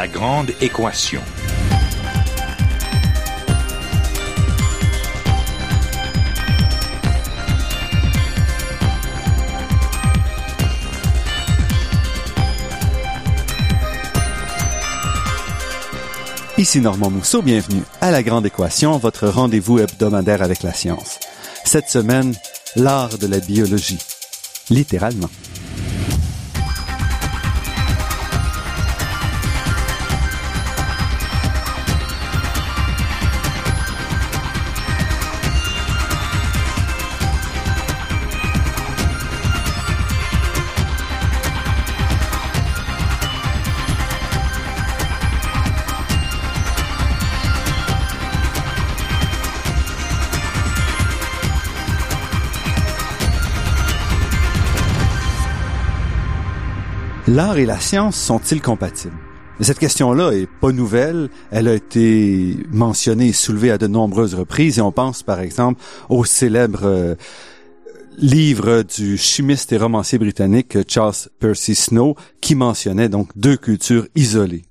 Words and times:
La 0.00 0.08
grande 0.08 0.50
équation. 0.62 1.20
Ici 16.56 16.80
Normand 16.80 17.10
Mousseau, 17.10 17.42
bienvenue 17.42 17.82
à 18.00 18.10
La 18.10 18.22
Grande 18.22 18.46
Équation, 18.46 18.96
votre 18.96 19.28
rendez-vous 19.28 19.80
hebdomadaire 19.80 20.40
avec 20.40 20.62
la 20.62 20.72
science. 20.72 21.18
Cette 21.66 21.90
semaine, 21.90 22.34
l'art 22.74 23.18
de 23.18 23.26
la 23.26 23.40
biologie. 23.40 23.98
Littéralement. 24.70 25.28
L'art 57.30 57.58
et 57.58 57.64
la 57.64 57.78
science 57.78 58.16
sont-ils 58.16 58.60
compatibles? 58.60 59.14
Cette 59.60 59.78
question-là 59.78 60.32
est 60.32 60.48
pas 60.60 60.72
nouvelle. 60.72 61.30
Elle 61.52 61.68
a 61.68 61.74
été 61.74 62.56
mentionnée 62.72 63.28
et 63.28 63.32
soulevée 63.32 63.70
à 63.70 63.78
de 63.78 63.86
nombreuses 63.86 64.34
reprises 64.34 64.80
et 64.80 64.82
on 64.82 64.90
pense 64.90 65.22
par 65.22 65.38
exemple 65.38 65.80
au 66.08 66.24
célèbre 66.24 66.80
euh, 66.82 67.14
livre 68.18 68.82
du 68.82 69.16
chimiste 69.16 69.72
et 69.72 69.76
romancier 69.76 70.18
britannique 70.18 70.76
Charles 70.88 71.14
Percy 71.38 71.76
Snow 71.76 72.16
qui 72.40 72.56
mentionnait 72.56 73.08
donc 73.08 73.28
deux 73.36 73.56
cultures 73.56 74.08
isolées. 74.16 74.64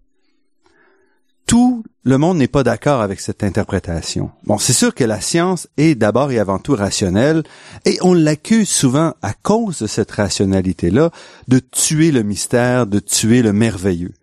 Tout 1.49 1.83
le 2.03 2.19
monde 2.19 2.37
n'est 2.37 2.47
pas 2.47 2.61
d'accord 2.61 3.01
avec 3.01 3.19
cette 3.19 3.43
interprétation. 3.43 4.29
Bon, 4.43 4.59
c'est 4.59 4.71
sûr 4.71 4.93
que 4.93 5.03
la 5.03 5.19
science 5.19 5.67
est 5.77 5.95
d'abord 5.95 6.31
et 6.31 6.37
avant 6.37 6.59
tout 6.59 6.75
rationnelle, 6.75 7.41
et 7.85 7.97
on 8.03 8.13
l'accuse 8.13 8.69
souvent 8.69 9.15
à 9.23 9.33
cause 9.33 9.79
de 9.79 9.87
cette 9.87 10.11
rationalité-là 10.11 11.09
de 11.47 11.57
tuer 11.57 12.11
le 12.11 12.21
mystère, 12.21 12.85
de 12.85 12.99
tuer 12.99 13.41
le 13.41 13.51
merveilleux. 13.51 14.13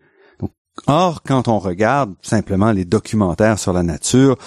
or, 0.87 1.25
quand 1.25 1.49
on 1.49 1.59
regarde 1.59 2.15
simplement 2.23 2.71
les 2.71 2.85
documentaires 2.85 3.59
sur 3.59 3.73
la 3.73 3.83
nature, 3.83 4.39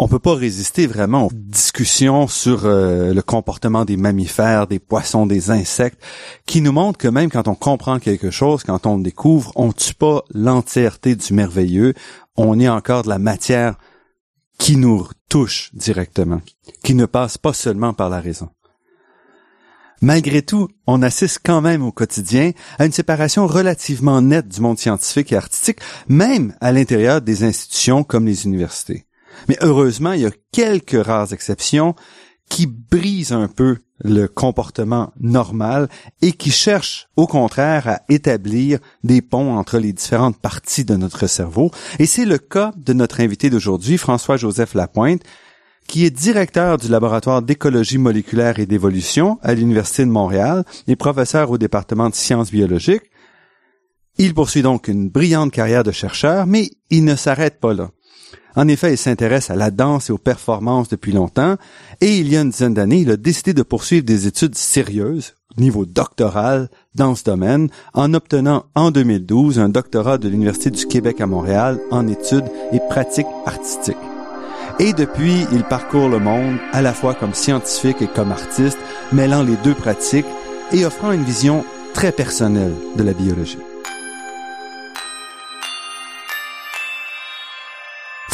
on 0.00 0.06
peut 0.06 0.20
pas 0.20 0.34
résister 0.34 0.86
vraiment 0.86 1.26
aux 1.26 1.32
discussions 1.32 2.28
sur 2.28 2.66
euh, 2.66 3.12
le 3.12 3.22
comportement 3.22 3.84
des 3.84 3.96
mammifères, 3.96 4.68
des 4.68 4.78
poissons, 4.78 5.26
des 5.26 5.50
insectes, 5.50 6.00
qui 6.46 6.60
nous 6.60 6.70
montrent 6.70 6.98
que 6.98 7.08
même 7.08 7.30
quand 7.30 7.48
on 7.48 7.56
comprend 7.56 7.98
quelque 7.98 8.30
chose, 8.30 8.62
quand 8.62 8.86
on 8.86 8.98
découvre, 8.98 9.50
on 9.56 9.72
tue 9.72 9.94
pas 9.94 10.22
l'entièreté 10.32 11.16
du 11.16 11.34
merveilleux, 11.34 11.94
on 12.38 12.58
est 12.58 12.68
encore 12.68 13.02
de 13.02 13.08
la 13.08 13.18
matière 13.18 13.74
qui 14.58 14.76
nous 14.76 15.06
touche 15.28 15.70
directement, 15.74 16.40
qui 16.82 16.94
ne 16.94 17.04
passe 17.04 17.36
pas 17.36 17.52
seulement 17.52 17.92
par 17.92 18.08
la 18.08 18.20
raison. 18.20 18.48
Malgré 20.00 20.42
tout, 20.42 20.68
on 20.86 21.02
assiste 21.02 21.40
quand 21.44 21.60
même 21.60 21.82
au 21.82 21.90
quotidien 21.90 22.52
à 22.78 22.86
une 22.86 22.92
séparation 22.92 23.48
relativement 23.48 24.22
nette 24.22 24.48
du 24.48 24.60
monde 24.60 24.78
scientifique 24.78 25.32
et 25.32 25.36
artistique, 25.36 25.80
même 26.08 26.54
à 26.60 26.70
l'intérieur 26.70 27.20
des 27.20 27.42
institutions 27.42 28.04
comme 28.04 28.26
les 28.26 28.46
universités. 28.46 29.06
Mais 29.48 29.56
heureusement, 29.60 30.12
il 30.12 30.20
y 30.20 30.26
a 30.26 30.32
quelques 30.52 31.04
rares 31.04 31.32
exceptions 31.32 31.96
qui 32.48 32.66
brisent 32.66 33.32
un 33.32 33.48
peu 33.48 33.78
le 34.00 34.28
comportement 34.28 35.12
normal 35.20 35.88
et 36.22 36.32
qui 36.32 36.50
cherche 36.50 37.08
au 37.16 37.26
contraire 37.26 37.88
à 37.88 38.00
établir 38.08 38.78
des 39.04 39.22
ponts 39.22 39.56
entre 39.56 39.78
les 39.78 39.92
différentes 39.92 40.38
parties 40.38 40.84
de 40.84 40.96
notre 40.96 41.26
cerveau. 41.26 41.70
Et 41.98 42.06
c'est 42.06 42.24
le 42.24 42.38
cas 42.38 42.72
de 42.76 42.92
notre 42.92 43.20
invité 43.20 43.50
d'aujourd'hui, 43.50 43.98
François-Joseph 43.98 44.74
Lapointe, 44.74 45.22
qui 45.86 46.04
est 46.04 46.10
directeur 46.10 46.76
du 46.76 46.88
laboratoire 46.88 47.42
d'écologie 47.42 47.98
moléculaire 47.98 48.58
et 48.58 48.66
d'évolution 48.66 49.38
à 49.42 49.54
l'Université 49.54 50.04
de 50.04 50.10
Montréal 50.10 50.64
et 50.86 50.96
professeur 50.96 51.50
au 51.50 51.58
département 51.58 52.10
de 52.10 52.14
sciences 52.14 52.50
biologiques. 52.50 53.10
Il 54.18 54.34
poursuit 54.34 54.62
donc 54.62 54.88
une 54.88 55.08
brillante 55.08 55.52
carrière 55.52 55.84
de 55.84 55.92
chercheur, 55.92 56.46
mais 56.46 56.70
il 56.90 57.04
ne 57.04 57.16
s'arrête 57.16 57.58
pas 57.58 57.72
là. 57.72 57.90
En 58.56 58.68
effet, 58.68 58.92
il 58.92 58.98
s'intéresse 58.98 59.50
à 59.50 59.56
la 59.56 59.70
danse 59.70 60.10
et 60.10 60.12
aux 60.12 60.18
performances 60.18 60.88
depuis 60.88 61.12
longtemps, 61.12 61.56
et 62.00 62.16
il 62.16 62.28
y 62.28 62.36
a 62.36 62.40
une 62.40 62.50
dizaine 62.50 62.74
d'années, 62.74 63.00
il 63.00 63.10
a 63.10 63.16
décidé 63.16 63.54
de 63.54 63.62
poursuivre 63.62 64.04
des 64.04 64.26
études 64.26 64.54
sérieuses, 64.54 65.34
niveau 65.56 65.84
doctoral, 65.86 66.68
dans 66.94 67.14
ce 67.14 67.24
domaine, 67.24 67.68
en 67.94 68.14
obtenant 68.14 68.64
en 68.74 68.90
2012 68.90 69.58
un 69.58 69.68
doctorat 69.68 70.18
de 70.18 70.28
l'Université 70.28 70.70
du 70.70 70.86
Québec 70.86 71.20
à 71.20 71.26
Montréal 71.26 71.78
en 71.90 72.06
études 72.06 72.50
et 72.72 72.80
pratiques 72.88 73.26
artistiques. 73.46 73.96
Et 74.80 74.92
depuis, 74.92 75.46
il 75.52 75.64
parcourt 75.64 76.08
le 76.08 76.20
monde 76.20 76.58
à 76.72 76.82
la 76.82 76.92
fois 76.92 77.14
comme 77.14 77.34
scientifique 77.34 78.00
et 78.00 78.06
comme 78.06 78.30
artiste, 78.30 78.78
mêlant 79.12 79.42
les 79.42 79.56
deux 79.64 79.74
pratiques 79.74 80.26
et 80.72 80.84
offrant 80.84 81.10
une 81.10 81.24
vision 81.24 81.64
très 81.94 82.12
personnelle 82.12 82.74
de 82.96 83.02
la 83.02 83.12
biologie. 83.12 83.58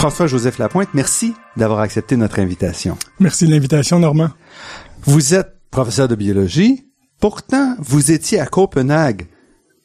François-Joseph 0.04 0.58
Lapointe, 0.58 0.90
merci 0.92 1.32
d'avoir 1.56 1.80
accepté 1.80 2.18
notre 2.18 2.38
invitation. 2.38 2.98
Merci 3.20 3.46
de 3.46 3.52
l'invitation, 3.52 3.98
Normand. 3.98 4.28
Vous 5.04 5.32
êtes 5.32 5.56
professeur 5.70 6.08
de 6.08 6.14
biologie. 6.14 6.84
Pourtant, 7.20 7.74
vous 7.78 8.12
étiez 8.12 8.38
à 8.38 8.44
Copenhague 8.44 9.28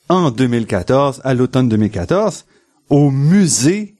en 0.09 0.29
2014, 0.29 1.21
à 1.23 1.33
l'automne 1.33 1.69
2014, 1.69 2.45
au 2.89 3.11
musée 3.11 3.95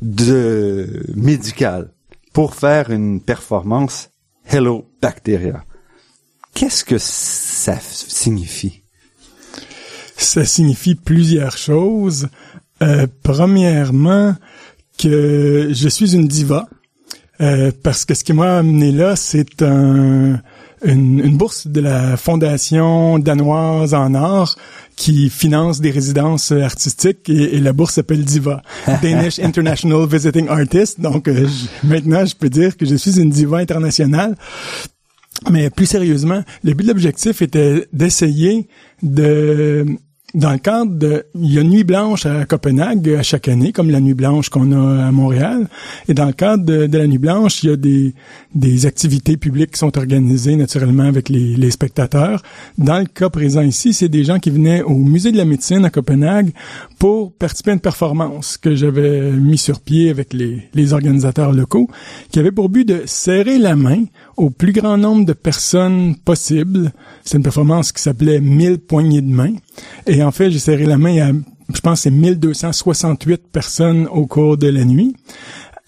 de 0.00 1.04
médical 1.16 1.90
pour 2.32 2.54
faire 2.54 2.92
une 2.92 3.20
performance 3.20 4.10
Hello 4.44 4.88
Bacteria. 5.02 5.64
Qu'est-ce 6.54 6.84
que 6.84 6.98
ça 6.98 7.80
signifie? 7.80 8.84
Ça 10.16 10.44
signifie 10.44 10.94
plusieurs 10.94 11.56
choses. 11.56 12.28
Euh, 12.80 13.08
premièrement, 13.24 14.36
que 14.98 15.70
je 15.72 15.88
suis 15.88 16.14
une 16.14 16.26
diva. 16.26 16.68
Euh, 17.40 17.70
parce 17.82 18.06
que 18.06 18.14
ce 18.14 18.24
qui 18.24 18.32
m'a 18.32 18.58
amené 18.58 18.92
là, 18.92 19.14
c'est 19.14 19.60
un, 19.60 20.40
une, 20.84 21.36
bourse 21.36 21.66
de 21.66 21.80
la 21.80 22.16
Fondation 22.16 23.18
danoise 23.18 23.92
en 23.92 24.14
art 24.14 24.56
qui 24.96 25.28
finance 25.28 25.80
des 25.80 25.90
résidences 25.90 26.52
artistiques 26.52 27.28
et, 27.28 27.58
la 27.58 27.72
bourse 27.72 27.94
s'appelle 27.94 28.24
DIVA, 28.24 28.62
Danish 29.02 29.38
International 29.38 30.06
Visiting 30.06 30.48
Artist. 30.48 31.00
Donc 31.00 31.28
euh, 31.28 31.46
maintenant, 31.84 32.24
je 32.24 32.34
peux 32.34 32.48
dire 32.48 32.76
que 32.76 32.86
je 32.86 32.94
suis 32.94 33.20
une 33.20 33.30
diva 33.30 33.58
internationale. 33.58 34.34
Mais 35.50 35.68
plus 35.68 35.84
sérieusement, 35.84 36.42
le 36.64 36.72
but 36.72 36.84
de 36.84 36.88
l'objectif 36.88 37.42
était 37.42 37.86
d'essayer 37.92 38.68
de 39.02 39.84
dans 40.34 40.50
le 40.50 40.58
cadre 40.58 40.92
de, 40.92 41.24
il 41.34 41.54
y 41.54 41.58
a 41.58 41.62
Nuit 41.62 41.84
Blanche 41.84 42.26
à 42.26 42.44
Copenhague 42.44 43.08
à 43.10 43.22
chaque 43.22 43.48
année, 43.48 43.72
comme 43.72 43.90
la 43.90 44.00
Nuit 44.00 44.14
Blanche 44.14 44.48
qu'on 44.48 44.72
a 44.72 45.06
à 45.06 45.12
Montréal. 45.12 45.68
Et 46.08 46.14
dans 46.14 46.26
le 46.26 46.32
cadre 46.32 46.64
de, 46.64 46.96
la 46.96 47.06
Nuit 47.06 47.18
Blanche, 47.18 47.62
il 47.62 47.70
y 47.70 47.72
a 47.72 47.76
des, 47.76 48.14
des 48.54 48.86
activités 48.86 49.36
publiques 49.36 49.72
qui 49.72 49.78
sont 49.78 49.96
organisées 49.96 50.56
naturellement 50.56 51.04
avec 51.04 51.28
les, 51.28 51.56
les 51.56 51.70
spectateurs. 51.70 52.42
Dans 52.76 52.98
le 52.98 53.06
cas 53.06 53.30
présent 53.30 53.62
ici, 53.62 53.92
c'est 53.92 54.08
des 54.08 54.24
gens 54.24 54.38
qui 54.38 54.50
venaient 54.50 54.82
au 54.82 54.96
Musée 54.96 55.32
de 55.32 55.36
la 55.36 55.44
médecine 55.44 55.84
à 55.84 55.90
Copenhague 55.90 56.50
pour 56.98 57.32
participer 57.32 57.70
à 57.70 57.74
une 57.74 57.80
performance 57.80 58.56
que 58.56 58.74
j'avais 58.74 59.30
mis 59.30 59.58
sur 59.58 59.80
pied 59.80 60.10
avec 60.10 60.32
les, 60.32 60.68
les 60.74 60.92
organisateurs 60.92 61.52
locaux, 61.52 61.88
qui 62.30 62.40
avait 62.40 62.52
pour 62.52 62.68
but 62.68 62.86
de 62.86 63.02
serrer 63.06 63.58
la 63.58 63.76
main 63.76 64.04
au 64.36 64.50
plus 64.50 64.72
grand 64.72 64.98
nombre 64.98 65.24
de 65.24 65.32
personnes 65.32 66.14
possible. 66.16 66.92
C'est 67.24 67.36
une 67.38 67.42
performance 67.42 67.92
qui 67.92 68.02
s'appelait 68.02 68.40
1000 68.40 68.78
poignées 68.78 69.22
de 69.22 69.30
main. 69.30 69.52
En 70.22 70.30
fait, 70.30 70.50
j'ai 70.50 70.58
serré 70.58 70.84
la 70.84 70.98
main 70.98 71.30
à, 71.30 71.32
je 71.74 71.80
pense, 71.80 72.02
c'est 72.02 72.10
1268 72.10 73.42
personnes 73.50 74.08
au 74.08 74.26
cours 74.26 74.56
de 74.56 74.68
la 74.68 74.84
nuit. 74.84 75.16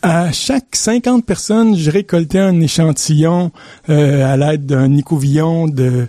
À 0.01 0.31
chaque 0.31 0.77
50 0.77 1.27
personnes, 1.27 1.77
je 1.77 1.91
récoltais 1.91 2.39
un 2.39 2.61
échantillon 2.61 3.51
euh, 3.89 4.33
à 4.33 4.37
l'aide 4.37 4.65
d'un 4.65 4.97
écouvillon 4.97 5.67
de 5.67 6.07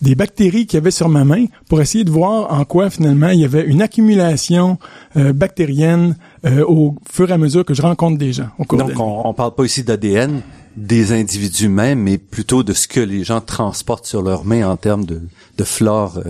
des 0.00 0.16
bactéries 0.16 0.66
qu'il 0.66 0.78
y 0.78 0.80
avait 0.80 0.90
sur 0.90 1.08
ma 1.08 1.24
main 1.24 1.46
pour 1.68 1.80
essayer 1.80 2.02
de 2.02 2.10
voir 2.10 2.52
en 2.52 2.64
quoi 2.64 2.90
finalement 2.90 3.28
il 3.28 3.38
y 3.38 3.44
avait 3.44 3.64
une 3.64 3.82
accumulation 3.82 4.78
euh, 5.16 5.32
bactérienne 5.32 6.16
euh, 6.44 6.64
au 6.66 6.96
fur 7.08 7.30
et 7.30 7.32
à 7.32 7.38
mesure 7.38 7.64
que 7.64 7.72
je 7.72 7.82
rencontre 7.82 8.18
des 8.18 8.32
gens. 8.32 8.48
Au 8.58 8.64
cours 8.64 8.78
Donc 8.78 8.98
on, 8.98 9.22
on 9.24 9.32
parle 9.32 9.54
pas 9.54 9.64
ici 9.64 9.84
d'ADN 9.84 10.42
des 10.76 11.12
individus 11.12 11.68
mêmes, 11.68 12.00
mais 12.00 12.18
plutôt 12.18 12.62
de 12.62 12.72
ce 12.72 12.88
que 12.88 13.00
les 13.00 13.24
gens 13.24 13.40
transportent 13.40 14.06
sur 14.06 14.22
leurs 14.22 14.44
mains 14.44 14.68
en 14.68 14.76
termes 14.76 15.04
de, 15.04 15.22
de 15.58 15.64
flore 15.64 16.20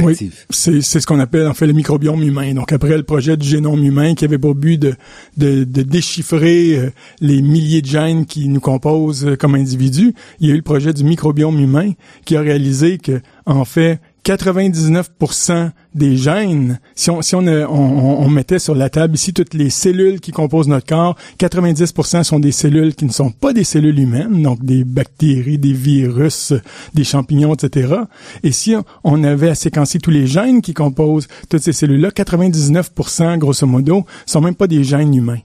Oui, 0.00 0.30
c'est, 0.50 0.80
c'est 0.80 1.00
ce 1.00 1.06
qu'on 1.06 1.20
appelle 1.20 1.46
en 1.46 1.54
fait 1.54 1.66
le 1.66 1.72
microbiome 1.72 2.22
humain. 2.22 2.54
Donc 2.54 2.72
après 2.72 2.96
le 2.96 3.02
projet 3.02 3.36
du 3.36 3.46
génome 3.46 3.84
humain 3.84 4.14
qui 4.14 4.24
avait 4.24 4.38
pour 4.38 4.54
but 4.54 4.78
de, 4.78 4.94
de, 5.36 5.64
de 5.64 5.82
déchiffrer 5.82 6.76
euh, 6.76 6.90
les 7.20 7.42
milliers 7.42 7.82
de 7.82 7.86
gènes 7.86 8.26
qui 8.26 8.48
nous 8.48 8.60
composent 8.60 9.26
euh, 9.26 9.36
comme 9.36 9.54
individus, 9.54 10.14
il 10.40 10.48
y 10.48 10.50
a 10.50 10.54
eu 10.54 10.58
le 10.58 10.62
projet 10.62 10.92
du 10.92 11.04
microbiome 11.04 11.58
humain 11.60 11.92
qui 12.24 12.36
a 12.36 12.40
réalisé 12.40 12.98
que 12.98 13.20
en 13.46 13.64
fait 13.64 14.00
99% 14.24 15.70
des 15.94 16.16
gènes, 16.16 16.80
si 16.94 17.10
on, 17.10 17.20
si 17.20 17.34
on, 17.34 17.46
on, 17.46 18.28
mettait 18.30 18.58
sur 18.58 18.74
la 18.74 18.88
table 18.88 19.14
ici 19.14 19.34
toutes 19.34 19.52
les 19.52 19.68
cellules 19.68 20.20
qui 20.20 20.32
composent 20.32 20.66
notre 20.66 20.86
corps, 20.86 21.16
90% 21.38 22.22
sont 22.24 22.40
des 22.40 22.50
cellules 22.50 22.94
qui 22.94 23.04
ne 23.04 23.12
sont 23.12 23.30
pas 23.30 23.52
des 23.52 23.64
cellules 23.64 23.98
humaines, 23.98 24.42
donc 24.42 24.64
des 24.64 24.84
bactéries, 24.84 25.58
des 25.58 25.74
virus, 25.74 26.54
des 26.94 27.04
champignons, 27.04 27.54
etc. 27.54 27.96
Et 28.42 28.52
si 28.52 28.74
on 29.04 29.22
avait 29.24 29.50
à 29.50 29.54
séquencer 29.54 29.98
tous 29.98 30.10
les 30.10 30.26
gènes 30.26 30.62
qui 30.62 30.72
composent 30.72 31.28
toutes 31.50 31.62
ces 31.62 31.72
cellules-là, 31.72 32.08
99%, 32.08 33.38
grosso 33.38 33.66
modo, 33.66 34.06
sont 34.24 34.40
même 34.40 34.54
pas 34.54 34.66
des 34.66 34.84
gènes 34.84 35.14
humains. 35.14 35.40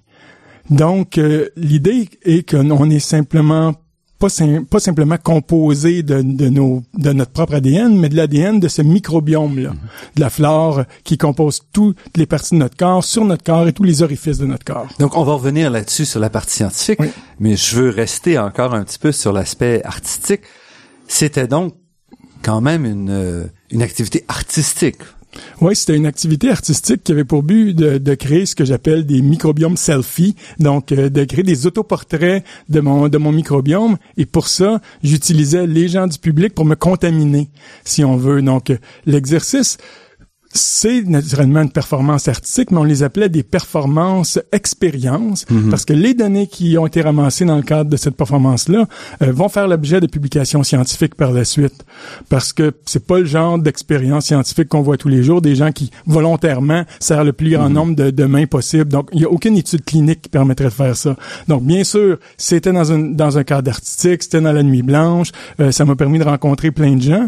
Donc, 0.69 1.17
euh, 1.17 1.49
l'idée 1.57 2.07
est 2.23 2.49
qu'on 2.49 2.89
est 2.89 2.99
simplement 2.99 3.73
pas, 4.19 4.27
pas 4.69 4.79
simplement 4.79 5.17
composé 5.17 6.03
de, 6.03 6.21
de, 6.21 6.49
nos, 6.49 6.83
de 6.97 7.13
notre 7.13 7.31
propre 7.31 7.55
ADN, 7.55 7.97
mais 7.97 8.09
de 8.09 8.17
l'ADN 8.17 8.59
de 8.59 8.67
ce 8.67 8.81
microbiome-là, 8.81 9.71
mm-hmm. 9.71 10.15
de 10.15 10.21
la 10.21 10.29
flore 10.29 10.83
qui 11.03 11.17
compose 11.17 11.61
toutes 11.71 11.97
les 12.17 12.25
parties 12.25 12.55
de 12.55 12.59
notre 12.59 12.75
corps, 12.75 13.03
sur 13.03 13.23
notre 13.23 13.43
corps 13.43 13.67
et 13.67 13.73
tous 13.73 13.83
les 13.83 14.03
orifices 14.03 14.37
de 14.37 14.45
notre 14.45 14.65
corps. 14.65 14.87
Donc, 14.99 15.15
on 15.15 15.23
va 15.23 15.33
revenir 15.33 15.71
là-dessus 15.71 16.05
sur 16.05 16.19
la 16.19 16.29
partie 16.29 16.57
scientifique, 16.57 16.99
mais 17.39 17.55
je 17.55 17.77
veux 17.77 17.89
rester 17.89 18.37
encore 18.37 18.73
un 18.75 18.83
petit 18.83 18.99
peu 18.99 19.11
sur 19.11 19.31
l'aspect 19.31 19.81
artistique. 19.85 20.41
C'était 21.07 21.47
donc 21.47 21.73
quand 22.43 22.61
même 22.61 22.85
une, 22.85 23.09
euh, 23.09 23.45
une 23.71 23.81
activité 23.81 24.25
artistique. 24.27 24.97
Oui, 25.61 25.75
c'était 25.75 25.95
une 25.95 26.05
activité 26.05 26.49
artistique 26.49 27.03
qui 27.03 27.11
avait 27.11 27.23
pour 27.23 27.43
but 27.43 27.73
de, 27.75 28.15
créer 28.15 28.45
ce 28.45 28.55
que 28.55 28.65
j'appelle 28.65 29.05
des 29.05 29.21
microbiomes 29.21 29.77
selfie, 29.77 30.35
donc 30.59 30.91
euh, 30.91 31.09
de 31.09 31.23
créer 31.23 31.43
des 31.43 31.67
autoportraits 31.67 32.43
de 32.69 32.79
mon 32.79 33.07
de 33.07 33.17
mon 33.17 33.31
microbiome. 33.31 33.97
Et 34.17 34.25
pour 34.25 34.47
ça, 34.47 34.81
j'utilisais 35.03 35.67
les 35.67 35.87
gens 35.87 36.07
du 36.07 36.17
public 36.17 36.53
pour 36.55 36.65
me 36.65 36.75
contaminer, 36.75 37.49
si 37.85 38.03
on 38.03 38.17
veut. 38.17 38.41
Donc 38.41 38.71
l'exercice 39.05 39.77
c'est 40.51 41.03
naturellement 41.03 41.61
une 41.61 41.71
performance 41.71 42.27
artistique, 42.27 42.71
mais 42.71 42.79
on 42.79 42.83
les 42.83 43.03
appelait 43.03 43.29
des 43.29 43.43
performances 43.43 44.39
expériences, 44.51 45.45
mhm. 45.49 45.69
parce 45.69 45.85
que 45.85 45.93
les 45.93 46.15
données 46.15 46.47
qui 46.47 46.77
ont 46.77 46.87
été 46.87 47.01
ramassées 47.01 47.45
dans 47.45 47.55
le 47.55 47.61
cadre 47.61 47.89
de 47.89 47.97
cette 47.97 48.15
performance-là 48.15 48.87
euh, 49.21 49.31
vont 49.31 49.49
faire 49.49 49.67
l'objet 49.67 50.01
de 50.01 50.07
publications 50.07 50.63
scientifiques 50.63 51.13
par 51.13 51.33
la 51.33 51.45
suite, 51.45 51.85
parce 52.29 52.51
que 52.51 52.73
c'est 52.85 53.05
pas 53.05 53.19
le 53.19 53.25
genre 53.25 53.59
d'expérience 53.59 54.25
scientifique 54.25 54.69
qu'on 54.69 54.81
voit 54.81 54.97
tous 54.97 55.07
les 55.07 55.21
jours, 55.21 55.41
des 55.41 55.55
gens 55.55 55.71
qui 55.71 55.91
volontairement 56.07 56.83
serrent 56.99 57.23
le 57.23 57.33
plus 57.33 57.51
grand 57.51 57.69
mhm. 57.69 57.75
nombre 57.75 57.95
de, 57.95 58.09
de, 58.09 58.25
mains 58.25 58.47
possible. 58.47 58.89
Donc, 58.89 59.09
il 59.13 59.21
y 59.21 59.25
a 59.25 59.29
aucune 59.29 59.55
étude 59.55 59.85
clinique 59.85 60.23
qui 60.23 60.29
permettrait 60.29 60.65
de 60.65 60.69
faire 60.71 60.97
ça. 60.97 61.15
Donc, 61.47 61.63
bien 61.63 61.83
sûr, 61.83 62.17
c'était 62.37 62.71
dans 62.71 62.91
un 62.91 62.99
dans 62.99 63.37
un 63.37 63.43
cadre 63.43 63.69
artistique, 63.69 64.23
c'était 64.23 64.41
dans 64.41 64.51
la 64.51 64.63
nuit 64.63 64.81
blanche, 64.81 65.31
euh, 65.59 65.71
ça 65.71 65.85
m'a 65.85 65.95
permis 65.95 66.17
de 66.17 66.23
rencontrer 66.23 66.71
plein 66.71 66.95
de 66.95 67.01
gens 67.01 67.27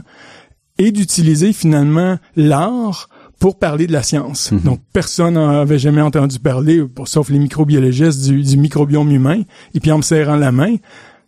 et 0.82 0.92
d'utiliser 0.92 1.54
finalement 1.54 2.18
l'art 2.36 3.10
pour 3.40 3.58
parler 3.58 3.88
de 3.88 3.92
la 3.92 4.04
science. 4.04 4.52
Mhm. 4.52 4.60
Donc, 4.62 4.80
personne 4.94 5.34
n'avait 5.34 5.80
jamais 5.80 6.02
entendu 6.02 6.40
parler, 6.40 6.84
sauf 7.06 7.30
les 7.30 7.40
microbiologistes, 7.40 8.30
du, 8.30 8.58
microbiome 8.58 9.12
humain. 9.12 9.42
Et 9.74 9.80
puis, 9.80 9.92
en 9.92 9.98
me 9.98 10.04
serrant 10.04 10.36
la 10.36 10.52
main, 10.52 10.76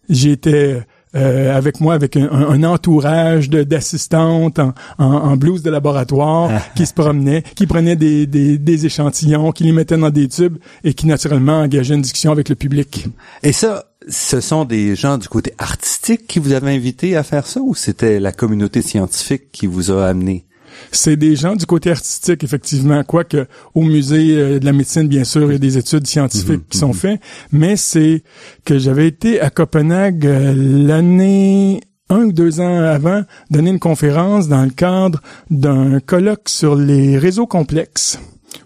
j'étais 0.09 0.81
euh, 1.15 1.55
avec 1.55 1.79
moi 1.79 1.93
avec 1.93 2.17
un, 2.17 2.63
entourage 2.63 3.49
d'assistantes 3.49 4.57
en, 4.57 4.73
en, 4.97 5.37
blouse 5.37 5.61
de 5.61 5.69
laboratoire 5.69 6.49
qui 6.75 6.87
se 6.87 6.93
promenaient, 6.93 7.43
qui 7.55 7.67
prenaient 7.67 7.95
des, 7.95 8.25
des, 8.25 8.57
des, 8.57 8.85
échantillons, 8.87 9.51
qui 9.51 9.63
les 9.63 9.71
mettaient 9.71 9.97
dans 9.97 10.09
des 10.09 10.27
tubes 10.27 10.57
et 10.83 10.95
qui 10.95 11.05
naturellement 11.05 11.61
engageaient 11.61 11.95
une 11.95 12.01
discussion 12.01 12.31
avec 12.31 12.49
le 12.49 12.55
public. 12.55 13.07
Et 13.43 13.51
ça, 13.51 13.85
ce 14.07 14.41
sont 14.41 14.65
des 14.65 14.95
gens 14.95 15.17
du 15.17 15.27
côté 15.27 15.53
artistique 15.57 16.27
qui 16.27 16.39
vous 16.39 16.53
avaient 16.53 16.73
invité 16.73 17.15
à 17.15 17.23
faire 17.23 17.47
ça 17.47 17.61
ou 17.61 17.75
c'était 17.75 18.19
la 18.19 18.31
communauté 18.31 18.81
scientifique 18.81 19.51
qui 19.51 19.67
vous 19.67 19.91
a 19.91 20.07
amené? 20.07 20.45
C'est 20.91 21.15
des 21.15 21.35
gens 21.35 21.55
du 21.55 21.65
côté 21.65 21.91
artistique, 21.91 22.43
effectivement. 22.43 23.03
Quoique 23.03 23.45
au 23.73 23.83
musée 23.83 24.35
euh, 24.35 24.59
de 24.59 24.65
la 24.65 24.73
médecine, 24.73 25.07
bien 25.07 25.23
sûr, 25.23 25.43
il 25.43 25.53
y 25.53 25.55
a 25.55 25.59
des 25.59 25.77
études 25.77 26.07
scientifiques 26.07 26.49
mhm, 26.49 26.67
qui 26.69 26.77
sont 26.77 26.87
mhm. 26.89 26.93
faites. 26.93 27.21
Mais 27.51 27.75
c'est 27.75 28.23
que 28.65 28.77
j'avais 28.77 29.07
été 29.07 29.39
à 29.39 29.49
Copenhague 29.49 30.25
euh, 30.25 30.53
l'année 30.55 31.81
un 32.09 32.25
ou 32.25 32.31
deux 32.31 32.59
ans 32.59 32.81
avant, 32.81 33.23
donner 33.49 33.71
une 33.71 33.79
conférence 33.79 34.47
dans 34.47 34.63
le 34.63 34.69
cadre 34.69 35.21
d'un 35.49 35.99
colloque 35.99 36.49
sur 36.49 36.75
les 36.75 37.17
réseaux 37.17 37.47
complexes. 37.47 38.19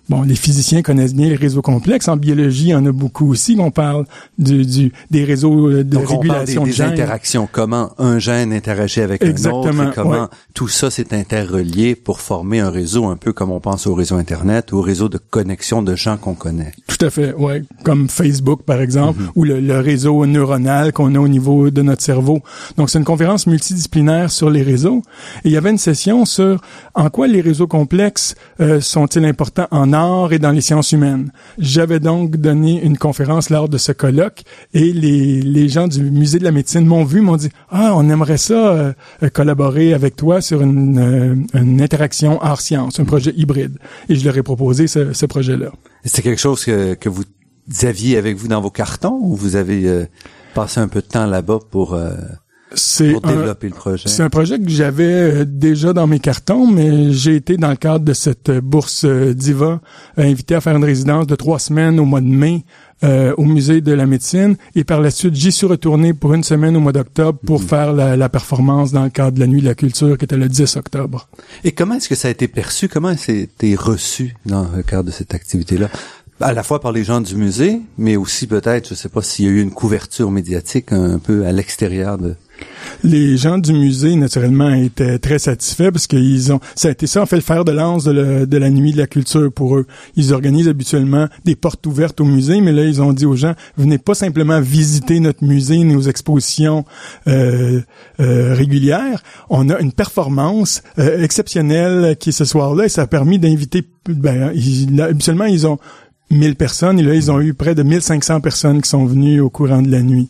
Bon, 0.09 0.21
les 0.21 0.35
physiciens 0.35 0.81
connaissent 0.81 1.13
bien 1.13 1.27
les 1.27 1.35
réseaux 1.35 1.61
complexes. 1.61 2.07
En 2.07 2.15
biologie, 2.15 2.65
il 2.65 2.69
y 2.69 2.75
en 2.75 2.85
a 2.85 2.91
beaucoup 2.91 3.29
aussi. 3.29 3.57
On 3.59 3.71
parle 3.71 4.05
du, 4.37 4.65
du 4.65 4.93
des 5.11 5.25
réseaux 5.25 5.69
euh, 5.69 5.83
de 5.83 5.97
régulation 5.97 6.63
des, 6.63 6.71
des 6.71 6.81
interactions. 6.81 7.47
Comment 7.51 7.91
un 7.97 8.17
gène 8.17 8.53
interagit 8.53 9.01
avec 9.01 9.21
Exactement, 9.21 9.83
un 9.83 9.87
autre. 9.87 9.95
comment 9.95 10.29
tout 10.53 10.69
ça 10.69 10.89
s'est 10.89 11.13
interrelié 11.13 11.95
pour 11.95 12.21
former 12.21 12.61
un 12.61 12.69
réseau 12.69 13.05
un 13.05 13.17
peu 13.17 13.33
comme 13.33 13.51
on 13.51 13.59
pense 13.59 13.85
au 13.85 13.95
réseau 13.95 14.15
Internet 14.15 14.71
ou 14.71 14.77
au 14.77 14.81
réseau 14.81 15.09
de 15.09 15.17
connexion 15.17 15.81
de 15.81 15.95
gens 15.95 16.15
qu'on 16.15 16.35
connaît. 16.35 16.71
Tout 16.87 17.05
à 17.05 17.09
fait, 17.09 17.33
ouais. 17.33 17.63
Comme 17.83 18.07
Facebook, 18.07 18.63
par 18.63 18.79
exemple, 18.81 19.21
mm-hmm. 19.21 19.31
ou 19.35 19.43
le, 19.43 19.59
le, 19.59 19.79
réseau 19.79 20.25
neuronal 20.25 20.93
qu'on 20.93 21.13
a 21.15 21.19
au 21.19 21.27
niveau 21.27 21.69
de 21.69 21.81
notre 21.81 22.01
cerveau. 22.01 22.41
Donc, 22.77 22.89
c'est 22.89 22.97
une 22.97 23.05
conférence 23.05 23.45
multidisciplinaire 23.45 24.31
sur 24.31 24.49
les 24.49 24.63
réseaux. 24.63 25.03
Et 25.43 25.49
il 25.49 25.51
y 25.51 25.57
avait 25.57 25.69
une 25.69 25.77
session 25.77 26.25
sur 26.25 26.61
en 26.95 27.09
quoi 27.09 27.27
les 27.27 27.41
réseaux 27.41 27.67
complexes 27.67 28.35
euh, 28.59 28.79
sont-ils 28.81 29.25
importants 29.25 29.67
en 29.71 29.93
et 30.31 30.39
dans 30.39 30.51
les 30.51 30.61
sciences 30.61 30.91
humaines. 30.91 31.31
J'avais 31.57 31.99
donc 31.99 32.37
donné 32.37 32.83
une 32.83 32.97
conférence 32.97 33.49
lors 33.49 33.67
de 33.67 33.77
ce 33.77 33.91
colloque 33.91 34.43
et 34.73 34.93
les, 34.93 35.41
les 35.41 35.69
gens 35.69 35.87
du 35.87 36.03
musée 36.11 36.37
de 36.37 36.43
la 36.43 36.51
médecine 36.51 36.85
m'ont 36.85 37.03
vu, 37.03 37.21
m'ont 37.21 37.37
dit 37.37 37.49
ah 37.71 37.93
on 37.95 38.07
aimerait 38.09 38.37
ça 38.37 38.53
euh, 38.53 38.93
collaborer 39.33 39.93
avec 39.93 40.15
toi 40.15 40.41
sur 40.41 40.61
une, 40.61 40.99
euh, 40.99 41.35
une 41.59 41.81
interaction 41.81 42.39
art 42.41 42.61
science, 42.61 42.99
un 42.99 43.05
projet 43.05 43.33
hybride. 43.35 43.77
Et 44.09 44.15
je 44.15 44.23
leur 44.23 44.37
ai 44.37 44.43
proposé 44.43 44.87
ce, 44.87 45.13
ce 45.13 45.25
projet-là. 45.25 45.71
C'est 46.05 46.21
quelque 46.21 46.41
chose 46.41 46.63
que, 46.63 46.93
que 46.93 47.09
vous 47.09 47.23
aviez 47.81 48.17
avec 48.17 48.37
vous 48.37 48.47
dans 48.47 48.61
vos 48.61 48.71
cartons 48.71 49.17
ou 49.21 49.35
vous 49.35 49.55
avez 49.55 49.87
euh, 49.87 50.05
passé 50.53 50.79
un 50.79 50.87
peu 50.87 51.01
de 51.01 51.07
temps 51.07 51.25
là-bas 51.25 51.59
pour 51.71 51.97
c'est 52.73 53.13
développer 53.13 53.67
un, 53.67 53.69
le 53.69 53.75
projet. 53.75 54.09
C'est 54.09 54.23
un 54.23 54.29
projet 54.29 54.59
que 54.59 54.69
j'avais 54.69 55.03
euh, 55.03 55.45
déjà 55.45 55.93
dans 55.93 56.07
mes 56.07 56.19
cartons, 56.19 56.67
mais 56.67 57.11
j'ai 57.13 57.35
été 57.35 57.55
dans 57.57 57.69
le 57.69 57.75
cadre 57.77 58.03
de 58.03 58.13
cette 58.13 58.51
bourse 58.51 59.05
euh, 59.05 59.33
Diva 59.33 59.79
invité 60.17 60.55
à 60.55 60.61
faire 60.61 60.75
une 60.75 60.83
résidence 60.83 61.27
de 61.27 61.35
trois 61.35 61.59
semaines 61.59 61.99
au 61.99 62.05
mois 62.05 62.21
de 62.21 62.27
mai 62.27 62.65
euh, 63.03 63.33
au 63.37 63.43
musée 63.43 63.79
de 63.81 63.93
la 63.93 64.05
médecine 64.05 64.57
et 64.75 64.83
par 64.83 65.01
la 65.01 65.11
suite 65.11 65.35
j'y 65.35 65.51
suis 65.51 65.67
retourné 65.67 66.13
pour 66.13 66.33
une 66.33 66.43
semaine 66.43 66.75
au 66.75 66.79
mois 66.79 66.91
d'octobre 66.91 67.39
pour 67.45 67.61
mhm. 67.61 67.67
faire 67.67 67.93
la, 67.93 68.17
la, 68.17 68.27
performance 68.27 68.91
dans 68.91 69.03
le 69.03 69.11
cadre 69.11 69.33
de 69.33 69.39
la 69.39 69.47
nuit 69.47 69.61
de 69.61 69.67
la 69.67 69.75
culture 69.75 70.17
qui 70.17 70.25
était 70.25 70.35
le 70.35 70.49
10 70.49 70.77
octobre. 70.77 71.29
Et 71.63 71.73
comment 71.73 71.95
est-ce 71.95 72.09
que 72.09 72.15
ça 72.15 72.27
a 72.27 72.31
été 72.31 72.47
perçu? 72.47 72.89
Comment 72.89 73.11
été 73.11 73.75
reçu 73.75 74.35
dans 74.45 74.67
le 74.75 74.83
cadre 74.83 75.03
de 75.03 75.11
cette 75.11 75.33
activité-là? 75.33 75.89
À 76.41 76.53
la 76.53 76.63
fois 76.63 76.81
par 76.81 76.91
les 76.91 77.03
gens 77.03 77.21
du 77.21 77.35
musée, 77.35 77.81
mais 77.97 78.15
aussi 78.15 78.45
peut-être, 78.45 78.89
je 78.89 78.93
sais 78.93 79.09
pas 79.09 79.21
s'il 79.21 79.45
y 79.45 79.47
a 79.47 79.51
eu 79.51 79.61
une 79.61 79.71
couverture 79.71 80.29
médiatique 80.29 80.91
un 80.91 81.17
peu 81.17 81.45
à 81.45 81.51
l'extérieur 81.51 82.17
de 82.17 82.35
les 83.03 83.37
gens 83.37 83.57
du 83.57 83.73
musée, 83.73 84.15
naturellement, 84.15 84.73
étaient 84.73 85.19
très 85.19 85.39
satisfaits 85.39 85.91
parce 85.91 86.07
qu'ils 86.07 86.51
ont, 86.51 86.59
ça 86.75 86.87
a 86.87 86.91
été 86.91 87.07
ça, 87.07 87.21
en 87.21 87.25
fait, 87.25 87.35
le 87.35 87.41
fer 87.41 87.63
de 87.65 87.71
lance 87.71 88.03
de, 88.03 88.57
la 88.57 88.69
nuit 88.69 88.91
de 88.91 88.97
la 88.97 89.07
culture 89.07 89.51
pour 89.51 89.77
eux. 89.77 89.85
Ils 90.15 90.33
organisent 90.33 90.67
habituellement 90.67 91.27
des 91.45 91.55
portes 91.55 91.85
ouvertes 91.85 92.19
au 92.21 92.25
musée, 92.25 92.61
mais 92.61 92.71
là, 92.71 92.83
ils 92.83 93.01
ont 93.01 93.13
dit 93.13 93.25
aux 93.25 93.35
gens, 93.35 93.53
venez 93.77 93.97
pas 93.97 94.15
simplement 94.15 94.59
visiter 94.59 95.19
notre 95.19 95.43
musée, 95.43 95.83
nos 95.83 96.01
expositions 96.01 96.85
euh, 97.27 97.81
euh, 98.19 98.53
régulières. 98.53 99.23
On 99.49 99.69
a 99.69 99.79
une 99.79 99.91
performance 99.91 100.81
euh, 100.99 101.23
exceptionnelle 101.23 102.15
qui 102.17 102.29
est 102.29 102.33
ce 102.33 102.45
soir-là 102.45 102.85
et 102.85 102.89
ça 102.89 103.03
a 103.03 103.07
permis 103.07 103.39
d'inviter, 103.39 103.83
ben, 104.07 104.51
habituellement, 104.99 105.45
ils 105.45 105.67
ont 105.67 105.77
1000 106.29 106.55
personnes 106.55 106.99
et 106.99 107.03
là, 107.03 107.13
ils 107.13 107.31
ont 107.31 107.39
eu 107.39 107.53
près 107.53 107.75
de 107.75 107.83
1500 107.83 108.41
personnes 108.41 108.81
qui 108.81 108.89
sont 108.89 109.05
venues 109.05 109.39
au 109.39 109.49
courant 109.49 109.81
de 109.81 109.89
la 109.89 110.01
nuit. 110.01 110.29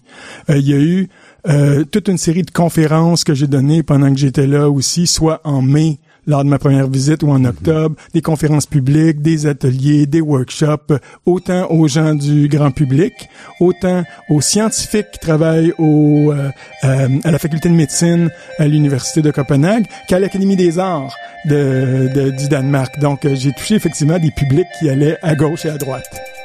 il 0.49 0.67
y 0.67 0.73
a 0.73 0.77
eu 0.77 1.09
euh, 1.47 1.83
toute 1.85 2.07
une 2.07 2.17
série 2.17 2.43
de 2.43 2.51
conférences 2.51 3.23
que 3.23 3.33
j'ai 3.33 3.47
données 3.47 3.83
pendant 3.83 4.11
que 4.13 4.19
j'étais 4.19 4.47
là 4.47 4.69
aussi, 4.69 5.07
soit 5.07 5.41
en 5.43 5.61
mai 5.61 5.99
lors 6.27 6.43
de 6.43 6.49
ma 6.49 6.59
première 6.59 6.87
visite 6.87 7.23
ou 7.23 7.29
en 7.29 7.39
mhm. 7.39 7.45
octobre, 7.45 7.95
des 8.13 8.21
conférences 8.21 8.65
publiques, 8.65 9.21
des 9.21 9.47
ateliers, 9.47 10.05
des 10.05 10.19
workshops, 10.19 10.93
autant 11.25 11.71
aux 11.71 11.87
gens 11.87 12.13
du 12.13 12.49
grand 12.49 12.71
public, 12.71 13.13
autant 13.61 14.03
aux 14.29 14.41
scientifiques 14.41 15.11
qui 15.13 15.19
travaillent 15.19 15.73
au, 15.77 16.33
euh, 16.33 16.49
euh, 16.83 17.07
à 17.23 17.31
la 17.31 17.39
faculté 17.39 17.69
de 17.69 17.75
médecine 17.75 18.29
à 18.59 18.67
l'université 18.67 19.21
de 19.21 19.31
Copenhague, 19.31 19.85
qu'à 20.09 20.19
l'Académie 20.19 20.57
des 20.57 20.79
arts 20.79 21.15
de, 21.45 22.09
de, 22.13 22.29
du 22.31 22.49
Danemark. 22.49 22.99
Donc, 22.99 23.25
j'ai 23.35 23.53
touché 23.53 23.75
effectivement 23.75 24.19
des 24.19 24.31
publics 24.31 24.67
qui 24.79 24.89
allaient 24.89 25.17
à 25.21 25.35
gauche 25.35 25.65
et 25.65 25.69
à 25.69 25.77
droite. 25.77 26.36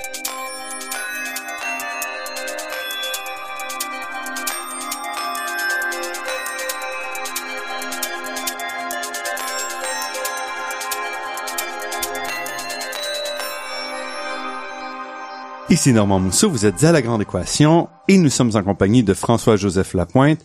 Ici 15.72 15.94
Normand 15.94 16.20
Mousseau, 16.20 16.50
vous 16.50 16.66
êtes 16.66 16.84
à 16.84 16.92
La 16.92 17.00
Grande 17.00 17.22
Équation 17.22 17.88
et 18.06 18.18
nous 18.18 18.28
sommes 18.28 18.54
en 18.56 18.62
compagnie 18.62 19.02
de 19.02 19.14
François-Joseph 19.14 19.94
Lapointe, 19.94 20.38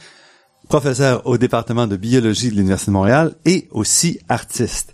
professeur 0.70 1.28
au 1.28 1.38
département 1.38 1.86
de 1.86 1.98
biologie 1.98 2.50
de 2.50 2.56
l'Université 2.56 2.92
de 2.92 2.94
Montréal 2.94 3.36
et 3.44 3.68
aussi 3.72 4.22
artiste. 4.30 4.94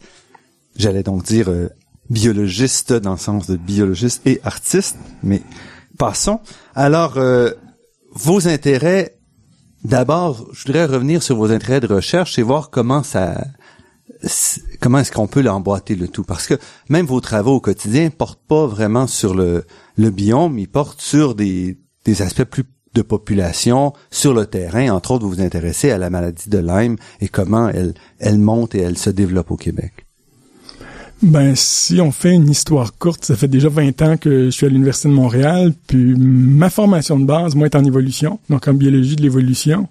J'allais 0.75 1.04
donc 1.04 1.24
dire 1.24 1.52
euh, 1.52 1.70
biologiste 2.10 2.94
dans 2.94 3.12
le 3.12 3.18
sens 3.20 3.46
de 3.46 3.58
biologiste 3.58 4.25
et 4.25 4.42
artiste, 4.44 4.98
mais 5.22 5.44
passons. 6.00 6.40
Alors, 6.74 7.18
euh, 7.18 7.52
vos 8.16 8.48
intérêts, 8.48 9.20
d'abord, 9.84 10.48
je 10.52 10.66
voudrais 10.66 10.86
revenir 10.86 11.22
sur 11.22 11.36
vos 11.36 11.52
intérêts 11.52 11.80
de 11.80 11.94
recherche 11.94 12.40
et 12.40 12.42
voir 12.42 12.72
comment 12.72 13.04
ça, 13.04 13.40
comment 14.82 14.98
est-ce 14.98 15.12
qu'on 15.12 15.28
peut 15.28 15.42
l'emboîter 15.42 15.94
le 15.94 16.08
tout 16.08 16.24
Parce 16.24 16.48
que 16.48 16.56
même 16.90 17.06
vos 17.06 17.22
travaux 17.22 17.58
au 17.58 17.62
quotidien 17.62 18.10
portent 18.10 18.42
pas 18.48 18.66
vraiment 18.66 19.06
sur 19.06 19.36
le, 19.36 19.63
le 19.97 20.09
biome, 20.09 20.57
ils 20.59 20.67
portent 20.67 21.01
sur 21.01 21.35
des, 21.35 21.77
aspects 22.19 22.43
plus 22.43 22.63
de 22.93 23.01
population 23.01 23.93
sur 24.12 24.33
le 24.33 24.45
terrain. 24.45 24.89
Entre 24.89 25.12
autres, 25.12 25.23
vous 25.25 25.31
vous 25.31 25.41
intéressez 25.41 25.91
à 25.91 25.97
la 25.97 26.09
maladie 26.09 26.50
de 26.50 26.59
Lyme 26.59 26.95
et 27.21 27.27
comment 27.27 27.69
elle, 27.69 28.38
monte 28.38 28.75
et 28.75 28.79
elle 28.79 28.97
se 28.97 29.09
développe 29.09 29.51
au 29.51 29.57
Québec. 29.57 29.93
Ben, 31.21 31.55
si 31.55 32.01
on 32.01 32.12
fait 32.12 32.33
une 32.33 32.50
histoire 32.50 32.97
courte, 32.97 33.23
ça 33.23 33.35
fait 33.35 33.47
déjà 33.47 33.69
20 33.69 34.01
ans 34.01 34.17
que 34.17 34.45
je 34.45 34.50
suis 34.50 34.65
à 34.65 34.69
l'Université 34.69 35.07
de 35.07 35.13
Montréal, 35.13 35.73
puis 35.88 36.15
ma 36.17 36.69
formation 36.69 37.17
de 37.17 37.25
base, 37.25 37.55
moi, 37.55 37.67
est 37.67 37.75
en 37.75 37.85
évolution, 37.85 38.39
donc 38.50 38.67
en 38.67 38.73
biologie 38.73 39.15
de 39.15 39.21
l'évolution. 39.21 39.88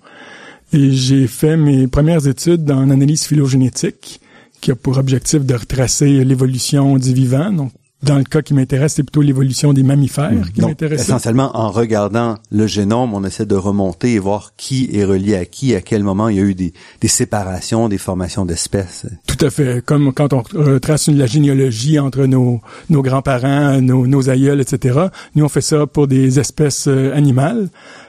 Et 0.74 0.90
j'ai 0.90 1.26
fait 1.26 1.56
mes 1.56 1.86
premières 1.86 2.26
études 2.26 2.70
en 2.70 2.90
analyse 2.90 3.24
phylogénétique, 3.24 4.20
qui 4.60 4.70
a 4.70 4.74
pour 4.74 4.98
objectif 4.98 5.44
de 5.44 5.54
retracer 5.54 6.22
l'évolution 6.24 6.96
du 6.96 7.12
vivant. 7.14 7.70
Dans 8.02 8.18
le 8.18 8.24
cas 8.24 8.42
qui 8.42 8.54
m'intéresse, 8.54 8.94
c'est 8.94 9.02
plutôt 9.02 9.22
l'évolution 9.22 9.72
des 9.72 9.82
mammifères 9.82 10.52
qui 10.52 10.60
m'intéresse. 10.60 11.02
Essentiellement, 11.02 11.56
en 11.56 11.70
regardant 11.70 12.36
le 12.50 12.66
génome, 12.66 13.14
on 13.14 13.24
essaie 13.24 13.46
de 13.46 13.54
remonter 13.54 14.14
et 14.14 14.18
voir 14.18 14.52
qui 14.56 14.90
est 14.92 15.04
relié 15.04 15.36
à 15.36 15.44
qui, 15.44 15.74
à 15.74 15.80
quel 15.80 16.02
moment 16.02 16.28
il 16.28 16.36
y 16.36 16.40
a 16.40 16.42
eu 16.42 16.54
des, 16.54 16.72
des 17.00 17.08
séparations, 17.08 17.88
des 17.88 17.98
formations 17.98 18.44
d'espèces. 18.44 19.06
Tout 19.26 19.44
à 19.44 19.50
fait. 19.50 19.84
Comme 19.84 20.12
quand 20.12 20.32
on 20.32 20.42
retrace 20.54 21.08
la 21.08 21.26
généalogie 21.26 21.98
entre 21.98 22.26
nos, 22.26 22.60
nos 22.90 23.02
grands-parents, 23.02 23.80
nos, 23.80 24.06
nos 24.06 24.30
aïeuls, 24.30 24.60
etc. 24.60 25.06
Nous, 25.34 25.44
on 25.44 25.48
fait 25.48 25.60
ça 25.60 25.86
pour 25.86 26.06
des 26.06 26.38
espèces 26.40 26.88
euh, 26.88 27.14
animales. 27.14 27.68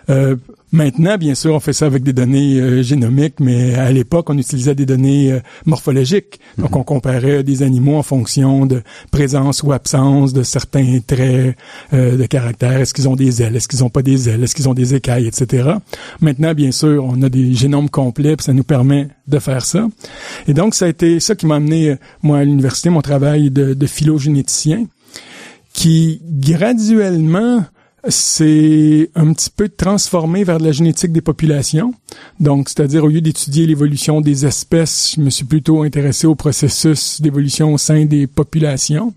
Euh, 0.09 0.35
Maintenant, 0.73 1.19
bien 1.19 1.35
sûr, 1.35 1.53
on 1.53 1.59
fait 1.59 1.71
ça 1.71 1.85
avec 1.85 2.01
des 2.01 2.13
données 2.13 2.59
euh, 2.59 2.81
génomiques, 2.81 3.39
mais 3.39 3.75
à 3.75 3.91
l'époque, 3.91 4.31
on 4.31 4.37
utilisait 4.39 4.73
des 4.73 4.87
données 4.87 5.31
euh, 5.31 5.39
morphologiques. 5.67 6.39
Donc, 6.57 6.71
mhm. 6.71 6.77
on 6.77 6.83
comparait 6.83 7.43
des 7.43 7.61
animaux 7.61 7.95
en 7.95 8.01
fonction 8.01 8.65
de 8.65 8.81
présence 9.11 9.61
ou 9.61 9.71
absence 9.71 10.33
de 10.33 10.41
certains 10.41 10.97
traits 11.05 11.55
euh, 11.93 12.17
de 12.17 12.25
caractère. 12.25 12.81
Est-ce 12.81 12.95
qu'ils 12.95 13.07
ont 13.07 13.15
des 13.15 13.43
ailes? 13.43 13.55
Est-ce 13.55 13.67
qu'ils 13.67 13.81
n'ont 13.81 13.91
pas 13.91 14.01
des 14.01 14.29
ailes? 14.29 14.43
Est-ce 14.43 14.55
qu'ils 14.55 14.67
ont 14.67 14.73
des 14.73 14.95
écailles, 14.95 15.27
etc. 15.27 15.73
Maintenant, 16.21 16.55
bien 16.55 16.71
sûr, 16.71 17.05
on 17.05 17.21
a 17.21 17.29
des 17.29 17.53
génomes 17.53 17.91
complets, 17.91 18.35
puis 18.35 18.45
ça 18.45 18.53
nous 18.53 18.63
permet 18.63 19.09
de 19.27 19.37
faire 19.37 19.63
ça. 19.63 19.87
Et 20.47 20.55
donc, 20.55 20.73
ça 20.73 20.85
a 20.85 20.87
été 20.87 21.19
ça 21.19 21.35
qui 21.35 21.45
m'a 21.45 21.57
amené, 21.57 21.97
moi, 22.23 22.39
à 22.39 22.43
l'université, 22.43 22.89
mon 22.89 23.03
travail 23.03 23.51
de, 23.51 23.75
de 23.75 23.85
phylogénéticien, 23.85 24.87
qui 25.71 26.19
graduellement 26.25 27.63
c'est 28.07 29.09
un 29.15 29.31
petit 29.33 29.49
peu 29.49 29.69
transformé 29.69 30.43
vers 30.43 30.57
de 30.57 30.65
la 30.65 30.71
génétique 30.71 31.11
des 31.11 31.21
populations. 31.21 31.93
Donc, 32.39 32.69
c'est-à-dire 32.69 33.03
au 33.05 33.07
lieu 33.07 33.21
d'étudier 33.21 33.65
l'évolution 33.65 34.19
des 34.19 34.45
espèces, 34.45 35.13
je 35.15 35.21
me 35.21 35.29
suis 35.29 35.45
plutôt 35.45 35.83
intéressé 35.83 36.27
au 36.27 36.35
processus 36.35 37.21
d'évolution 37.21 37.73
au 37.73 37.77
sein 37.77 38.05
des 38.05 38.27
populations 38.27 39.13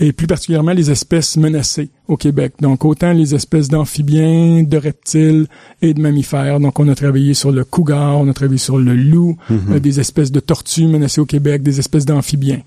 et 0.00 0.12
plus 0.12 0.26
particulièrement 0.26 0.72
les 0.72 0.90
espèces 0.90 1.36
menacées 1.36 1.90
au 2.08 2.16
Québec. 2.16 2.54
Donc, 2.60 2.84
autant 2.84 3.12
les 3.12 3.34
espèces 3.34 3.68
d'amphibiens, 3.68 4.64
de 4.64 4.76
reptiles 4.76 5.46
et 5.82 5.94
de 5.94 6.00
mammifères. 6.00 6.58
Donc, 6.58 6.80
on 6.80 6.88
a 6.88 6.94
travaillé 6.94 7.32
sur 7.34 7.52
le 7.52 7.64
cougar, 7.64 8.18
on 8.18 8.28
a 8.28 8.32
travaillé 8.32 8.58
sur 8.58 8.78
le 8.78 8.94
loup, 8.94 9.36
mhm. 9.48 9.60
euh, 9.70 9.78
des 9.78 10.00
espèces 10.00 10.32
de 10.32 10.40
tortues 10.40 10.88
menacées 10.88 11.20
au 11.20 11.26
Québec, 11.26 11.62
des 11.62 11.78
espèces 11.78 12.06
d'amphibiens. 12.06 12.60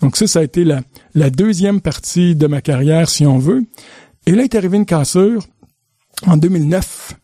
Donc, 0.00 0.16
ça, 0.16 0.26
ça 0.26 0.40
a 0.40 0.42
été 0.42 0.64
la, 0.64 0.80
la 1.14 1.30
deuxième 1.30 1.80
partie 1.80 2.34
de 2.34 2.48
ma 2.48 2.60
carrière, 2.60 3.08
si 3.08 3.26
on 3.26 3.38
veut. 3.38 3.62
Et 4.26 4.32
là 4.32 4.44
est 4.44 4.54
arrivé 4.54 4.76
une 4.76 4.86
cassure 4.86 5.44
en 6.26 6.36
2009 6.36 7.14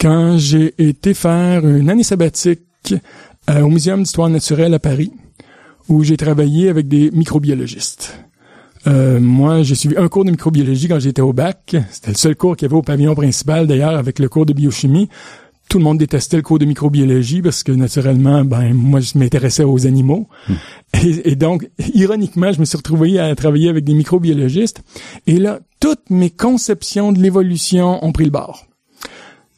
quand 0.00 0.36
j'ai 0.38 0.74
été 0.78 1.14
faire 1.14 1.66
une 1.66 1.90
année 1.90 2.02
sabbatique 2.02 2.94
euh, 3.48 3.60
au 3.60 3.68
Muséum 3.68 4.02
d'histoire 4.02 4.28
naturelle 4.28 4.74
à 4.74 4.78
Paris 4.78 5.12
où 5.88 6.02
j'ai 6.02 6.16
travaillé 6.16 6.68
avec 6.68 6.88
des 6.88 7.10
microbiologistes. 7.10 8.18
Euh, 8.86 9.20
moi, 9.20 9.62
j'ai 9.62 9.74
suivi 9.74 9.96
un 9.98 10.08
cours 10.08 10.24
de 10.24 10.30
microbiologie 10.30 10.88
quand 10.88 11.00
j'étais 11.00 11.20
au 11.20 11.32
bac. 11.32 11.76
C'était 11.90 12.12
le 12.12 12.16
seul 12.16 12.36
cours 12.36 12.56
qu'il 12.56 12.66
y 12.66 12.70
avait 12.70 12.78
au 12.78 12.82
pavillon 12.82 13.14
principal, 13.14 13.66
d'ailleurs, 13.66 13.96
avec 13.96 14.18
le 14.18 14.28
cours 14.28 14.46
de 14.46 14.52
biochimie 14.52 15.08
tout 15.70 15.78
le 15.78 15.84
monde 15.84 15.98
détestait 15.98 16.36
le 16.36 16.42
cours 16.42 16.58
de 16.58 16.64
microbiologie 16.64 17.42
parce 17.42 17.62
que 17.62 17.70
naturellement, 17.70 18.44
ben 18.44 18.74
moi 18.74 18.98
je 18.98 19.16
m'intéressais 19.16 19.62
aux 19.62 19.86
animaux. 19.86 20.28
Hmm. 20.48 20.54
Et, 21.24 21.36
donc, 21.36 21.70
ironiquement, 21.94 22.52
je 22.52 22.58
me 22.58 22.64
suis 22.64 22.76
retrouvé 22.76 23.18
à 23.20 23.34
travailler 23.36 23.70
avec 23.70 23.84
des 23.84 23.94
microbiologistes. 23.94 24.82
Et 25.28 25.38
là, 25.38 25.60
toutes 25.80 26.10
mes 26.10 26.30
conceptions 26.30 27.12
de 27.12 27.18
l'évolution 27.18 28.04
ont 28.04 28.12
pris 28.12 28.24
le 28.24 28.30
bord. 28.30 28.66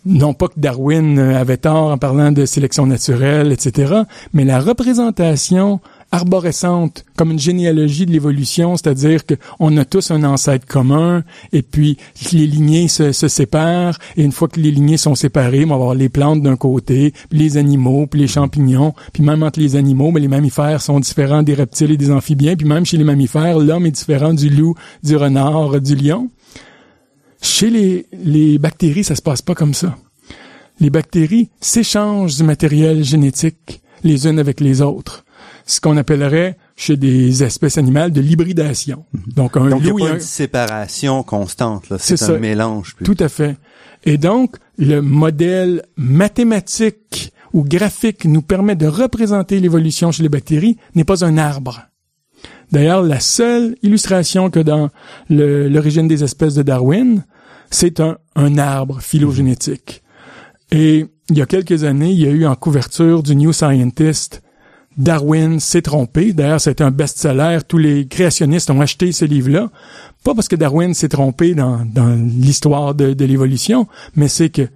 Non 0.05 0.35
pas 0.35 0.49
que 0.49 0.59
Darwin 0.59 1.19
avait 1.19 1.59
tort 1.59 1.93
en 1.93 1.99
parlant 1.99 2.33
de 2.33 2.45
sélection 2.45 2.87
naturelle, 2.87 3.53
etc., 3.53 4.03
mais 4.33 4.45
la 4.45 4.59
représentation 4.59 5.81
arborescente, 6.13 7.07
comme 7.17 7.31
une 7.31 7.39
généalogie 7.39 8.05
de 8.05 8.13
l'évolution, 8.13 8.77
c'est-à-dire 8.77 9.23
qu'on 9.25 9.77
a 9.79 9.85
tous 9.87 10.11
un 10.11 10.23
ancêtre 10.25 10.67
commun, 10.67 11.25
et 11.53 11.63
puis 11.63 11.97
les 12.33 12.47
lignées 12.47 12.87
se, 12.87 13.13
séparent, 13.13 13.99
et 14.17 14.23
une 14.23 14.31
fois 14.31 14.49
que 14.49 14.61
les 14.61 14.71
lignées 14.71 14.99
sont 14.99 15.15
séparées, 15.15 15.65
on 15.65 15.69
va 15.69 15.75
avoir 15.75 15.95
les 15.95 16.11
plantes 16.11 16.43
d'un 16.43 16.57
côté, 16.57 17.15
puis 17.31 17.39
les 17.39 17.57
animaux, 17.57 18.07
puis 18.07 18.21
les 18.21 18.27
champignons, 18.27 18.95
puis 19.15 19.23
même 19.23 19.43
entre 19.43 19.59
les 19.59 19.75
animaux, 19.75 20.11
mais 20.11 20.21
les 20.21 20.29
mammifères 20.29 20.83
sont 20.83 21.01
différents 21.01 21.43
des 21.43 21.55
reptiles 21.55 21.91
et 21.91 21.97
des 21.97 22.11
amphibiens, 22.11 22.57
puis 22.57 22.69
même 22.69 22.85
chez 22.85 22.99
les 22.99 23.05
mammifères, 23.05 23.59
l'homme 23.59 23.87
est 23.87 23.91
différent 23.91 24.35
du 24.35 24.51
loup, 24.51 24.75
du 25.03 25.17
renard, 25.17 25.81
du 25.81 25.97
lion. 25.97 26.29
Chez 27.41 27.71
les, 27.71 28.07
les 28.13 28.59
bactéries, 28.59 29.03
ça 29.03 29.17
se 29.17 29.23
passe 29.23 29.43
pas 29.43 29.55
comme 29.55 29.75
ça. 29.75 29.97
Les 30.79 30.91
bactéries 30.91 31.49
s'échangent 31.61 32.37
du 32.37 32.45
matériel 32.45 33.03
génétique 33.03 33.83
les 34.05 34.27
unes 34.27 34.39
avec 34.39 34.61
les 34.61 34.83
autres 34.83 35.25
ce 35.67 35.81
qu'on 35.81 35.97
appellerait 35.97 36.57
chez 36.77 36.97
des 36.97 37.43
espèces 37.43 37.79
animales 37.79 38.13
de 38.13 38.21
l'hybridation. 38.21 39.05
Mhm. 39.13 39.23
Donc 39.35 39.57
un 39.57 39.69
donc, 39.69 39.83
loup 39.83 39.99
il 39.99 40.05
y 40.05 40.07
a 40.07 40.11
pas 40.11 40.15
une 40.17 40.21
séparation 40.21 41.23
constante 41.23 41.89
là, 41.91 41.97
c'est 41.99 42.23
un 42.23 42.39
mélange. 42.39 42.97
Tout 43.05 43.17
à 43.19 43.29
fait. 43.29 43.57
Et 44.05 44.19
donc 44.19 44.57
le 44.79 45.01
modèle 45.01 45.83
mathématique 45.97 47.33
ou 47.53 47.65
graphique 47.65 48.25
nous 48.25 48.43
permet 48.43 48.77
de 48.77 48.87
représenter 48.87 49.61
l'évolution 49.61 50.11
chez 50.11 50.23
les 50.23 50.29
bactéries 50.29 50.79
n'est 50.95 51.05
pas 51.05 51.25
un 51.25 51.37
arbre. 51.39 51.83
D'ailleurs, 52.73 53.03
la 53.03 53.21
seule 53.21 53.77
illustration 53.83 54.51
que 54.51 54.59
dans 54.59 54.89
l'origine 55.29 56.09
des 56.09 56.25
espèces 56.25 56.55
de 56.55 56.63
Darwin, 56.63 57.25
c'est 57.71 58.01
un, 58.01 58.17
un 58.35 58.57
arbre 58.57 59.01
phylogénétique. 59.01 60.03
Et 60.71 61.07
il 61.29 61.39
y 61.39 61.43
a 61.43 61.47
quelques 61.47 61.85
années, 61.85 62.11
il 62.11 62.21
y 62.21 62.27
a 62.27 62.31
eu 62.31 62.47
en 62.47 62.55
couverture 62.55 63.23
du 63.23 63.37
New 63.37 63.53
Scientist 63.53 64.43
Darwin 64.97 65.61
s'est 65.61 65.83
trompé. 65.83 66.33
D'ailleurs, 66.33 66.61
c'est 66.61 66.81
un 66.81 66.91
best-seller. 66.91 67.61
Tous 67.67 67.79
les 67.79 68.07
créationnistes 68.07 68.71
ont 68.71 68.81
acheté 68.81 69.13
ce 69.13 69.25
livre-là. 69.25 69.71
Pas 70.25 70.35
parce 70.35 70.49
que 70.49 70.57
Darwin 70.57 70.95
s'est 70.95 71.09
trompé 71.09 71.55
dans, 71.55 71.85
l'histoire 72.39 72.95
de 72.95 73.25
l'évolution, 73.25 73.87
mais 74.15 74.29
c'est 74.29 74.51
que 74.51 74.69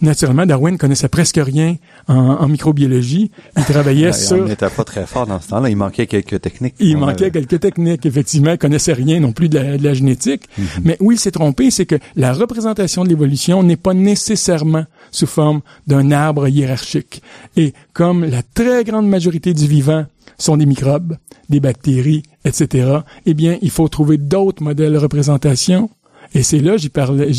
naturellement, 0.00 0.46
Darwin 0.46 0.78
connaissait 0.78 1.08
presque 1.08 1.40
rien 1.42 1.76
en, 2.08 2.48
microbiologie. 2.48 3.30
Il 3.56 3.64
travaillait 3.64 4.12
sur... 4.12 4.38
Il 4.38 4.44
n'était 4.44 4.68
pas 4.68 4.84
très 4.84 5.06
fort 5.06 5.26
dans 5.26 5.40
ce 5.40 5.48
temps-là. 5.48 5.70
Il 5.70 5.76
manquait 5.76 6.06
quelques 6.06 6.40
techniques. 6.40 6.74
Il 6.78 6.96
manquait 6.98 7.30
quelques 7.30 7.60
techniques, 7.60 8.04
effectivement. 8.06 8.52
Il 8.52 8.58
connaissait 8.58 8.92
rien 8.92 9.20
non 9.20 9.32
plus 9.32 9.48
de 9.48 9.58
la, 9.58 9.94
génétique. 9.94 10.42
Mhm. 10.58 10.66
Mais 10.84 10.96
où 11.00 11.12
il 11.12 11.18
s'est 11.18 11.30
trompé, 11.30 11.70
c'est 11.70 11.86
que 11.86 11.96
la 12.16 12.32
représentation 12.32 13.04
de 13.04 13.08
l'évolution 13.08 13.62
n'est 13.62 13.76
pas 13.76 13.94
nécessairement 13.94 14.84
sous 15.10 15.26
forme 15.26 15.60
d'un 15.86 16.10
arbre 16.10 16.48
hiérarchique. 16.48 17.22
Et 17.56 17.72
comme 17.92 18.24
la 18.24 18.42
très 18.42 18.84
grande 18.84 19.08
majorité 19.08 19.54
du 19.54 19.66
vivant 19.66 20.06
sont 20.38 20.56
des 20.56 20.66
microbes, 20.66 21.16
des 21.48 21.60
bactéries, 21.60 22.22
etc., 22.44 22.98
eh 23.26 23.34
bien, 23.34 23.58
il 23.62 23.70
faut 23.70 23.88
trouver 23.88 24.18
d'autres 24.18 24.62
modèles 24.62 24.92
de 24.92 24.98
représentation 24.98 25.90
et 26.34 26.42
c'est 26.42 26.60
là, 26.60 26.76
j'y 26.76 26.88
parlais, 26.88 27.32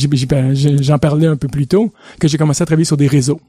j'en 0.81 0.99
parlais 0.99 1.27
un 1.27 1.37
peu 1.37 1.47
plus 1.47 1.67
tôt, 1.67 1.91
que 2.19 2.27
j'ai 2.27 2.37
commencé 2.37 2.61
à 2.61 2.65
travailler 2.65 2.85
sur 2.85 2.97
des 2.97 3.07
réseaux. 3.07 3.39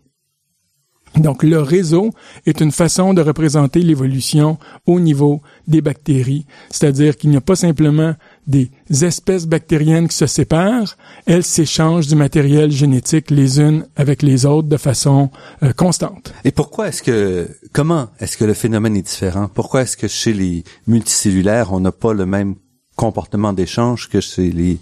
Donc 1.16 1.44
le 1.44 1.60
réseau 1.60 2.10
est 2.44 2.60
une 2.60 2.72
façon 2.72 3.14
de 3.14 3.22
représenter 3.22 3.80
l'évolution 3.80 4.58
au 4.86 4.98
niveau 4.98 5.42
des 5.68 5.80
bactéries, 5.80 6.44
c'est-à-dire 6.70 7.16
qu'il 7.16 7.30
n'y 7.30 7.36
a 7.36 7.40
pas 7.40 7.54
simplement 7.54 8.14
des 8.46 8.70
espèces 9.02 9.46
bactériennes 9.46 10.08
qui 10.08 10.16
se 10.16 10.26
séparent, 10.26 10.96
elles 11.26 11.44
s'échangent 11.44 12.08
du 12.08 12.16
matériel 12.16 12.70
génétique 12.70 13.30
les 13.30 13.60
unes 13.60 13.86
avec 13.96 14.22
les 14.22 14.44
autres 14.44 14.68
de 14.68 14.76
façon 14.76 15.30
euh, 15.62 15.72
constante. 15.72 16.34
Et 16.44 16.50
pourquoi 16.50 16.88
est-ce 16.88 17.02
que 17.02 17.48
comment 17.72 18.08
est-ce 18.18 18.36
que 18.36 18.44
le 18.44 18.54
phénomène 18.54 18.96
est 18.96 19.02
différent? 19.02 19.48
Pourquoi 19.54 19.82
est-ce 19.82 19.96
que 19.96 20.08
chez 20.08 20.32
les 20.32 20.64
multicellulaires, 20.88 21.72
on 21.72 21.80
n'a 21.80 21.92
pas 21.92 22.12
le 22.12 22.26
même 22.26 22.56
comportement 22.96 23.52
d'échange 23.52 24.08
que 24.08 24.20
chez 24.20 24.50
les, 24.50 24.78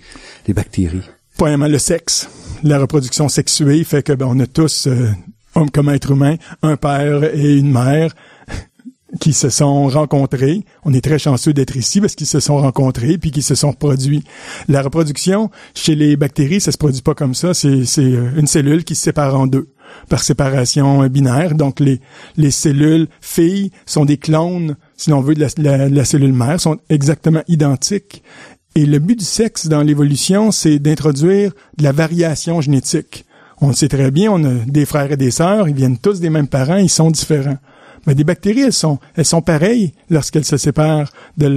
les 0.47 0.54
bactéries? 0.54 1.02
Premièrement, 1.37 1.69
le 1.69 1.78
sexe. 1.78 2.28
La 2.62 2.78
reproduction 2.78 3.28
sexuée 3.28 3.83
fait 3.85 4.02
que 4.02 4.12
ben, 4.12 4.26
on 4.28 4.38
a 4.40 4.47
tous, 4.47 4.87
euh, 4.87 5.11
hommes 5.54 5.71
comme 5.71 5.88
être 5.88 6.12
humain, 6.12 6.37
un 6.62 6.76
père 6.76 7.25
et 7.35 7.57
une 7.57 7.71
mère 7.71 8.14
qui 9.21 9.33
se 9.33 9.49
sont 9.49 9.88
rencontrés. 9.88 10.64
On 10.85 10.92
est 10.92 11.00
très 11.00 11.19
chanceux 11.19 11.52
d'être 11.52 11.76
ici 11.76 12.00
parce 12.00 12.14
qu'ils 12.14 12.26
se 12.26 12.40
sont 12.40 12.59
rencontrés 12.59 13.19
puis 13.19 13.31
qu'ils 13.31 13.42
se 13.42 13.54
sont 13.54 13.73
produits. 13.73 14.25
La 14.69 14.83
reproduction 14.83 15.50
chez 15.75 15.95
les 15.95 16.16
bactéries, 16.16 16.61
ça 16.61 16.73
se 16.73 16.78
produit 16.78 17.02
pas 17.02 17.14
comme 17.14 17.35
ça. 17.35 17.54
C'est 17.54 17.83
euh, 17.99 18.31
une 18.37 18.47
cellule 18.47 18.85
qui 18.85 18.95
se 18.95 19.02
sépare 19.02 19.38
en 19.38 19.47
deux 19.47 19.69
par 20.09 20.23
séparation 20.23 21.07
binaire. 21.09 21.54
Donc 21.54 21.81
les 21.81 22.00
les 22.37 22.50
cellules 22.50 23.09
filles 23.21 23.73
sont 23.85 24.04
des 24.04 24.16
clones, 24.16 24.76
si 25.02 25.11
l'on 25.11 25.21
veut, 25.21 25.35
de 25.35 25.47
la, 25.59 25.88
la 25.88 26.04
cellule 26.04 26.32
mère, 26.32 26.61
sont 26.61 26.78
exactement 26.88 27.42
identiques. 27.49 28.23
Et 28.75 28.87
le 28.87 28.99
but 28.99 29.18
du 29.18 29.25
sexe 29.25 29.66
dans 29.66 29.82
l'évolution, 29.82 30.50
c'est 30.50 30.78
d'introduire 30.78 31.52
de 31.76 31.85
la 31.85 31.92
variation 31.92 32.61
génétique. 32.61 33.26
On 33.61 33.68
le 33.68 33.75
sait 33.75 33.88
très 33.88 34.11
bien, 34.11 34.30
on 34.30 34.44
a 34.44 34.54
des 34.66 34.87
frères 34.87 35.12
et 35.12 35.16
des 35.16 35.30
sœurs, 35.30 35.68
ils 35.68 35.75
viennent 35.75 35.99
tous 35.99 36.21
des 36.21 36.30
mêmes 36.30 36.49
parents, 36.49 36.76
ils 36.76 36.88
sont 36.88 37.11
différents. 37.11 37.59
Mais 38.06 38.14
des 38.14 38.25
bactéries, 38.25 38.62
elles 38.62 38.73
sont, 38.73 38.99
elles 39.14 39.25
sont 39.25 39.42
pareilles 39.42 39.92
lorsqu'elles 40.11 40.44
se 40.44 40.56
séparent 40.56 41.12
de, 41.38 41.49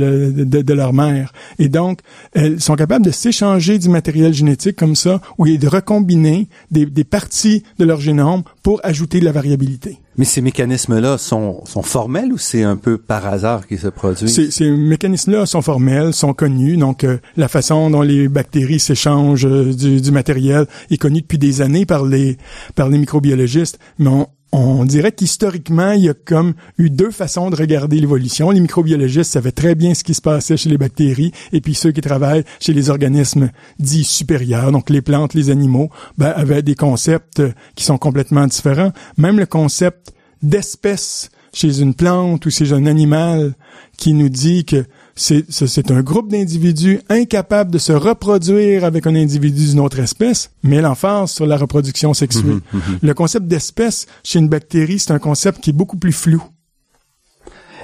de, 0.44 0.74
leur 0.74 0.94
mère. 0.94 1.34
Et 1.60 1.70
donc, 1.70 2.00
elles 2.34 2.62
sont 2.62 2.76
capables 2.76 3.06
de 3.06 3.12
s'échanger 3.12 3.80
du 3.80 3.90
matériel 3.90 4.34
génétique 4.34 4.76
comme 4.76 4.96
ça, 4.96 5.22
ou 5.38 5.48
de 5.48 5.68
recombiner 5.68 6.48
des, 6.72 6.86
des 6.86 7.04
parties 7.04 7.64
de 7.80 7.86
leur 7.86 8.00
génome 8.00 8.44
pour 8.64 8.80
ajouter 8.84 9.20
de 9.20 9.26
la 9.26 9.32
variabilité. 9.32 10.00
Mais 10.18 10.26
ces 10.26 10.42
mécanismes-là 10.42 11.18
sont, 11.18 11.66
sont 11.66 11.82
formels 11.82 12.32
ou 12.32 12.38
c'est 12.38 12.64
un 12.64 12.78
peu 12.78 12.98
par 12.98 13.26
hasard 13.26 13.68
qu'ils 13.68 13.80
se 13.80 13.88
produisent? 13.88 14.34
Ces, 14.34 14.50
ces 14.50 14.72
mécanismes-là 14.72 15.46
sont 15.46 15.62
formels, 15.62 16.14
sont 16.14 16.34
connus. 16.34 16.78
Donc, 16.78 17.04
euh, 17.04 17.18
la 17.36 17.50
façon 17.50 17.90
dont 17.90 18.02
les 18.02 18.30
bactéries 18.30 18.80
s'échangent 18.80 19.46
euh, 19.46 19.74
du, 19.74 20.00
du, 20.00 20.12
matériel 20.12 20.68
est 20.90 20.98
connue 20.98 21.22
depuis 21.22 21.38
des 21.38 21.62
années 21.62 21.86
par 21.86 22.06
les, 22.06 22.38
par 22.76 22.88
les 22.88 22.98
microbiologistes. 22.98 23.78
Mais 24.00 24.10
on, 24.10 24.28
on 24.56 24.86
dirait 24.86 25.12
qu'historiquement, 25.12 25.92
il 25.92 26.06
y 26.06 26.10
a 26.10 26.14
comme 26.14 26.54
eu 26.78 26.90
deux 26.90 27.12
façons 27.12 27.50
de 27.50 27.56
regarder 27.56 28.00
l'évolution. 28.00 28.52
Les 28.52 28.62
microbiologistes 28.62 29.34
savaient 29.34 29.52
très 29.52 29.76
bien 29.76 29.94
ce 29.94 30.04
qui 30.04 30.14
se 30.14 30.22
passait 30.22 30.56
chez 30.56 30.70
les 30.70 30.78
bactéries, 30.78 31.32
et 31.52 31.60
puis 31.60 31.76
ceux 31.76 31.92
qui 31.92 32.02
travaillent 32.02 32.46
chez 32.60 32.74
les 32.74 32.90
organismes 32.90 33.50
dits 33.80 34.06
supérieurs, 34.06 34.72
donc 34.72 34.90
les 34.90 35.02
plantes, 35.02 35.34
les 35.34 35.50
animaux, 35.50 35.90
ben, 36.18 36.34
avaient 36.36 36.62
des 36.62 36.76
concepts 36.76 37.44
qui 37.76 37.84
sont 37.84 37.98
complètement 37.98 38.48
différents. 38.48 38.92
Même 39.18 39.40
le 39.40 39.46
concept 39.46 40.14
d'espèce 40.42 41.30
chez 41.52 41.82
une 41.82 41.94
plante 41.94 42.46
ou 42.46 42.50
chez 42.50 42.72
un 42.72 42.86
animal 42.86 43.56
qui 43.98 44.14
nous 44.14 44.30
dit 44.30 44.66
que 44.66 44.86
c'est 45.16 45.92
un 45.92 46.02
groupe 46.02 46.30
d'individus 46.30 47.00
incapables 47.08 47.72
de 47.72 47.78
se 47.78 47.94
reproduire 47.94 48.84
avec 48.84 49.08
un 49.08 49.16
individu 49.16 49.68
d'une 49.68 49.80
autre 49.80 50.00
espèce, 50.00 50.52
mais 50.62 50.82
l'emphase 50.82 51.32
sur 51.32 51.46
la 51.46 51.58
reproduction 51.58 52.14
sexuée. 52.14 52.44
Mhm, 52.44 52.62
mhm. 52.74 53.00
Le 53.02 53.14
concept 53.14 53.48
d'espèce 53.48 54.08
chez 54.24 54.40
une 54.40 54.50
bactérie, 54.50 55.00
c'est 55.00 55.12
un 55.12 55.20
concept 55.20 55.62
qui 55.62 55.70
est 55.70 55.74
beaucoup 55.74 55.98
plus 55.98 56.12
flou. 56.12 56.44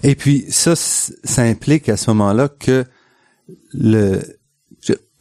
Et 0.03 0.15
puis 0.15 0.45
ça, 0.50 0.75
ça 0.75 1.43
implique 1.43 1.88
à 1.88 1.95
ce 1.95 2.09
moment-là 2.11 2.50
que 2.50 2.85
le 3.73 4.19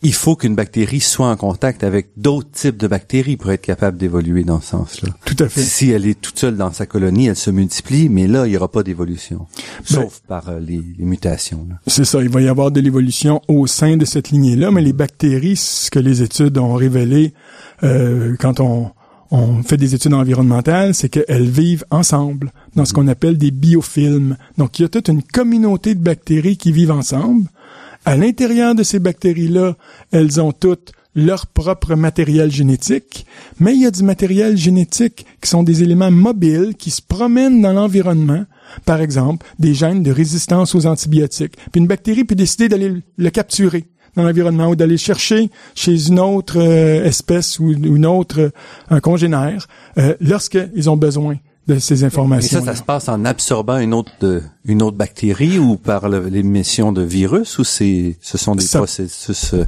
il 0.02 0.14
faut 0.14 0.34
qu'une 0.34 0.54
bactérie 0.54 1.00
soit 1.00 1.28
en 1.28 1.36
contact 1.36 1.84
avec 1.84 2.08
d'autres 2.16 2.50
types 2.50 2.76
de 2.76 2.86
bactéries 2.86 3.36
pour 3.36 3.50
être 3.50 3.60
capable 3.60 3.98
d'évoluer 3.98 4.44
dans 4.44 4.60
ce 4.60 4.68
sens-là. 4.68 5.10
Tout 5.26 5.36
à 5.38 5.48
fait. 5.48 5.60
Si 5.60 5.90
elle 5.90 6.06
est 6.06 6.18
toute 6.18 6.38
seule 6.38 6.56
dans 6.56 6.72
sa 6.72 6.86
colonie, 6.86 7.26
elle 7.26 7.36
se 7.36 7.50
multiplie, 7.50 8.08
mais 8.08 8.26
là, 8.26 8.46
il 8.46 8.50
n'y 8.50 8.56
aura 8.56 8.68
pas 8.68 8.82
d'évolution, 8.82 9.46
ben, 9.58 9.84
sauf 9.84 10.22
par 10.26 10.48
euh, 10.48 10.58
les, 10.58 10.82
mutations. 10.98 11.66
C'est 11.86 12.04
ça, 12.04 12.22
il 12.22 12.30
va 12.30 12.40
y 12.40 12.48
avoir 12.48 12.70
de 12.70 12.80
l'évolution 12.80 13.42
au 13.48 13.66
sein 13.66 13.96
de 13.96 14.04
cette 14.04 14.30
lignée-là, 14.30 14.70
mais 14.70 14.80
les 14.80 14.94
bactéries, 14.94 15.56
ce 15.56 15.90
que 15.90 15.98
les 15.98 16.22
études 16.22 16.56
ont 16.56 16.74
révélé 16.74 17.34
euh, 17.82 18.36
quand 18.38 18.60
on, 18.60 18.90
on 19.30 19.62
fait 19.62 19.76
des 19.76 19.94
études 19.94 20.14
environnementales, 20.14 20.94
c'est 20.94 21.08
qu'elles 21.08 21.48
vivent 21.48 21.84
ensemble 21.90 22.52
dans 22.74 22.84
ce 22.84 22.92
qu'on 22.92 23.06
appelle 23.06 23.38
des 23.38 23.50
biofilms. 23.50 24.36
Donc, 24.58 24.78
il 24.78 24.82
y 24.82 24.84
a 24.84 24.88
toute 24.88 25.08
une 25.08 25.22
communauté 25.22 25.94
de 25.94 26.00
bactéries 26.00 26.56
qui 26.56 26.72
vivent 26.72 26.90
ensemble 26.90 27.48
à 28.04 28.16
l'intérieur 28.16 28.74
de 28.74 28.82
ces 28.82 28.98
bactéries-là, 28.98 29.76
elles 30.12 30.40
ont 30.40 30.52
toutes 30.52 30.92
leur 31.14 31.46
propre 31.46 31.96
matériel 31.96 32.50
génétique, 32.50 33.26
mais 33.58 33.74
il 33.74 33.82
y 33.82 33.86
a 33.86 33.90
du 33.90 34.02
matériel 34.04 34.56
génétique 34.56 35.26
qui 35.40 35.50
sont 35.50 35.62
des 35.62 35.82
éléments 35.82 36.10
mobiles 36.10 36.74
qui 36.78 36.90
se 36.90 37.02
promènent 37.02 37.60
dans 37.60 37.72
l'environnement. 37.72 38.44
Par 38.84 39.00
exemple, 39.00 39.44
des 39.58 39.74
gènes 39.74 40.04
de 40.04 40.12
résistance 40.12 40.74
aux 40.74 40.86
antibiotiques. 40.86 41.56
Puis 41.72 41.80
une 41.80 41.88
bactérie 41.88 42.24
peut 42.24 42.36
décider 42.36 42.68
d'aller 42.68 43.02
le 43.16 43.30
capturer 43.30 43.86
dans 44.14 44.22
l'environnement 44.22 44.68
ou 44.68 44.76
d'aller 44.76 44.96
chercher 44.96 45.50
chez 45.74 46.08
une 46.08 46.20
autre 46.20 46.58
euh, 46.58 47.04
espèce 47.04 47.58
ou 47.58 47.72
une 47.72 48.06
autre 48.06 48.40
euh, 48.40 48.50
un 48.88 49.00
congénère 49.00 49.66
euh, 49.98 50.14
lorsqu'ils 50.20 50.90
ont 50.90 50.96
besoin 50.96 51.36
de 51.74 51.78
ces 51.78 52.04
informations. 52.04 52.58
Et 52.58 52.64
ça, 52.64 52.72
ça 52.72 52.76
se 52.76 52.82
passe 52.82 53.08
en 53.08 53.24
absorbant 53.24 53.78
une 53.78 53.94
autre 53.94 54.12
de, 54.20 54.42
une 54.64 54.82
autre 54.82 54.96
bactérie 54.96 55.58
ou 55.58 55.76
par 55.76 56.08
l'émission 56.08 56.92
de 56.92 57.02
virus 57.02 57.58
ou 57.58 57.64
c'est 57.64 58.16
ce 58.20 58.38
sont 58.38 58.54
des 58.54 58.66
processus 58.66 59.54
euh, 59.54 59.64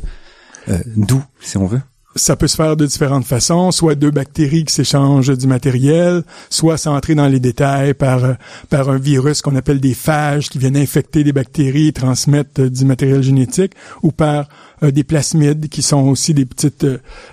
euh, 0.69 0.79
doux 0.97 1.23
si 1.41 1.57
on 1.57 1.67
veut? 1.67 1.81
Ça 2.15 2.37
peut 2.37 2.47
se 2.47 2.57
faire 2.57 2.77
de 2.77 2.85
différentes 2.85 3.25
façons, 3.25 3.71
soit 3.71 3.95
deux 3.95 4.11
bactéries 4.11 4.67
qui 4.67 4.75
s'échangent 4.75 5.35
du 5.35 5.47
matériel, 5.47 6.25
soit 6.51 6.77
sans 6.77 6.95
entrer 6.95 7.15
dans 7.15 7.27
les 7.27 7.41
détails 7.41 7.95
par 7.95 8.25
euh, 8.25 8.35
par 8.69 8.91
un 8.91 8.99
virus 8.99 9.41
qu'on 9.41 9.57
appelle 9.57 9.81
des 9.81 9.95
phages 9.95 10.51
qui 10.51 10.59
viennent 10.59 10.77
infecter 10.77 11.25
des 11.25 11.33
bactéries 11.33 11.89
et 11.89 11.93
transmettre 11.93 12.69
du 12.69 12.85
matériel 12.85 13.23
génétique, 13.23 13.73
ou 14.03 14.11
par 14.13 14.49
des 14.83 15.05
plasmides 15.05 15.69
qui 15.69 15.81
sont 15.81 16.09
aussi 16.09 16.35
des 16.35 16.45
petites 16.45 16.85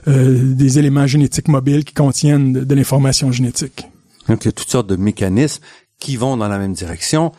des 0.06 0.80
éléments 0.80 1.08
génétiques 1.08 1.48
mobiles 1.48 1.84
qui 1.84 1.96
contiennent 1.96 2.54
de 2.54 2.76
l'information 2.76 3.32
génétique. 3.32 3.88
Donc, 4.30 4.46
il 4.46 4.48
y 4.48 4.50
a 4.50 4.54
toutes 4.54 4.70
sortes 4.70 4.88
de 4.88 4.96
mécanismes 4.96 5.63
qui 6.00 6.15
vont 6.15 6.38
dans 6.38 6.48
la 6.48 6.58
même 6.58 6.74
direction. 6.74 7.32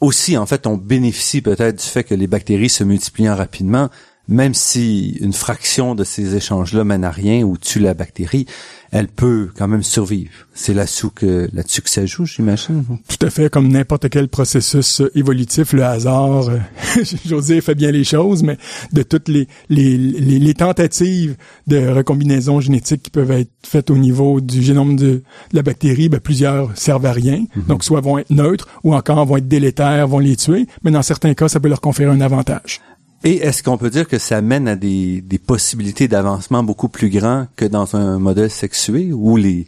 Aussi, 0.00 0.36
en 0.36 0.44
fait, 0.44 0.66
on 0.66 0.76
bénéficie 0.76 1.40
peut-être 1.40 1.76
du 1.76 1.84
fait 1.84 2.04
que 2.04 2.14
les 2.14 2.26
bactéries 2.26 2.68
se 2.68 2.84
multiplient 2.84 3.30
rapidement, 3.30 3.88
même 4.28 4.54
si 4.54 5.16
une 5.20 5.32
fraction 5.32 5.94
de 5.94 6.04
ces 6.04 6.34
échanges-là 6.34 6.84
mène 6.84 7.04
à 7.04 7.10
rien 7.10 7.42
ou 7.42 7.56
tue 7.56 7.78
la 7.78 7.94
bactérie, 7.94 8.46
elle 8.90 9.08
peut 9.08 9.50
quand 9.56 9.68
même 9.68 9.82
survivre. 9.82 10.30
C'est 10.54 10.74
là-dessus 10.74 11.08
que, 11.14 11.48
que 11.48 11.90
ça 11.90 12.06
joue, 12.06 12.24
j'imagine. 12.24 12.84
Tout 13.08 13.26
à 13.26 13.30
fait, 13.30 13.50
comme 13.50 13.68
n'importe 13.68 14.08
quel 14.08 14.28
processus 14.28 15.02
évolutif, 15.14 15.72
le 15.72 15.84
hasard, 15.84 16.48
euh, 16.48 16.58
j'ose 17.26 17.46
dire, 17.46 17.62
fait 17.62 17.74
bien 17.74 17.90
les 17.90 18.04
choses, 18.04 18.42
mais 18.42 18.56
de 18.92 19.02
toutes 19.02 19.28
les, 19.28 19.48
les, 19.68 19.96
les, 19.98 20.54
tentatives 20.54 21.36
de 21.66 21.88
recombinaison 21.88 22.60
génétique 22.60 23.02
qui 23.02 23.10
peuvent 23.10 23.32
être 23.32 23.50
faites 23.62 23.90
au 23.90 23.98
niveau 23.98 24.40
du 24.40 24.62
génome 24.62 24.96
de, 24.96 25.22
la 25.52 25.62
bactérie, 25.62 26.08
ben, 26.08 26.20
plusieurs 26.20 26.76
servent 26.76 27.06
à 27.06 27.12
rien. 27.12 27.44
Mhm. 27.54 27.64
Donc, 27.68 27.84
soit 27.84 28.00
vont 28.00 28.18
être 28.18 28.30
neutres 28.30 28.68
ou 28.84 28.94
encore 28.94 29.26
vont 29.26 29.36
être 29.36 29.48
délétères, 29.48 30.08
vont 30.08 30.20
les 30.20 30.36
tuer, 30.36 30.66
mais 30.82 30.90
dans 30.90 31.02
certains 31.02 31.34
cas, 31.34 31.48
ça 31.48 31.60
peut 31.60 31.68
leur 31.68 31.80
conférer 31.80 32.10
un 32.10 32.20
avantage. 32.20 32.80
Et 33.26 33.38
est-ce 33.38 33.64
qu'on 33.64 33.76
peut 33.76 33.90
dire 33.90 34.06
que 34.06 34.18
ça 34.18 34.40
mène 34.40 34.68
à 34.68 34.76
des, 34.76 35.20
possibilités 35.44 36.06
d'avancement 36.06 36.62
beaucoup 36.62 36.88
plus 36.88 37.10
grands 37.10 37.48
que 37.56 37.64
dans 37.64 37.96
un 37.96 38.20
modèle 38.20 38.52
sexué 38.52 39.12
où 39.12 39.36
les 39.36 39.66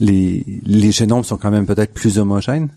génomes 0.00 1.22
sont 1.22 1.36
quand 1.36 1.50
même 1.50 1.66
peut-être 1.66 1.92
plus 1.92 2.18
homogènes? 2.18 2.70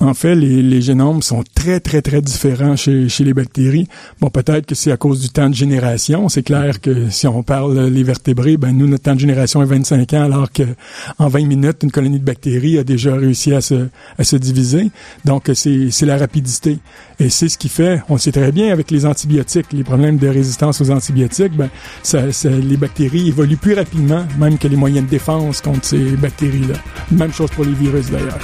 En 0.00 0.14
fait, 0.14 0.34
les, 0.34 0.62
les, 0.62 0.80
génomes 0.82 1.22
sont 1.22 1.44
très, 1.54 1.80
très, 1.80 2.02
très 2.02 2.20
différents 2.20 2.76
chez, 2.76 3.08
chez 3.08 3.24
les 3.24 3.34
bactéries. 3.34 3.86
Bon, 4.20 4.30
peut-être 4.30 4.66
que 4.66 4.74
c'est 4.74 4.90
à 4.90 4.96
cause 4.96 5.20
du 5.20 5.28
temps 5.28 5.48
de 5.48 5.54
génération. 5.54 6.28
C'est 6.28 6.42
clair 6.42 6.80
que 6.80 7.10
si 7.10 7.26
on 7.26 7.42
parle 7.42 7.86
les 7.86 8.02
vertébrés, 8.02 8.56
ben 8.56 8.72
nous, 8.72 8.86
notre 8.86 9.04
temps 9.04 9.14
de 9.14 9.20
génération 9.20 9.62
est 9.62 9.66
25 9.66 10.12
ans, 10.14 10.22
alors 10.22 10.50
que 10.50 10.64
en 11.18 11.28
20 11.28 11.46
minutes, 11.46 11.78
une 11.82 11.90
colonie 11.90 12.18
de 12.18 12.24
bactéries 12.24 12.78
a 12.78 12.84
déjà 12.84 13.14
réussi 13.14 13.54
à 13.54 13.60
se, 13.60 13.88
à 14.18 14.24
se 14.24 14.36
diviser. 14.36 14.90
Donc, 15.24 15.50
c'est 15.54 16.06
la 16.06 16.16
rapidité. 16.16 16.78
Et 17.20 17.30
c'est 17.30 17.48
ce 17.48 17.56
qui 17.56 17.68
fait, 17.68 18.02
on 18.08 18.14
le 18.14 18.18
sait 18.18 18.32
très 18.32 18.50
bien 18.50 18.72
avec 18.72 18.90
les 18.90 19.06
antibiotiques, 19.06 19.72
les 19.72 19.84
problèmes 19.84 20.16
de 20.16 20.28
résistance 20.28 20.80
aux 20.80 20.90
antibiotiques, 20.90 21.56
ben, 21.56 21.68
ça, 22.02 22.32
ça, 22.32 22.50
les 22.50 22.76
bactéries 22.76 23.28
évoluent 23.28 23.56
plus 23.56 23.74
rapidement, 23.74 24.26
même 24.38 24.58
que 24.58 24.66
les 24.66 24.76
moyens 24.76 25.06
de 25.06 25.10
défense 25.10 25.60
contre 25.60 25.84
ces 25.84 26.16
bactéries-là. 26.16 26.74
Même 27.10 27.32
chose 27.32 27.50
pour 27.50 27.64
les 27.64 27.74
virus 27.74 28.10
d'ailleurs. 28.10 28.38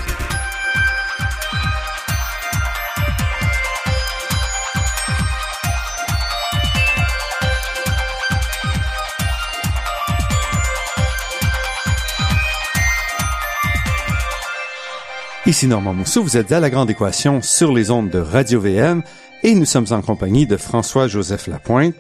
Ici 15.49 15.67
Normand 15.67 15.95
Mousseau, 15.95 16.23
vous 16.23 16.37
êtes 16.37 16.53
à 16.53 16.61
La 16.61 16.69
Grande 16.69 16.91
Équation 16.91 17.41
sur 17.41 17.73
les 17.73 17.91
ondes 17.91 18.11
de 18.11 18.19
Radio-VM 18.19 19.03
et 19.43 19.55
nous 19.55 19.65
sommes 19.65 19.87
en 19.93 20.03
compagnie 20.03 20.47
de 20.47 20.59
François-Joseph 20.59 21.47
Lapointe 21.47 21.95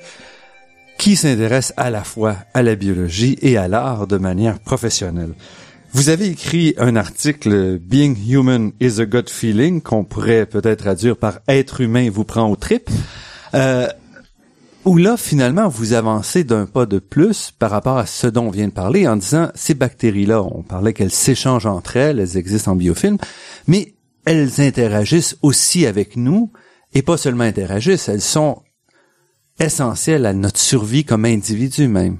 qui 0.98 1.16
s'intéresse 1.16 1.72
à 1.78 1.88
la 1.88 2.04
fois 2.04 2.36
à 2.52 2.62
la 2.62 2.74
biologie 2.74 3.38
et 3.40 3.56
à 3.56 3.66
l'art 3.66 4.06
de 4.06 4.18
manière 4.18 4.58
professionnelle. 4.58 5.32
Vous 5.94 6.10
avez 6.10 6.26
écrit 6.26 6.74
un 6.76 6.94
article 6.94 7.78
Being 7.78 8.18
Human 8.28 8.72
is 8.80 9.00
a 9.00 9.06
Good 9.06 9.30
Feeling 9.30 9.80
qu'on 9.80 10.04
pourrait 10.04 10.44
peut-être 10.44 10.80
traduire 10.80 11.16
par 11.16 11.38
Être 11.48 11.80
humain 11.80 12.10
vous 12.10 12.24
prend 12.24 12.50
au 12.50 12.56
trip 12.56 12.90
Euh, 13.54 13.88
où 14.88 14.96
là, 14.96 15.18
finalement, 15.18 15.68
vous 15.68 15.92
avancez 15.92 16.44
d'un 16.44 16.64
pas 16.64 16.86
de 16.86 16.98
plus 16.98 17.52
par 17.58 17.70
rapport 17.70 17.98
à 17.98 18.06
ce 18.06 18.26
dont 18.26 18.46
on 18.46 18.50
vient 18.50 18.68
de 18.68 18.72
parler 18.72 19.06
en 19.06 19.16
disant, 19.16 19.50
ces 19.54 19.74
bactéries-là, 19.74 20.42
on 20.42 20.62
parlait 20.62 20.94
qu'elles 20.94 21.12
s'échangent 21.12 21.66
entre 21.66 21.96
elles, 21.96 22.18
elles 22.18 22.38
existent 22.38 22.72
en 22.72 22.76
biofilm, 22.76 23.18
mais 23.66 23.94
elles 24.24 24.62
interagissent 24.62 25.36
aussi 25.42 25.84
avec 25.84 26.16
nous, 26.16 26.50
et 26.94 27.02
pas 27.02 27.18
seulement 27.18 27.44
interagissent, 27.44 28.08
elles 28.08 28.22
sont 28.22 28.62
essentielles 29.60 30.24
à 30.24 30.32
notre 30.32 30.58
survie 30.58 31.04
comme 31.04 31.26
individu 31.26 31.86
même. 31.86 32.16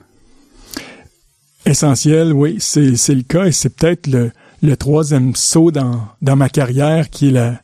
Essentiel, 1.65 2.35
oui, 2.35 2.59
c'est, 2.61 2.83
le 2.83 3.23
cas, 3.23 3.47
et 3.47 3.53
c'est 3.53 3.75
peut-être 3.75 4.07
le, 4.07 4.77
troisième 4.77 5.35
saut 5.35 5.71
dans, 5.71 6.03
dans 6.21 6.37
ma 6.37 6.51
carrière 6.51 7.09
qui 7.09 7.29
est 7.29 7.33
la, 7.33 7.63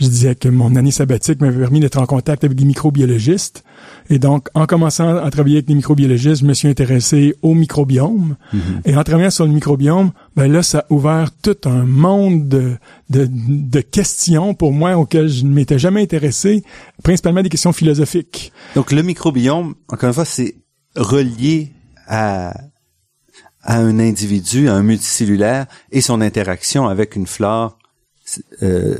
je 0.00 0.06
disais 0.06 0.34
que 0.34 0.48
mon 0.48 0.76
année 0.76 0.90
sabbatique 0.90 1.40
m'avait 1.40 1.60
permis 1.60 1.80
d'être 1.80 1.98
en 1.98 2.06
contact 2.06 2.42
avec 2.42 2.56
des 2.56 2.64
microbiologistes. 2.64 3.64
Et 4.10 4.18
donc, 4.18 4.48
en 4.54 4.66
commençant 4.66 5.16
à 5.16 5.30
travailler 5.30 5.56
avec 5.56 5.66
des 5.66 5.74
microbiologistes, 5.74 6.40
je 6.40 6.44
me 6.44 6.52
suis 6.52 6.68
intéressé 6.68 7.34
au 7.42 7.54
microbiome. 7.54 8.36
Mm-hmm. 8.52 8.58
Et 8.84 8.96
en 8.96 9.04
travaillant 9.04 9.30
sur 9.30 9.46
le 9.46 9.52
microbiome, 9.52 10.10
ben 10.36 10.50
là, 10.50 10.62
ça 10.62 10.80
a 10.80 10.92
ouvert 10.92 11.30
tout 11.40 11.56
un 11.64 11.84
monde 11.84 12.48
de, 12.48 12.76
de, 13.08 13.28
de 13.30 13.80
questions 13.80 14.52
pour 14.52 14.72
moi 14.72 14.98
auxquelles 14.98 15.28
je 15.28 15.44
ne 15.44 15.50
m'étais 15.50 15.78
jamais 15.78 16.02
intéressé, 16.02 16.64
principalement 17.04 17.42
des 17.42 17.48
questions 17.48 17.72
philosophiques. 17.72 18.52
Donc, 18.74 18.90
le 18.90 19.02
microbiome, 19.02 19.74
encore 19.88 20.08
une 20.08 20.14
fois, 20.14 20.24
c'est 20.24 20.56
relié 20.96 21.72
à 22.06 22.52
à 23.62 23.78
un 23.78 23.98
individu, 23.98 24.68
à 24.68 24.74
un 24.74 24.82
multicellulaire 24.82 25.66
et 25.92 26.00
son 26.00 26.20
interaction 26.20 26.88
avec 26.88 27.16
une 27.16 27.26
flore 27.26 27.78
euh, 28.62 28.96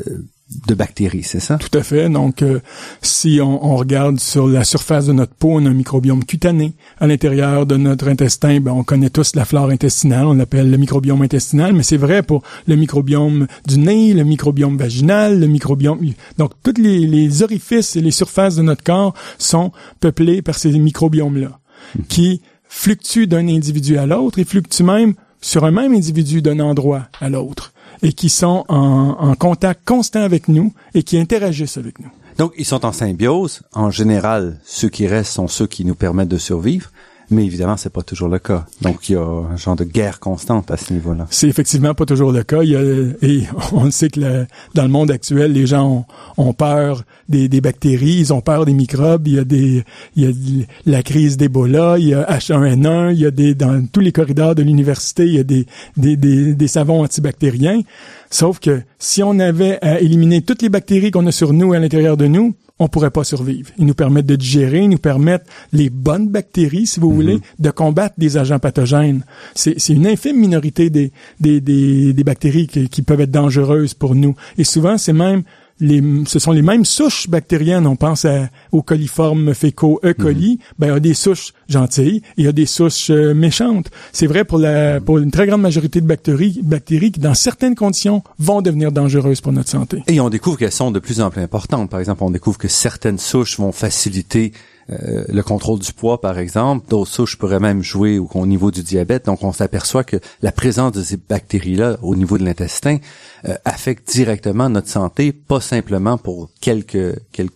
de 0.66 0.74
bactéries, 0.74 1.22
c'est 1.22 1.40
ça? 1.40 1.58
Tout 1.58 1.76
à 1.78 1.82
fait. 1.82 2.08
Donc, 2.08 2.42
euh, 2.42 2.60
si 3.02 3.40
on, 3.42 3.64
on, 3.64 3.76
regarde 3.76 4.18
sur 4.18 4.48
la 4.48 4.64
surface 4.64 5.06
de 5.06 5.12
notre 5.12 5.34
peau, 5.34 5.50
on 5.52 5.66
a 5.66 5.68
un 5.68 5.74
microbiome 5.74 6.24
cutané. 6.24 6.72
À 6.98 7.06
l'intérieur 7.06 7.66
de 7.66 7.76
notre 7.76 8.08
intestin, 8.08 8.60
ben, 8.60 8.72
on 8.72 8.82
connaît 8.82 9.10
tous 9.10 9.36
la 9.36 9.44
flore 9.44 9.70
intestinale, 9.70 10.26
on 10.26 10.34
l'appelle 10.34 10.70
le 10.70 10.76
microbiome 10.76 11.22
intestinal, 11.22 11.72
mais 11.72 11.82
c'est 11.82 11.96
vrai 11.96 12.22
pour 12.22 12.42
le 12.66 12.76
microbiome 12.76 13.46
du 13.66 13.78
nez, 13.78 14.12
le 14.12 14.24
microbiome 14.24 14.76
vaginal, 14.76 15.38
le 15.38 15.46
microbiome... 15.46 16.00
Donc, 16.38 16.52
tous 16.62 16.80
les, 16.80 17.06
les 17.06 17.42
orifices 17.42 17.96
et 17.96 18.00
les 18.00 18.10
surfaces 18.10 18.56
de 18.56 18.62
notre 18.62 18.82
corps 18.82 19.14
sont 19.38 19.72
peuplés 20.00 20.42
par 20.42 20.58
ces 20.58 20.70
microbiomes-là, 20.72 21.60
hmm. 21.96 22.02
qui 22.08 22.42
fluctuent 22.68 23.26
d'un 23.26 23.46
individu 23.48 23.98
à 23.98 24.06
l'autre 24.06 24.38
et 24.38 24.44
fluctuent 24.44 24.84
même 24.84 25.14
sur 25.40 25.64
un 25.64 25.70
même 25.70 25.94
individu 25.94 26.42
d'un 26.42 26.60
endroit 26.60 27.08
à 27.20 27.28
l'autre 27.28 27.72
et 28.02 28.12
qui 28.12 28.28
sont 28.28 28.64
en, 28.68 29.34
contact 29.34 29.86
constant 29.86 30.22
avec 30.22 30.48
nous 30.48 30.72
et 30.94 31.02
qui 31.02 31.18
interagissent 31.18 31.76
avec 31.76 31.98
nous. 31.98 32.10
Donc, 32.38 32.52
ils 32.56 32.64
sont 32.64 32.86
en 32.86 32.92
symbiose. 32.92 33.62
En 33.72 33.90
général, 33.90 34.58
ceux 34.64 34.88
qui 34.88 35.06
restent 35.06 35.32
sont 35.32 35.48
ceux 35.48 35.66
qui 35.66 35.84
nous 35.84 35.94
permettent 35.94 36.28
de 36.28 36.38
survivre. 36.38 36.90
Mais 37.30 37.44
évidemment, 37.44 37.76
c'est 37.76 37.92
pas 37.92 38.02
toujours 38.02 38.28
le 38.28 38.40
cas. 38.40 38.66
Donc, 38.82 39.08
il 39.08 39.12
y 39.12 39.16
a 39.16 39.22
un 39.22 39.56
genre 39.56 39.76
de 39.76 39.84
guerre 39.84 40.18
constante 40.18 40.70
à 40.70 40.76
ce 40.76 40.92
niveau-là. 40.92 41.26
C'est 41.30 41.48
effectivement 41.48 41.94
pas 41.94 42.04
toujours 42.04 42.32
le 42.32 42.42
cas. 42.42 42.62
Il 42.62 42.70
y 42.70 42.76
a, 42.76 42.80
et 43.22 43.44
on 43.72 43.84
le 43.84 43.92
sait 43.92 44.08
que 44.08 44.46
dans 44.74 44.82
le 44.82 44.88
monde 44.88 45.12
actuel, 45.12 45.52
les 45.52 45.66
gens 45.66 46.06
ont, 46.36 46.52
peur 46.52 47.04
des, 47.28 47.48
bactéries, 47.60 48.18
ils 48.18 48.32
ont 48.32 48.40
peur 48.40 48.66
des 48.66 48.72
microbes. 48.72 49.28
Il 49.28 49.34
y 49.34 49.38
a 49.38 49.44
des, 49.44 49.84
il 50.16 50.24
y 50.24 50.26
a 50.26 50.64
la 50.86 51.02
crise 51.04 51.36
d'Ebola, 51.36 51.98
il 51.98 52.08
y 52.08 52.14
a 52.14 52.24
H1N1, 52.24 53.12
il 53.12 53.20
y 53.20 53.26
a 53.26 53.30
des, 53.30 53.54
dans 53.54 53.86
tous 53.86 54.00
les 54.00 54.12
corridors 54.12 54.56
de 54.56 54.62
l'université, 54.62 55.26
il 55.26 55.34
y 55.34 55.38
a 55.38 55.44
des 55.44 56.68
savons 56.68 57.04
antibactériens. 57.04 57.82
Sauf 58.30 58.60
que 58.60 58.82
si 58.98 59.22
on 59.22 59.38
avait 59.40 59.78
à 59.82 60.00
éliminer 60.00 60.42
toutes 60.42 60.62
les 60.62 60.68
bactéries 60.68 61.10
qu'on 61.10 61.26
a 61.26 61.32
sur 61.32 61.52
nous 61.52 61.72
à 61.72 61.78
l'intérieur 61.78 62.16
de 62.16 62.26
nous, 62.26 62.54
on 62.80 62.88
pourrait 62.88 63.10
pas 63.10 63.24
survivre. 63.24 63.70
Ils 63.76 63.84
nous 63.86 63.94
permettent 63.94 64.26
de 64.26 64.36
digérer, 64.36 64.80
ils 64.80 64.88
nous 64.88 64.98
permettent 64.98 65.46
les 65.72 65.90
bonnes 65.90 66.28
bactéries, 66.28 66.86
si 66.86 66.98
vous 66.98 67.10
mhm. 67.10 67.14
voulez, 67.14 67.38
de 67.58 67.70
combattre 67.70 68.14
des 68.18 68.38
agents 68.38 68.58
pathogènes. 68.58 69.22
C'est 69.54 69.76
une 69.90 70.06
infime 70.06 70.38
minorité 70.38 70.88
des, 70.90 71.12
des, 71.40 71.60
des, 71.60 72.14
des 72.14 72.24
bactéries 72.24 72.66
qui, 72.66 72.88
qui, 72.88 73.02
peuvent 73.02 73.20
être 73.20 73.30
dangereuses 73.30 73.92
pour 73.92 74.14
nous. 74.14 74.34
Et 74.56 74.64
souvent, 74.64 74.96
c'est 74.96 75.12
même 75.12 75.42
ce 75.80 76.38
sont 76.38 76.52
les 76.52 76.62
mêmes 76.62 76.84
souches 76.84 77.28
bactériennes. 77.28 77.86
On 77.86 77.96
pense 77.96 78.24
à, 78.24 78.48
aux 78.72 78.82
coliformes 78.82 79.54
fécaux 79.54 80.00
E. 80.04 80.12
coli. 80.12 80.52
Mhm. 80.52 80.58
Ben, 80.78 80.86
il 80.88 80.90
y 80.90 80.96
a 80.96 81.00
des 81.00 81.14
souches 81.14 81.52
gentilles 81.68 82.22
et 82.36 82.42
il 82.42 82.44
y 82.44 82.48
a 82.48 82.52
des 82.52 82.66
souches 82.66 83.10
euh, 83.10 83.34
méchantes. 83.34 83.90
C'est 84.12 84.26
vrai 84.26 84.44
pour 84.44 84.58
la, 84.58 85.00
pour 85.00 85.18
une 85.18 85.30
très 85.30 85.46
grande 85.46 85.62
majorité 85.62 86.00
de 86.00 86.06
bactéries, 86.06 86.60
bactéries 86.62 87.12
qui, 87.12 87.20
dans 87.20 87.34
certaines 87.34 87.74
conditions, 87.74 88.22
vont 88.38 88.62
devenir 88.62 88.92
dangereuses 88.92 89.40
pour 89.40 89.52
notre 89.52 89.70
santé. 89.70 90.02
Et 90.06 90.20
on 90.20 90.28
découvre 90.28 90.58
qu'elles 90.58 90.72
sont 90.72 90.90
de 90.90 90.98
plus 90.98 91.20
en 91.20 91.30
plus 91.30 91.42
importantes. 91.42 91.90
Par 91.90 92.00
exemple, 92.00 92.22
on 92.24 92.30
découvre 92.30 92.58
que 92.58 92.68
certaines 92.68 93.18
souches 93.18 93.58
vont 93.58 93.72
faciliter 93.72 94.52
euh, 94.90 95.24
le 95.28 95.42
contrôle 95.42 95.78
du 95.78 95.92
poids, 95.92 96.20
par 96.20 96.38
exemple. 96.38 96.88
D'autres 96.88 97.10
souches 97.10 97.36
pourraient 97.36 97.60
même 97.60 97.82
jouer 97.82 98.18
au, 98.18 98.28
au 98.34 98.46
niveau 98.46 98.70
du 98.70 98.82
diabète. 98.82 99.26
Donc, 99.26 99.42
on 99.42 99.52
s'aperçoit 99.52 100.04
que 100.04 100.16
la 100.42 100.52
présence 100.52 100.92
de 100.92 101.02
ces 101.02 101.16
bactéries-là 101.16 101.98
au 102.02 102.16
niveau 102.16 102.38
de 102.38 102.44
l'intestin 102.44 102.98
euh, 103.46 103.54
affecte 103.64 104.10
directement 104.10 104.68
notre 104.68 104.88
santé, 104.88 105.32
pas 105.32 105.60
simplement 105.60 106.18
pour 106.18 106.50
quelques, 106.60 107.20
quelques 107.32 107.54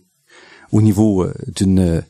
au 0.71 0.81
niveau 0.81 1.23
euh, 1.23 1.33
d'une 1.55 2.03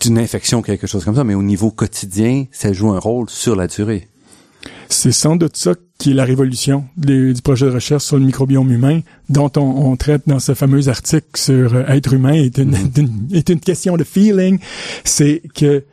d'une 0.00 0.18
infection 0.18 0.62
quelque 0.62 0.86
chose 0.86 1.04
comme 1.04 1.16
ça, 1.16 1.24
mais 1.24 1.34
au 1.34 1.42
niveau 1.42 1.72
quotidien, 1.72 2.44
ça 2.52 2.72
joue 2.72 2.90
un 2.92 3.00
rôle 3.00 3.28
sur 3.28 3.56
la 3.56 3.66
durée. 3.66 4.08
C'est 4.88 5.12
sans 5.12 5.36
doute 5.36 5.56
ça 5.56 5.74
qui 5.98 6.12
est 6.12 6.14
la 6.14 6.24
révolution 6.24 6.86
du 6.96 7.34
projet 7.42 7.66
de 7.66 7.72
recherche 7.72 8.04
sur 8.04 8.18
le 8.18 8.24
microbiome 8.24 8.70
humain, 8.70 9.00
dont 9.28 9.50
on, 9.56 9.96
traite 9.96 10.22
dans 10.26 10.38
ce 10.38 10.54
fameux 10.54 10.88
article 10.88 11.26
sur 11.34 11.74
euh, 11.74 11.84
être 11.88 12.12
humain 12.12 12.32
est 12.32 12.56
une, 12.58 12.72
mm-hmm. 12.72 13.34
est 13.34 13.48
une 13.48 13.60
question 13.60 13.96
de 13.96 14.04
feeling. 14.04 14.58
C'est 15.04 15.42
que 15.54 15.84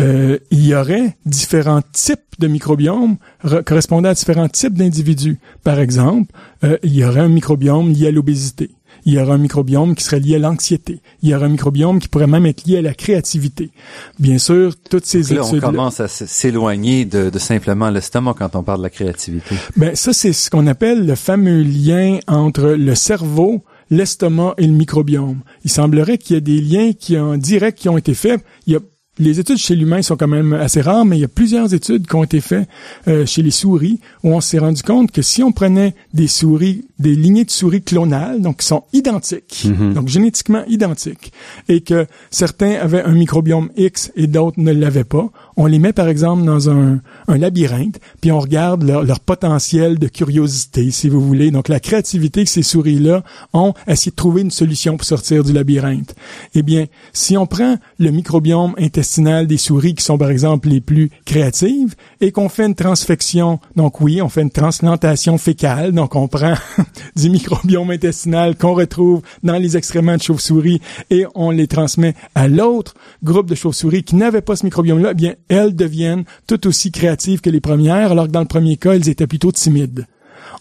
euh, 0.00 0.38
il 0.50 0.66
y 0.66 0.74
aurait 0.74 1.16
différents 1.24 1.82
types 1.92 2.20
de 2.40 2.48
microbiomes 2.48 3.16
correspondant 3.64 4.08
à 4.08 4.14
différents 4.14 4.48
types 4.48 4.74
d'individus. 4.74 5.38
Par 5.62 5.78
exemple, 5.78 6.32
euh, 6.64 6.76
il 6.82 6.94
y 6.94 7.04
aurait 7.04 7.20
un 7.20 7.28
microbiome 7.28 7.92
lié 7.92 8.08
à 8.08 8.10
l'obésité. 8.10 8.70
Il 9.04 9.14
y 9.14 9.18
aurait 9.18 9.32
un 9.32 9.38
microbiome 9.38 9.94
qui 9.94 10.04
serait 10.04 10.20
lié 10.20 10.36
à 10.36 10.38
l'anxiété. 10.38 11.00
Il 11.22 11.28
y 11.28 11.34
aurait 11.34 11.46
un 11.46 11.50
microbiome 11.50 11.98
qui 11.98 12.08
pourrait 12.08 12.26
même 12.26 12.46
être 12.46 12.64
lié 12.66 12.78
à 12.78 12.82
la 12.82 12.94
créativité. 12.94 13.70
Bien 14.18 14.38
sûr, 14.38 14.74
toutes 14.90 15.06
ces 15.06 15.34
là, 15.34 15.42
on 15.44 15.60
commence 15.60 16.00
à 16.00 16.08
s'éloigner 16.08 17.04
de, 17.04 17.30
de, 17.30 17.38
simplement 17.38 17.90
l'estomac 17.90 18.34
quand 18.38 18.56
on 18.56 18.62
parle 18.62 18.78
de 18.78 18.84
la 18.84 18.90
créativité. 18.90 19.54
Ben 19.76 19.94
ça, 19.94 20.12
c'est 20.12 20.32
ce 20.32 20.50
qu'on 20.50 20.66
appelle 20.66 21.06
le 21.06 21.14
fameux 21.14 21.62
lien 21.62 22.18
entre 22.26 22.70
le 22.70 22.94
cerveau 22.94 23.62
l'estomac 23.90 24.54
et 24.58 24.66
le 24.66 24.72
microbiome. 24.72 25.40
Il 25.64 25.70
semblerait 25.70 26.18
qu'il 26.18 26.34
y 26.34 26.38
ait 26.38 26.40
des 26.40 26.60
liens 26.60 26.92
qui 26.92 27.16
ont 27.16 27.36
direct 27.36 27.78
qui 27.78 27.88
ont 27.88 27.98
été 27.98 28.14
faits. 28.14 28.42
Il 28.66 28.72
y 28.72 28.76
a 28.76 28.80
les 29.18 29.38
études 29.38 29.58
chez 29.58 29.76
l'humain 29.76 30.02
sont 30.02 30.16
quand 30.16 30.28
même 30.28 30.52
assez 30.52 30.80
rares, 30.80 31.04
mais 31.04 31.16
il 31.16 31.20
y 31.20 31.24
a 31.24 31.28
plusieurs 31.28 31.72
études 31.72 32.06
qui 32.06 32.16
ont 32.16 32.24
été 32.24 32.40
faites 32.40 32.68
euh, 33.06 33.24
chez 33.26 33.42
les 33.42 33.50
souris 33.50 34.00
où 34.24 34.34
on 34.34 34.40
s'est 34.40 34.58
rendu 34.58 34.82
compte 34.82 35.12
que 35.12 35.22
si 35.22 35.42
on 35.42 35.52
prenait 35.52 35.94
des 36.12 36.26
souris, 36.26 36.84
des 36.98 37.14
lignées 37.14 37.44
de 37.44 37.50
souris 37.50 37.82
clonales, 37.82 38.42
donc 38.42 38.58
qui 38.58 38.66
sont 38.66 38.84
identiques, 38.92 39.66
mhm. 39.66 39.94
donc 39.94 40.08
génétiquement 40.08 40.64
identiques, 40.66 41.32
et 41.68 41.80
que 41.80 42.06
certains 42.30 42.74
avaient 42.74 43.02
un 43.02 43.12
microbiome 43.12 43.70
X 43.76 44.10
et 44.16 44.26
d'autres 44.26 44.58
ne 44.58 44.72
l'avaient 44.72 45.04
pas, 45.04 45.30
on 45.56 45.66
les 45.66 45.78
met 45.78 45.92
par 45.92 46.08
exemple 46.08 46.44
dans 46.44 46.68
un, 46.68 47.00
un 47.28 47.38
labyrinthe, 47.38 48.00
puis 48.20 48.32
on 48.32 48.40
regarde 48.40 48.82
leur, 48.82 49.04
leur, 49.04 49.20
potentiel 49.20 49.98
de 49.98 50.08
curiosité, 50.08 50.90
si 50.90 51.08
vous 51.08 51.20
voulez, 51.20 51.50
donc 51.50 51.68
la 51.68 51.80
créativité 51.80 52.44
que 52.44 52.50
ces 52.50 52.62
souris-là 52.62 53.22
ont 53.52 53.74
à 53.86 53.92
essayer 53.92 54.10
de 54.10 54.16
trouver 54.16 54.42
une 54.42 54.50
solution 54.50 54.96
pour 54.96 55.06
sortir 55.06 55.44
du 55.44 55.52
labyrinthe. 55.52 56.14
Eh 56.54 56.62
bien, 56.62 56.86
si 57.12 57.36
on 57.36 57.46
prend 57.46 57.78
le 57.98 58.10
microbiome 58.10 58.74
intestinal 58.76 59.03
des 59.46 59.58
souris 59.58 59.94
qui 59.94 60.04
sont 60.04 60.18
par 60.18 60.30
exemple 60.30 60.68
les 60.68 60.80
plus 60.80 61.10
créatives 61.24 61.94
et 62.20 62.32
qu'on 62.32 62.48
fait 62.48 62.66
une 62.66 62.74
transfection. 62.74 63.60
Donc 63.76 64.00
oui, 64.00 64.22
on 64.22 64.28
fait 64.28 64.42
une 64.42 64.50
transplantation 64.50 65.38
fécale. 65.38 65.92
Donc 65.92 66.16
on 66.16 66.28
prend 66.28 66.54
du 67.16 67.30
microbiome 67.30 67.90
intestinal 67.90 68.56
qu'on 68.56 68.74
retrouve 68.74 69.22
dans 69.42 69.56
les 69.56 69.76
excréments 69.76 70.16
de 70.16 70.22
chauve-souris 70.22 70.80
et 71.10 71.26
on 71.34 71.50
les 71.50 71.66
transmet 71.66 72.14
à 72.34 72.48
l'autre 72.48 72.94
groupe 73.22 73.48
de 73.48 73.54
chauves-souris 73.54 74.04
qui 74.04 74.16
n'avaient 74.16 74.40
pas 74.40 74.56
ce 74.56 74.64
microbiome-là. 74.64 75.10
Eh 75.12 75.14
bien, 75.14 75.34
elles 75.48 75.76
deviennent 75.76 76.24
tout 76.46 76.66
aussi 76.66 76.90
créatives 76.90 77.40
que 77.40 77.50
les 77.50 77.60
premières, 77.60 78.12
alors 78.12 78.26
que 78.26 78.32
dans 78.32 78.40
le 78.40 78.46
premier 78.46 78.76
cas, 78.76 78.92
elles 78.92 79.08
étaient 79.08 79.26
plutôt 79.26 79.52
timides. 79.52 80.06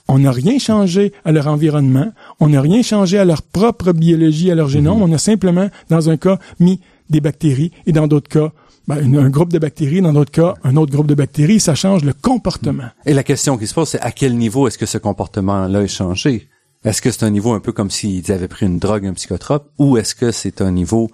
On 0.07 0.19
n'a 0.19 0.31
rien 0.31 0.59
changé 0.59 1.13
à 1.23 1.31
leur 1.31 1.47
environnement, 1.47 2.11
on 2.39 2.49
n'a 2.49 2.61
rien 2.61 2.81
changé 2.81 3.17
à 3.17 3.25
leur 3.25 3.41
propre 3.41 3.93
biologie, 3.93 4.51
à 4.51 4.55
leur 4.55 4.67
génome, 4.67 4.99
mm-hmm. 4.99 5.11
on 5.11 5.13
a 5.13 5.17
simplement, 5.17 5.69
dans 5.89 6.09
un 6.09 6.17
cas, 6.17 6.39
mis 6.59 6.79
des 7.09 7.21
bactéries 7.21 7.71
et 7.85 7.91
dans 7.91 8.07
d'autres 8.07 8.29
cas, 8.29 8.51
ben, 8.87 9.15
un 9.17 9.29
groupe 9.29 9.51
de 9.51 9.59
bactéries, 9.59 10.01
dans 10.01 10.11
d'autres 10.11 10.31
cas, 10.31 10.55
un 10.63 10.75
autre 10.75 10.91
groupe 10.91 11.07
de 11.07 11.15
bactéries, 11.15 11.59
ça 11.59 11.73
change 11.73 12.03
le 12.03 12.13
comportement. 12.13 12.89
Et 13.05 13.13
la 13.13 13.23
question 13.23 13.57
qui 13.57 13.67
se 13.67 13.73
pose, 13.73 13.89
c'est 13.89 14.01
à 14.01 14.11
quel 14.11 14.35
niveau 14.35 14.67
est-ce 14.67 14.77
que 14.77 14.85
ce 14.85 14.97
comportement-là 14.97 15.81
est 15.81 15.87
changé? 15.87 16.49
Est-ce 16.83 17.01
que 17.01 17.11
c'est 17.11 17.23
un 17.23 17.29
niveau 17.29 17.53
un 17.53 17.61
peu 17.61 17.71
comme 17.71 17.89
s'ils 17.89 18.29
avaient 18.31 18.49
pris 18.49 18.65
une 18.65 18.79
drogue, 18.79 19.05
un 19.05 19.13
psychotrope, 19.13 19.69
ou 19.79 19.97
est-ce 19.97 20.15
que 20.15 20.31
c'est 20.31 20.61
un 20.61 20.71
niveau 20.71 21.09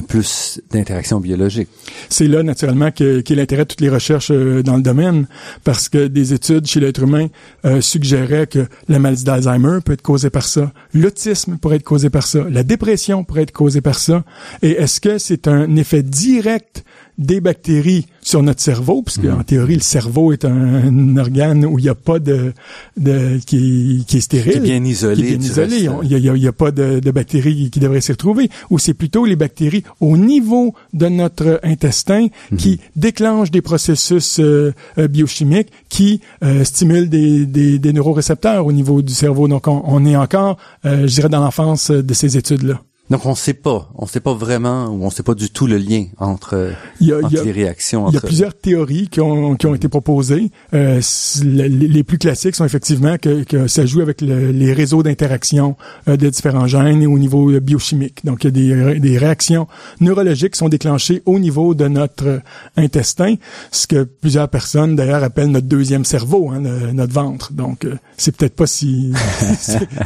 plus 0.00 0.60
d'interaction 0.70 1.20
biologique. 1.20 1.68
C'est 2.08 2.26
là, 2.26 2.42
naturellement, 2.42 2.90
qu'est 2.90 3.28
l'intérêt 3.30 3.64
de 3.64 3.68
toutes 3.68 3.80
les 3.80 3.90
recherches 3.90 4.30
euh, 4.30 4.62
dans 4.62 4.76
le 4.76 4.82
domaine, 4.82 5.26
parce 5.64 5.88
que 5.88 6.06
des 6.06 6.32
études 6.32 6.66
chez 6.66 6.80
l'être 6.80 7.02
humain 7.02 7.28
euh, 7.64 7.80
suggéraient 7.80 8.46
que 8.46 8.66
la 8.88 8.98
maladie 8.98 9.24
d'Alzheimer 9.24 9.78
peut 9.84 9.92
être 9.92 10.02
causée 10.02 10.30
par 10.30 10.44
ça, 10.44 10.72
l'autisme 10.94 11.58
pourrait 11.58 11.76
être 11.76 11.82
causé 11.82 12.08
par 12.08 12.26
ça, 12.26 12.44
la 12.48 12.62
dépression 12.62 13.24
pourrait 13.24 13.42
être 13.42 13.52
causée 13.52 13.80
par 13.80 13.98
ça, 13.98 14.24
et 14.62 14.70
est-ce 14.72 15.00
que 15.00 15.18
c'est 15.18 15.48
un 15.48 15.76
effet 15.76 16.02
direct 16.02 16.84
des 17.18 17.40
bactéries 17.40 18.06
sur 18.22 18.42
notre 18.42 18.60
cerveau, 18.60 19.02
puisque 19.02 19.24
mhm. 19.24 19.40
en 19.40 19.42
théorie 19.42 19.74
le 19.74 19.80
cerveau 19.80 20.32
est 20.32 20.44
un, 20.44 21.16
organe 21.16 21.64
où 21.64 21.78
il 21.78 21.82
n'y 21.82 21.88
a 21.88 21.94
pas 21.94 22.18
de, 22.18 22.52
de 22.96 23.38
qui, 23.44 24.04
qui, 24.06 24.18
est 24.18 24.20
stérile, 24.20 24.52
qui 24.52 24.58
est 24.58 24.60
bien 24.60 24.84
isolé, 24.84 25.22
bien 25.22 25.38
isolé. 25.38 25.88
Il 26.02 26.32
n'y 26.32 26.46
a, 26.46 26.52
pas 26.52 26.70
de, 26.70 27.00
de, 27.00 27.10
bactéries 27.10 27.70
qui 27.70 27.80
devraient 27.80 28.00
s'y 28.00 28.12
retrouver, 28.12 28.48
ou 28.70 28.78
c'est 28.78 28.94
plutôt 28.94 29.24
les 29.24 29.36
bactéries 29.36 29.82
au 30.00 30.16
niveau 30.16 30.74
de 30.92 31.08
notre 31.08 31.60
intestin 31.62 32.28
mhm. 32.50 32.58
qui 32.58 32.80
déclenchent 32.96 33.50
des 33.50 33.62
processus 33.62 34.38
euh, 34.40 34.72
euh, 34.98 35.08
biochimiques 35.08 35.68
qui 35.88 36.20
euh, 36.42 36.64
stimulent 36.64 37.08
des, 37.08 37.46
des, 37.46 37.78
des, 37.78 37.92
neurorécepteurs 37.92 38.64
au 38.66 38.72
niveau 38.72 39.02
du 39.02 39.12
cerveau. 39.12 39.48
Donc 39.48 39.68
on, 39.68 39.82
on 39.84 40.04
est 40.06 40.16
encore, 40.16 40.56
je 40.84 41.06
dirais, 41.06 41.28
dans 41.28 41.40
l'enfance 41.40 41.90
de 41.90 42.14
ces 42.14 42.36
études 42.36 42.62
là. 42.62 42.80
Donc 43.10 43.26
on 43.26 43.34
sait 43.34 43.52
pas, 43.52 43.90
on 43.96 44.06
sait 44.06 44.20
pas 44.20 44.32
vraiment 44.32 44.86
ou 44.86 45.04
on 45.04 45.10
sait 45.10 45.22
pas 45.22 45.34
du 45.34 45.50
tout 45.50 45.66
le 45.66 45.76
lien 45.76 46.06
entre, 46.18 46.72
les 47.00 47.52
réactions. 47.52 48.08
Il 48.08 48.14
y 48.14 48.16
a 48.16 48.20
plusieurs 48.20 48.54
théories 48.54 49.08
qui 49.08 49.20
ont, 49.20 49.54
qui 49.56 49.66
ont 49.66 49.74
été 49.74 49.88
proposées. 49.88 50.50
Euh, 50.72 51.00
les, 51.42 52.04
plus 52.04 52.16
classiques 52.16 52.54
sont 52.54 52.64
effectivement 52.64 53.18
que, 53.18 53.42
que 53.42 53.66
ça 53.66 53.84
joue 53.84 54.00
avec 54.00 54.22
les 54.22 54.72
réseaux 54.72 55.02
d'interaction 55.02 55.76
euh, 56.08 56.16
de 56.16 56.30
différents 56.30 56.66
gènes 56.66 57.02
et 57.02 57.06
au 57.06 57.18
niveau 57.18 57.50
euh, 57.50 57.60
biochimique. 57.60 58.24
Donc 58.24 58.44
il 58.44 58.56
y 58.56 58.72
a 58.72 58.94
des, 58.94 59.00
des 59.00 59.18
réactions 59.18 59.66
neurologiques 60.00 60.52
qui 60.52 60.58
sont 60.58 60.70
déclenchées 60.70 61.22
au 61.26 61.38
niveau 61.38 61.74
de 61.74 61.88
notre 61.88 62.40
intestin, 62.76 63.34
ce 63.72 63.86
que 63.86 64.04
plusieurs 64.04 64.48
personnes 64.48 64.96
d'ailleurs 64.96 65.22
appellent 65.22 65.50
notre 65.50 65.66
deuxième 65.66 66.06
cerveau, 66.06 66.50
hein, 66.50 66.60
notre 66.94 67.12
ventre. 67.12 67.52
Donc 67.52 67.86
c'est 68.16 68.34
peut-être 68.34 68.56
pas 68.56 68.66
si, 68.72 69.12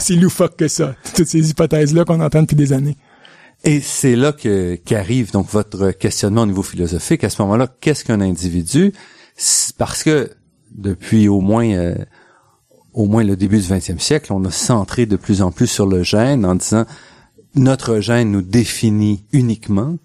si 0.00 0.16
loufoque 0.16 0.56
que 0.56 0.66
ça. 0.66 0.96
Toutes 1.14 1.28
ces 1.28 1.50
hypothèses 1.50 1.94
là 1.94 2.04
qu'on 2.04 2.20
entend 2.20 2.42
depuis 2.42 2.56
des 2.56 2.72
années. 2.72 2.95
Et 3.64 3.81
c'est 3.81 4.16
là 4.16 4.33
que 4.33 4.77
qu'arrive 4.77 5.33
donc 5.33 5.49
votre 5.51 5.90
questionnement 5.90 6.42
au 6.42 6.47
niveau 6.47 6.62
philosophique. 6.62 7.25
À 7.25 7.31
ce 7.31 7.42
moment-là, 7.42 7.69
qu'est-ce 7.81 8.05
qu'un 8.05 8.21
individu? 8.21 8.92
Parce 9.79 10.05
que 10.05 10.31
depuis 10.75 11.29
au 11.29 11.40
moins 11.40 11.69
euh, 11.73 11.95
au 12.97 13.07
moins 13.07 13.23
le 13.23 13.37
début 13.37 13.59
du 13.59 13.66
20e 13.66 13.99
siècle, 13.99 14.33
on 14.33 14.45
a 14.45 14.51
centré 14.51 15.05
de 15.07 15.16
plus 15.16 15.42
en 15.42 15.53
plus 15.53 15.66
sur 15.66 15.87
le 15.87 16.03
gène 16.03 16.47
en 16.47 16.55
disant 16.55 16.87
notre 17.55 18.01
gène 18.01 18.31
nous 18.31 18.42
définit 18.42 19.25
uniquement. 19.33 19.97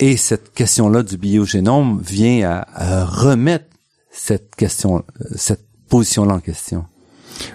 Et 0.00 0.16
cette 0.16 0.52
question-là 0.52 1.02
du 1.02 1.16
biogénome 1.16 2.02
vient 2.02 2.64
à, 2.74 3.04
remettre 3.04 3.66
cette 4.10 4.54
question, 4.56 5.04
cette 5.36 5.64
position-là 5.88 6.34
en 6.34 6.40
question. 6.40 6.84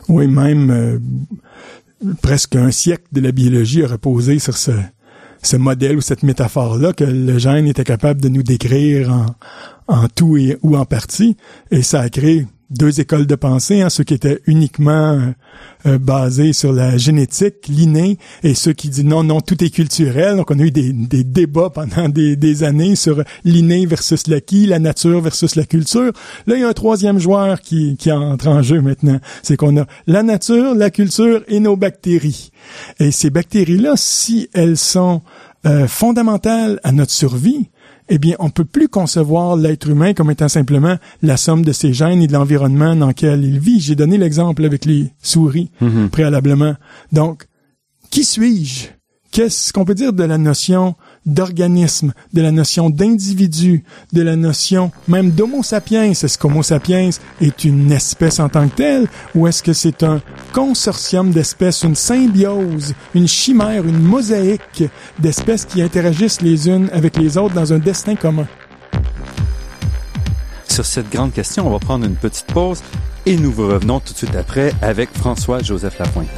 Oui, 0.08 0.28
même 0.28 0.72
euh, 0.72 1.00
presque 2.22 2.56
un 2.56 2.72
siècle 2.72 3.06
de 3.12 3.22
la 3.22 3.32
biologie 3.32 3.84
a 3.84 3.88
reposé 3.88 4.39
sur 4.39 4.58
ce, 4.58 4.72
ce 5.41 5.58
modèle 5.58 5.97
ou 5.97 6.01
cette 6.01 6.23
métaphore-là 6.23 6.93
que 6.93 7.04
le 7.04 7.38
gène 7.38 7.67
était 7.67 7.84
capable 7.84 8.21
de 8.21 8.30
nous 8.30 8.43
décrire 8.43 9.34
en, 9.88 10.08
tout 10.15 10.38
et 10.38 10.58
ou 10.62 10.77
en 10.77 10.86
partie. 10.86 11.38
Et 11.71 11.82
ça 11.82 12.01
a 12.01 12.10
créé 12.10 12.47
deux 12.71 12.99
écoles 12.99 13.27
de 13.27 13.36
pensée, 13.36 13.81
hein, 13.81 13.89
ceux 13.89 14.03
qui 14.03 14.13
étaient 14.13 14.41
uniquement 14.47 15.13
euh, 15.13 15.19
euh, 15.86 15.97
basés 15.97 16.53
sur 16.53 16.73
la 16.73 16.97
génétique, 16.97 17.67
l'inné, 17.67 18.17
et 18.43 18.53
ceux 18.55 18.73
qui 18.73 18.89
disent 18.89 19.03
non, 19.03 19.23
non, 19.23 19.41
tout 19.41 19.63
est 19.63 19.69
culturel. 19.69 20.38
Donc 20.38 20.51
on 20.51 20.60
a 20.60 20.63
eu 20.63 20.71
des, 20.71 20.93
des 20.93 21.23
débats 21.23 21.69
pendant 21.69 22.10
des, 22.10 22.36
des 22.36 22.63
années 22.63 22.95
sur 22.95 23.23
l'inné 23.43 23.86
versus 23.86 24.27
l'acquis, 24.27 24.65
la 24.65 24.79
nature 24.79 25.21
versus 25.21 25.55
la 25.55 25.65
culture. 25.65 26.12
Là, 26.47 26.55
il 26.55 26.62
y 26.62 26.63
a 26.63 26.69
un 26.69 26.73
troisième 26.73 27.19
joueur 27.19 27.62
qui, 27.62 27.97
qui 27.97 28.12
entre 28.12 28.47
en 28.47 28.62
jeu 28.62 28.81
maintenant. 28.81 29.19
C'est 29.43 29.57
qu'on 29.57 29.77
a 29.77 29.86
la 30.07 30.23
nature, 30.23 30.73
la 30.73 30.89
culture 30.89 31.43
et 31.47 31.60
nos 31.60 31.75
bactéries. 31.75 32.51
Et 32.99 33.12
ces 33.12 33.29
bactéries-là, 33.29 33.93
si 33.97 34.49
elles 34.53 34.77
sont 34.77 35.21
euh, 35.65 35.88
fondamentales 35.88 36.79
à 36.84 36.91
notre 36.91 37.12
survie, 37.12 37.69
eh 38.13 38.17
bien, 38.17 38.36
on 38.39 38.50
peut 38.50 38.65
plus 38.65 38.89
concevoir 38.89 39.56
l'être 39.56 39.88
humain 39.88 40.13
comme 40.13 40.30
étant 40.30 40.50
simplement 40.50 40.97
la 41.21 41.38
somme 41.38 41.63
de 41.63 41.71
ses 41.71 41.93
gènes 41.93 42.21
et 42.21 42.28
de 42.28 42.34
l'environnement 42.34 42.93
dans 42.93 43.08
lequel 43.08 43.45
il 43.45 43.58
vit. 43.58 43.80
J'ai 43.80 43.95
donné 43.95 44.17
l'exemple 44.17 44.65
avec 44.65 44.84
les 44.84 45.13
souris 45.24 45.71
mm-hmm. 45.82 46.10
préalablement. 46.10 46.76
Donc, 47.13 47.45
qui 48.10 48.26
suis-je? 48.26 48.88
Qu'est-ce 49.32 49.71
qu'on 49.71 49.86
peut 49.86 49.95
dire 49.95 50.12
de 50.12 50.26
la 50.26 50.38
notion 50.38 50.95
d'organisme, 51.25 52.13
de 52.34 52.41
la 52.41 52.51
notion 52.51 52.89
d'individu, 52.89 53.84
de 54.13 54.21
la 54.21 54.36
notion 54.36 54.91
même 55.07 55.31
d'homo 55.31 55.63
sapiens. 55.63 56.03
Est-ce 56.12 56.38
qu'homo 56.38 56.63
sapiens 56.63 57.10
est 57.39 57.63
une 57.63 57.91
espèce 57.91 58.39
en 58.39 58.49
tant 58.49 58.67
que 58.67 58.75
telle 58.75 59.07
ou 59.36 59.47
est-ce 59.47 59.63
que 59.63 59.73
c'est 59.73 60.03
un 60.03 60.21
consortium 60.53 61.31
d'espèces, 61.31 61.84
une 61.84 61.95
symbiose, 61.95 62.93
une 63.13 63.27
chimère, 63.27 63.86
une 63.86 63.99
mosaïque 63.99 64.84
d'espèces 65.19 65.65
qui 65.65 65.81
interagissent 65.81 66.41
les 66.41 66.67
unes 66.67 66.89
avec 66.91 67.17
les 67.17 67.38
autres 67.38 67.53
dans 67.53 67.73
un 67.73 67.79
destin 67.79 68.15
commun? 68.15 68.47
Sur 70.67 70.86
cette 70.86 71.10
grande 71.10 71.34
question, 71.34 71.67
on 71.67 71.69
va 71.69 71.79
prendre 71.79 72.05
une 72.05 72.15
petite 72.15 72.47
pause 72.47 72.81
et 73.25 73.36
nous 73.36 73.51
vous 73.51 73.67
revenons 73.67 73.99
tout 73.99 74.13
de 74.13 74.17
suite 74.17 74.36
après 74.36 74.73
avec 74.81 75.10
François-Joseph 75.13 75.99
Lapointe. 75.99 76.29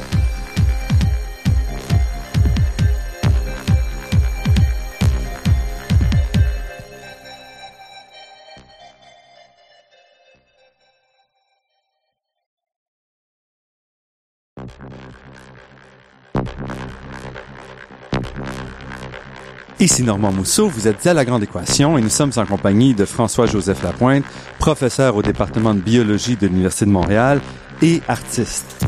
Ici 19.80 20.04
Normand 20.04 20.30
Mousseau, 20.30 20.68
vous 20.68 20.86
êtes 20.86 21.04
à 21.04 21.14
La 21.14 21.24
Grande 21.24 21.42
Équation 21.42 21.98
et 21.98 22.00
nous 22.00 22.08
sommes 22.08 22.30
en 22.36 22.46
compagnie 22.46 22.94
de 22.94 23.04
François-Joseph 23.04 23.82
Lapointe, 23.82 24.24
professeur 24.60 25.16
au 25.16 25.22
département 25.22 25.74
de 25.74 25.80
biologie 25.80 26.36
de 26.36 26.46
l'Université 26.46 26.84
de 26.84 26.92
Montréal 26.92 27.40
et 27.82 28.00
artiste. 28.06 28.86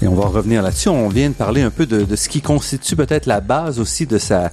Et 0.00 0.08
on 0.08 0.14
va 0.14 0.28
revenir 0.28 0.62
là-dessus. 0.62 0.88
On 0.88 1.08
vient 1.08 1.28
de 1.28 1.34
parler 1.34 1.60
un 1.60 1.70
peu 1.70 1.84
de, 1.84 2.16
ce 2.16 2.28
qui 2.30 2.40
constitue 2.40 2.96
peut-être 2.96 3.26
la 3.26 3.42
base 3.42 3.78
aussi 3.78 4.06
de 4.06 4.16
sa 4.16 4.50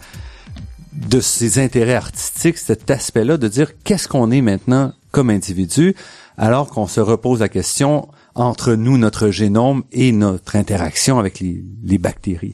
de 0.94 1.20
ses 1.20 1.60
intérêts 1.60 1.96
artistiques, 1.96 2.58
cet 2.58 2.90
aspect-là 2.90 3.38
de 3.38 3.48
dire 3.48 3.72
qu'est-ce 3.84 4.08
qu'on 4.08 4.32
est 4.32 4.42
maintenant 4.42 4.94
comme 5.16 5.30
individu, 5.30 5.96
alors 6.38 6.68
qu'on 6.68 6.88
se 6.88 7.00
repose 7.00 7.40
la 7.40 7.48
question 7.48 8.10
entre 8.36 8.74
nous, 8.74 8.98
notre 8.98 9.30
génome 9.30 9.86
et 9.94 10.12
notre 10.12 10.58
interaction 10.58 11.20
avec 11.20 11.40
les, 11.40 11.98
bactéries. 11.98 12.54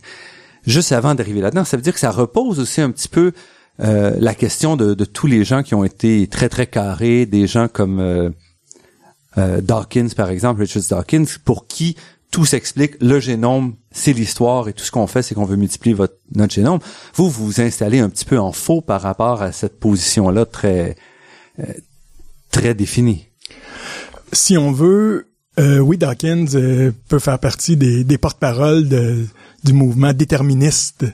Juste 0.67 0.91
avant 0.91 1.15
d'arriver 1.15 1.41
là-dedans, 1.41 1.65
ça 1.65 1.75
veut 1.75 1.81
dire 1.81 1.95
que 1.95 1.99
ça 1.99 2.11
repose 2.11 2.59
aussi 2.59 2.79
un 2.79 2.91
petit 2.91 3.07
peu 3.07 3.31
euh, 3.79 4.15
la 4.19 4.35
question 4.35 4.77
de, 4.77 4.93
tous 5.05 5.25
les 5.25 5.43
gens 5.43 5.63
qui 5.63 5.73
ont 5.73 5.83
été 5.83 6.27
très 6.27 6.49
très 6.49 6.67
carrés, 6.67 7.25
des 7.25 7.47
gens 7.47 7.67
comme 7.67 7.99
euh, 7.99 8.29
euh, 9.39 9.59
Dawkins 9.59 10.09
par 10.15 10.29
exemple, 10.29 10.61
Richard 10.61 10.83
Dawkins, 10.87 11.25
pour 11.43 11.65
qui 11.65 11.95
tout 12.29 12.45
s'explique. 12.45 12.93
Le 13.01 13.19
génome, 13.19 13.73
c'est 13.89 14.13
l'histoire 14.13 14.69
et 14.69 14.73
tout 14.73 14.83
ce 14.83 14.91
qu'on 14.91 15.07
fait, 15.07 15.23
c'est 15.23 15.33
qu'on 15.33 15.45
veut 15.45 15.55
multiplier 15.55 15.95
votre, 15.95 16.17
notre 16.35 16.53
génome. 16.53 16.77
Vous, 17.15 17.27
vous 17.27 17.45
vous 17.47 17.59
installez 17.59 18.01
un 18.01 18.09
petit 18.09 18.25
peu 18.25 18.37
en 18.37 18.51
faux 18.51 18.81
par 18.81 19.01
rapport 19.01 19.41
à 19.41 19.51
cette 19.51 19.79
position-là 19.79 20.45
très, 20.45 20.95
euh, 21.59 21.63
très 22.51 22.73
définie. 22.73 23.27
Si 24.33 24.57
on 24.57 24.71
veut, 24.71 25.27
euh, 25.59 25.79
oui, 25.79 25.97
Dawkins 25.97 26.45
euh, 26.55 26.91
peut 27.09 27.19
faire 27.19 27.39
partie 27.39 27.75
des, 27.75 28.03
des 28.03 28.17
porte-paroles 28.17 28.87
du 29.63 29.73
mouvement 29.73 30.13
déterministe 30.13 31.05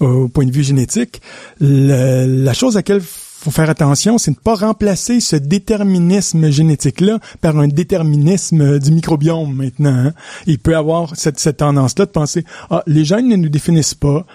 au 0.00 0.28
point 0.28 0.44
de 0.44 0.52
vue 0.52 0.64
génétique. 0.64 1.20
La, 1.60 2.26
la 2.26 2.52
chose 2.52 2.76
à 2.76 2.80
laquelle 2.80 3.00
faut 3.02 3.50
faire 3.50 3.70
attention, 3.70 4.18
c'est 4.18 4.32
de 4.32 4.36
ne 4.36 4.42
pas 4.42 4.54
remplacer 4.56 5.20
ce 5.20 5.36
déterminisme 5.36 6.50
génétique-là 6.50 7.20
par 7.40 7.56
un 7.58 7.68
déterminisme 7.68 8.78
du 8.78 8.90
microbiome 8.90 9.54
maintenant. 9.54 10.06
Hein. 10.06 10.14
Il 10.46 10.58
peut 10.58 10.76
avoir 10.76 11.14
cette, 11.16 11.38
cette 11.38 11.58
tendance-là 11.58 12.06
de 12.06 12.10
penser, 12.10 12.44
ah, 12.70 12.82
les 12.86 13.04
gènes 13.04 13.28
ne 13.28 13.36
nous 13.36 13.48
définissent 13.48 13.94
pas, 13.94 14.26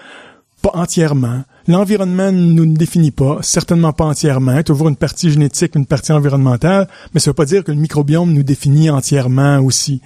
pas 0.62 0.70
entièrement. 0.74 1.42
L'environnement 1.68 2.32
ne 2.32 2.52
nous 2.52 2.66
définit 2.66 3.10
pas, 3.10 3.38
certainement 3.42 3.92
pas 3.92 4.04
entièrement. 4.04 4.52
Il 4.52 4.56
y 4.56 4.60
a 4.60 4.64
toujours 4.64 4.88
une 4.88 4.96
partie 4.96 5.30
génétique, 5.30 5.74
une 5.74 5.86
partie 5.86 6.12
environnementale, 6.12 6.88
mais 7.12 7.20
ça 7.20 7.30
veut 7.30 7.34
pas 7.34 7.44
dire 7.44 7.64
que 7.64 7.72
le 7.72 7.78
microbiome 7.78 8.32
nous 8.32 8.42
définit 8.42 8.88
entièrement 8.88 9.58
aussi. 9.58 10.00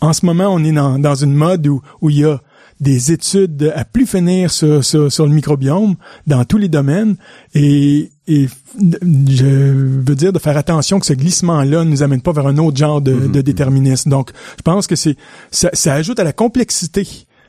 En 0.00 0.12
ce 0.12 0.24
moment, 0.24 0.48
on 0.48 0.62
est 0.64 0.72
dans, 0.72 0.98
dans 0.98 1.14
une 1.14 1.34
mode 1.34 1.66
où, 1.66 1.82
où 2.00 2.10
il 2.10 2.20
y 2.20 2.24
a 2.24 2.40
des 2.80 3.10
études 3.10 3.72
à 3.74 3.84
plus 3.84 4.06
finir 4.06 4.52
sur, 4.52 4.84
sur, 4.84 5.10
sur, 5.10 5.26
le 5.26 5.32
microbiome 5.32 5.96
dans 6.28 6.44
tous 6.44 6.58
les 6.58 6.68
domaines 6.68 7.16
et 7.54 8.12
et 8.28 8.46
je 8.78 9.46
veux 9.46 10.14
dire 10.14 10.32
de 10.34 10.38
faire 10.38 10.56
attention 10.56 11.00
que 11.00 11.06
ce 11.06 11.14
glissement-là 11.14 11.82
ne 11.84 11.90
nous 11.90 12.02
amène 12.02 12.20
pas 12.20 12.32
vers 12.32 12.46
un 12.46 12.58
autre 12.58 12.76
genre 12.76 13.00
de, 13.00 13.12
Mhm. 13.12 13.32
de 13.32 13.40
déterminisme. 13.40 14.10
Donc, 14.10 14.32
je 14.58 14.62
pense 14.62 14.86
que 14.86 14.96
c'est 14.96 15.16
ça, 15.50 15.70
ça 15.72 15.94
ajoute 15.94 16.20
à 16.20 16.24
la 16.24 16.34
complexité 16.34 17.08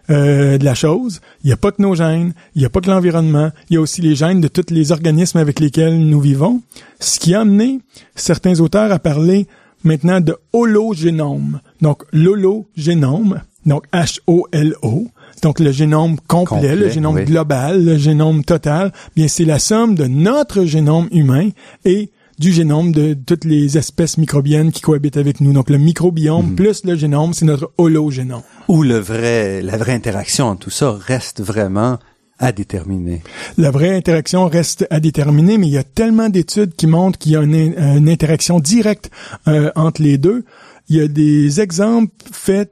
euh, 0.09 0.57
de 0.57 0.65
la 0.65 0.73
chose. 0.73 1.21
Il 1.43 1.47
n'y 1.47 1.53
a 1.53 1.57
pas 1.57 1.71
que 1.71 1.81
nos 1.81 1.95
gènes, 1.95 2.33
il 2.55 2.59
n'y 2.59 2.65
a 2.65 2.69
pas 2.69 2.81
que 2.81 2.89
l'environnement, 2.89 3.51
il 3.69 3.75
y 3.75 3.77
a 3.77 3.81
aussi 3.81 4.01
les 4.01 4.15
gènes 4.15 4.41
de 4.41 4.47
tous 4.47 4.73
les 4.73 4.91
organismes 4.91 5.37
avec 5.37 5.59
lesquels 5.59 5.99
nous 5.99 6.19
vivons. 6.19 6.61
Ce 6.99 7.19
qui 7.19 7.33
a 7.33 7.41
amené 7.41 7.79
certains 8.15 8.59
auteurs 8.59 8.91
à 8.91 8.99
parler 8.99 9.47
maintenant 9.83 10.19
de 10.19 10.35
hologénome. 10.53 11.61
Donc, 11.81 12.03
l'hologénome, 12.11 13.41
donc 13.65 13.85
H-O-L-O, 13.93 15.07
donc 15.41 15.59
le 15.59 15.71
génome 15.71 16.17
complet, 16.27 16.57
Complet, 16.57 16.75
le 16.75 16.89
génome 16.89 17.15
oui. 17.15 17.25
global, 17.25 17.83
le 17.83 17.97
génome 17.97 18.43
total, 18.43 18.91
bien 19.15 19.27
c'est 19.27 19.45
la 19.45 19.59
somme 19.59 19.95
de 19.95 20.05
notre 20.05 20.65
génome 20.65 21.07
humain 21.11 21.49
et 21.85 22.09
du 22.39 22.53
génome 22.53 22.93
de 22.93 23.13
toutes 23.13 23.43
les 23.43 23.77
espèces 23.77 24.17
microbiennes 24.17 24.71
qui 24.71 24.81
cohabitent 24.81 25.17
avec 25.17 25.41
nous. 25.41 25.51
Donc 25.51 25.69
le 25.69 25.77
microbiome 25.77 26.55
plus 26.55 26.85
le 26.85 26.95
génome, 26.95 27.33
c'est 27.33 27.45
notre 27.45 27.71
hologénome. 27.77 28.41
Où 28.69 28.81
le 28.81 28.97
vrai, 28.97 29.61
la 29.61 29.77
vraie 29.77 29.93
interaction 29.93 30.47
en 30.47 30.55
tout 30.55 30.69
ça 30.69 30.91
reste 30.93 31.41
vraiment 31.41 31.99
à 32.39 32.53
déterminer. 32.53 33.21
La 33.57 33.69
vraie 33.69 33.93
interaction 33.93 34.47
reste 34.47 34.87
à 34.89 35.01
déterminer, 35.01 35.57
mais 35.57 35.67
il 35.67 35.73
y 35.73 35.77
a 35.77 35.83
tellement 35.83 36.29
d'études 36.29 36.73
qui 36.75 36.87
montrent 36.87 37.19
qu'il 37.19 37.33
y 37.33 37.35
a 37.35 37.41
une, 37.41 37.53
une 37.77 38.07
interaction 38.09 38.61
directe 38.61 39.11
euh, 39.49 39.71
entre 39.75 40.01
les 40.01 40.17
deux. 40.17 40.45
Il 40.87 40.95
y 40.95 41.01
a 41.01 41.09
des 41.09 41.59
exemples 41.59 42.13
faits, 42.31 42.71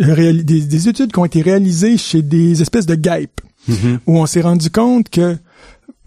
euh, 0.00 0.42
des, 0.42 0.62
des 0.62 0.88
études 0.88 1.12
qui 1.12 1.18
ont 1.18 1.26
été 1.26 1.42
réalisées 1.42 1.98
chez 1.98 2.22
des 2.22 2.62
espèces 2.62 2.86
de 2.86 2.94
guêpes, 2.94 3.42
où 4.06 4.18
on 4.18 4.24
s'est 4.24 4.40
rendu 4.40 4.70
compte 4.70 5.10
que 5.10 5.36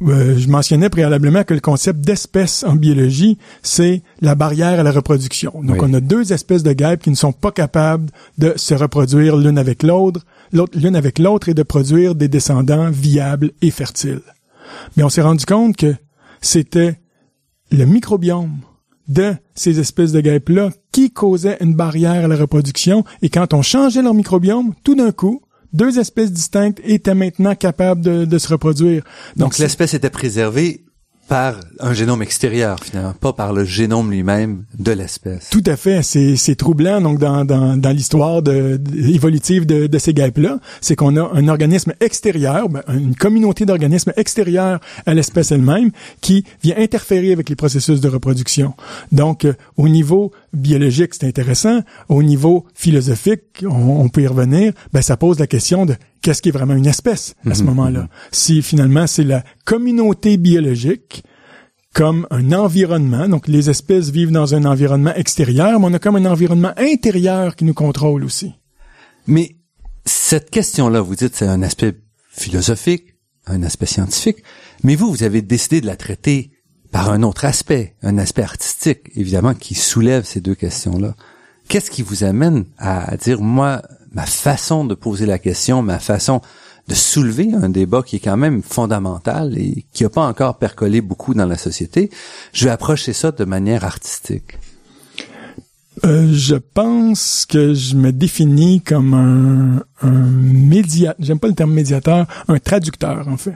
euh, 0.02 0.38
je 0.38 0.48
mentionnais 0.50 0.90
préalablement 0.90 1.44
que 1.44 1.54
le 1.54 1.60
concept 1.62 2.02
d'espèce 2.02 2.64
en 2.64 2.76
biologie, 2.76 3.38
c'est 3.64 4.04
la 4.22 4.36
barrière 4.36 4.80
à 4.80 4.84
la 4.84 4.92
reproduction. 4.92 5.52
Donc, 5.64 5.82
Oui. 5.82 5.88
on 5.90 5.94
a 5.94 6.00
deux 6.02 6.34
espèces 6.34 6.64
de 6.64 6.74
guêpes 6.74 7.02
qui 7.04 7.10
ne 7.10 7.16
sont 7.16 7.32
pas 7.32 7.52
capables 7.52 8.10
de 8.38 8.54
se 8.58 8.74
reproduire 8.74 9.38
l'une 9.38 9.58
avec 9.58 9.84
l'autre, 9.84 10.22
l'autre 10.52 10.78
l'une 10.78 10.96
avec 10.96 11.18
l'autre 11.20 11.50
et 11.50 11.54
de 11.54 11.64
produire 11.64 12.14
des 12.16 12.28
descendants 12.28 12.90
viables 12.92 13.52
et 13.62 13.72
fertiles. 13.72 14.22
Mais 14.98 15.04
on 15.04 15.10
s'est 15.10 15.22
rendu 15.22 15.46
compte 15.46 15.78
que 15.78 15.96
c'était 16.42 17.00
le 17.72 17.86
microbiome 17.86 18.60
de 19.08 19.34
ces 19.54 19.80
espèces 19.80 20.12
de 20.12 20.20
guêpes-là 20.20 20.72
qui 20.92 21.12
causait 21.12 21.58
une 21.62 21.76
barrière 21.76 22.26
à 22.26 22.28
la 22.28 22.36
reproduction. 22.36 23.04
Et 23.22 23.30
quand 23.30 23.54
on 23.54 23.62
changeait 23.62 24.02
leur 24.02 24.14
microbiome, 24.16 24.74
tout 24.84 24.96
d'un 24.96 25.12
coup, 25.12 25.42
deux 25.76 26.00
espèces 26.00 26.32
distinctes 26.32 26.80
étaient 26.84 27.16
maintenant 27.16 27.56
capables 27.56 28.02
de, 28.02 28.26
de 28.26 28.38
se 28.38 28.48
reproduire. 28.48 29.04
Donc, 29.36 29.58
l'espèce 29.58 29.94
était 29.94 30.10
préservée 30.10 30.82
par 31.28 31.56
un 31.80 31.92
génome 31.94 32.22
extérieur, 32.22 32.78
finalement, 32.84 33.14
pas 33.20 33.34
par 33.34 33.52
le 33.52 33.66
génome 33.66 34.12
lui-même 34.12 34.66
de 34.78 34.92
l'espèce. 34.92 35.50
Tout 35.50 35.64
à 35.66 35.76
fait, 35.76 36.04
c'est 36.04 36.56
troublant 36.56 37.02
donc 37.02 37.18
dans 37.18 37.44
dans, 37.44 37.76
dans 37.78 37.90
l'histoire 37.90 38.44
de, 38.44 38.78
de- 38.78 39.10
évolutive 39.10 39.66
de, 39.66 39.88
de 39.88 39.98
ces 39.98 40.14
guêpes 40.14 40.38
là, 40.38 40.60
c'est 40.82 40.96
qu'on 40.96 41.16
a 41.18 41.24
un 41.34 41.48
organisme 41.48 41.94
extérieur, 42.00 42.70
ben, 42.70 42.84
une 42.90 43.16
communauté 43.16 43.66
d'organismes 43.66 44.14
extérieurs 44.18 44.80
à 45.08 45.16
l'espèce 45.16 45.52
elle-même 45.52 45.90
qui 46.22 46.46
vient 46.62 46.76
interférer 46.78 47.32
avec 47.34 47.50
les 47.50 47.56
processus 47.56 48.02
de 48.02 48.08
reproduction. 48.08 48.76
Donc 49.12 49.46
euh, 49.46 49.54
au 49.78 49.90
niveau 49.90 50.32
biologique, 50.56 51.14
c'est 51.14 51.28
intéressant, 51.28 51.82
au 52.10 52.24
niveau 52.24 52.66
philosophique, 52.74 53.64
on, 53.64 54.02
on 54.02 54.10
peut 54.10 54.22
y 54.22 54.28
revenir, 54.28 54.74
ben 54.94 55.02
ça 55.02 55.18
pose 55.18 55.40
la 55.40 55.48
question 55.48 55.86
de 55.86 55.96
qu'est-ce 56.22 56.42
qui 56.42 56.50
est 56.50 56.54
vraiment 56.54 56.76
une 56.76 56.88
espèce 56.88 57.36
à 57.50 57.54
ce 57.54 57.64
moment-là. 57.64 58.10
Si 58.32 58.62
finalement 58.62 59.08
c'est 59.08 59.24
la 59.24 59.44
communauté 59.66 60.38
biologique 60.38 61.24
comme 61.96 62.28
un 62.30 62.52
environnement. 62.52 63.28
Donc, 63.30 63.48
les 63.48 63.70
espèces 63.70 64.10
vivent 64.10 64.32
dans 64.32 64.54
un 64.54 64.66
environnement 64.66 65.14
extérieur, 65.16 65.80
mais 65.80 65.86
on 65.88 65.94
a 65.94 66.00
comme 66.00 66.18
un 66.18 66.26
environnement 66.26 66.74
intérieur 66.76 67.56
qui 67.56 67.64
nous 67.64 67.74
contrôle 67.74 68.26
aussi. 68.26 68.54
Mais 69.28 69.56
cette 70.04 70.50
question-là, 70.50 71.00
vous 71.00 71.16
dites, 71.16 71.36
c'est 71.36 71.48
un 71.48 71.62
aspect 71.64 71.96
philosophique, 72.30 73.16
un 73.48 73.64
aspect 73.64 73.86
scientifique, 73.86 74.44
mais 74.84 74.96
vous, 74.96 75.10
vous 75.10 75.24
avez 75.24 75.42
décidé 75.42 75.80
de 75.80 75.86
la 75.86 75.96
traiter 75.96 76.52
par 76.96 77.12
un 77.12 77.24
autre 77.24 77.44
aspect, 77.44 77.94
un 78.04 78.18
aspect 78.18 78.42
artistique, 78.42 79.12
évidemment, 79.18 79.54
qui 79.54 79.76
soulève 79.76 80.24
ces 80.24 80.40
deux 80.40 80.56
questions-là. 80.56 81.14
Qu'est-ce 81.68 81.92
qui 81.92 82.04
vous 82.04 82.24
amène 82.24 82.64
à, 82.78 83.18
dire, 83.18 83.42
moi, 83.42 83.82
ma 84.14 84.26
façon 84.26 84.86
de 84.86 84.96
poser 84.96 85.26
la 85.26 85.38
question, 85.38 85.82
ma 85.82 86.00
façon 86.00 86.40
de 86.88 86.94
soulever 86.94 87.54
un 87.54 87.68
débat 87.68 88.02
qui 88.02 88.16
est 88.16 88.20
quand 88.20 88.38
même 88.38 88.64
fondamental 88.64 89.58
et 89.58 89.84
qui 89.92 90.04
n'a 90.04 90.10
pas 90.10 90.26
encore 90.26 90.58
percolé 90.58 91.02
beaucoup 91.02 91.34
dans 91.34 91.46
la 91.46 91.58
société, 91.58 92.10
je 92.54 92.64
vais 92.64 92.72
approcher 92.72 93.12
ça 93.12 93.32
de 93.32 93.44
manière 93.44 93.84
artistique. 93.84 94.58
Euh, 96.04 96.28
je 96.34 96.56
pense 96.56 97.46
que 97.48 97.74
je 97.74 97.96
me 97.96 98.12
définis 98.12 98.82
comme 98.82 99.14
un, 99.14 99.84
un 100.02 100.12
médiateur, 100.12 101.16
j'aime 101.20 101.40
pas 101.40 101.48
le 101.48 101.54
terme 101.54 101.72
médiateur, 101.72 102.28
un 102.48 102.60
traducteur 102.60 103.28
en 103.28 103.38
fait. 103.38 103.56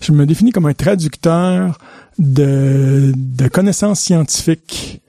Je 0.00 0.12
me 0.12 0.24
définis 0.26 0.52
comme 0.52 0.66
un 0.66 0.74
traducteur 0.74 1.78
de, 2.18 3.12
de 3.16 3.48
connaissances 3.48 4.00
scientifiques 4.00 5.02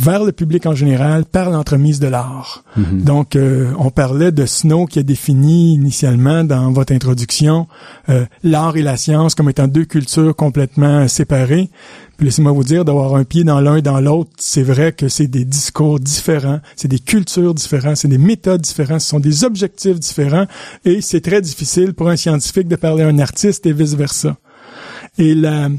vers 0.00 0.24
le 0.24 0.32
public 0.32 0.66
en 0.66 0.74
général 0.74 1.24
par 1.24 1.50
l'entremise 1.50 2.00
de 2.00 2.08
l'art. 2.08 2.64
Donc, 2.76 3.36
euh, 3.36 3.72
on 3.78 3.90
parlait 3.90 4.32
de 4.32 4.46
Snow 4.46 4.86
qui 4.86 4.98
a 4.98 5.02
défini 5.02 5.74
initialement 5.74 6.44
dans 6.44 6.70
votre 6.72 6.92
introduction 6.92 7.66
euh, 8.08 8.24
l'art 8.42 8.76
et 8.76 8.82
la 8.82 8.96
science 8.96 9.34
comme 9.34 9.50
étant 9.50 9.68
deux 9.68 9.84
cultures 9.84 10.34
complètement 10.34 11.06
séparées. 11.08 11.70
Laissez-moi 12.18 12.52
vous 12.52 12.64
dire, 12.64 12.84
d'avoir 12.84 13.14
un 13.14 13.24
pied 13.24 13.44
dans 13.44 13.60
l'un 13.60 13.76
et 13.76 13.82
dans 13.82 14.00
l'autre, 14.00 14.30
c'est 14.36 14.62
vrai 14.62 14.92
que 14.92 15.08
c'est 15.08 15.26
des 15.26 15.44
discours 15.44 15.98
différents, 15.98 16.60
c'est 16.76 16.88
des 16.88 16.98
cultures 16.98 17.54
différentes, 17.54 17.96
c'est 17.96 18.08
des 18.08 18.18
méthodes 18.18 18.60
différentes, 18.60 19.00
ce 19.00 19.08
sont 19.08 19.20
des 19.20 19.44
objectifs 19.44 19.98
différents, 19.98 20.46
et 20.84 21.00
c'est 21.00 21.22
très 21.22 21.40
difficile 21.40 21.94
pour 21.94 22.10
un 22.10 22.16
scientifique 22.16 22.68
de 22.68 22.76
parler 22.76 23.04
à 23.04 23.08
un 23.08 23.18
artiste 23.18 23.64
et 23.64 23.72
vice-versa. 23.72 24.36
Et 25.16 25.34
la, 25.34 25.70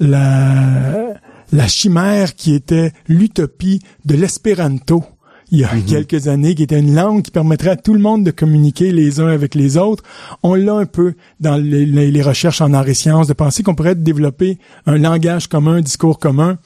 la, 0.00 1.14
la 1.54 1.66
chimère 1.68 2.34
qui 2.34 2.54
était 2.54 2.92
l'utopie 3.08 3.80
de 4.04 4.14
l'espéranto 4.14 5.04
il 5.50 5.58
y 5.60 5.64
a 5.64 5.68
quelques 5.86 6.26
années, 6.26 6.54
qui 6.56 6.64
était 6.64 6.80
une 6.80 6.94
langue 6.94 7.22
qui 7.22 7.30
permettrait 7.30 7.68
à 7.70 7.76
tout 7.76 7.92
le 7.94 8.00
monde 8.00 8.24
de 8.24 8.30
communiquer 8.32 8.90
les 8.90 9.20
uns 9.20 9.28
avec 9.28 9.54
les 9.54 9.76
autres. 9.76 10.02
On 10.42 10.54
l'a 10.54 10.72
un 10.74 10.86
peu 10.86 11.14
dans 11.38 11.56
les, 11.56 11.86
les- 11.86 12.10
les 12.10 12.22
recherches 12.22 12.60
en 12.60 12.72
arts 12.72 12.88
et 12.88 12.94
sciences, 12.94 13.28
de 13.28 13.34
penser 13.34 13.62
qu'on 13.62 13.74
pourrait 13.76 13.94
développer 13.94 14.58
un 14.86 14.96
langage 14.98 15.46
commun, 15.46 15.74
un 15.74 15.80
discours 15.80 16.18
commun. 16.18 16.58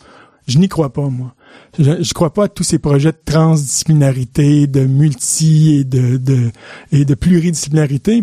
Je 0.47 0.59
n'y 0.59 0.69
crois 0.69 0.93
pas, 0.93 1.09
moi. 1.09 1.35
Je 1.79 1.91
ne 1.91 2.15
crois 2.15 2.33
pas 2.33 2.45
à 2.45 2.49
tous 2.49 2.63
ces 2.63 2.79
projets 2.79 3.13
de 3.13 3.19
transdisciplinarité, 3.27 4.67
de 4.67 4.87
multi 4.87 5.75
et 5.77 5.85
de, 5.85 6.17
de, 6.17 6.51
et 6.93 7.05
de 7.05 7.15
pluridisciplinarité. 7.15 8.23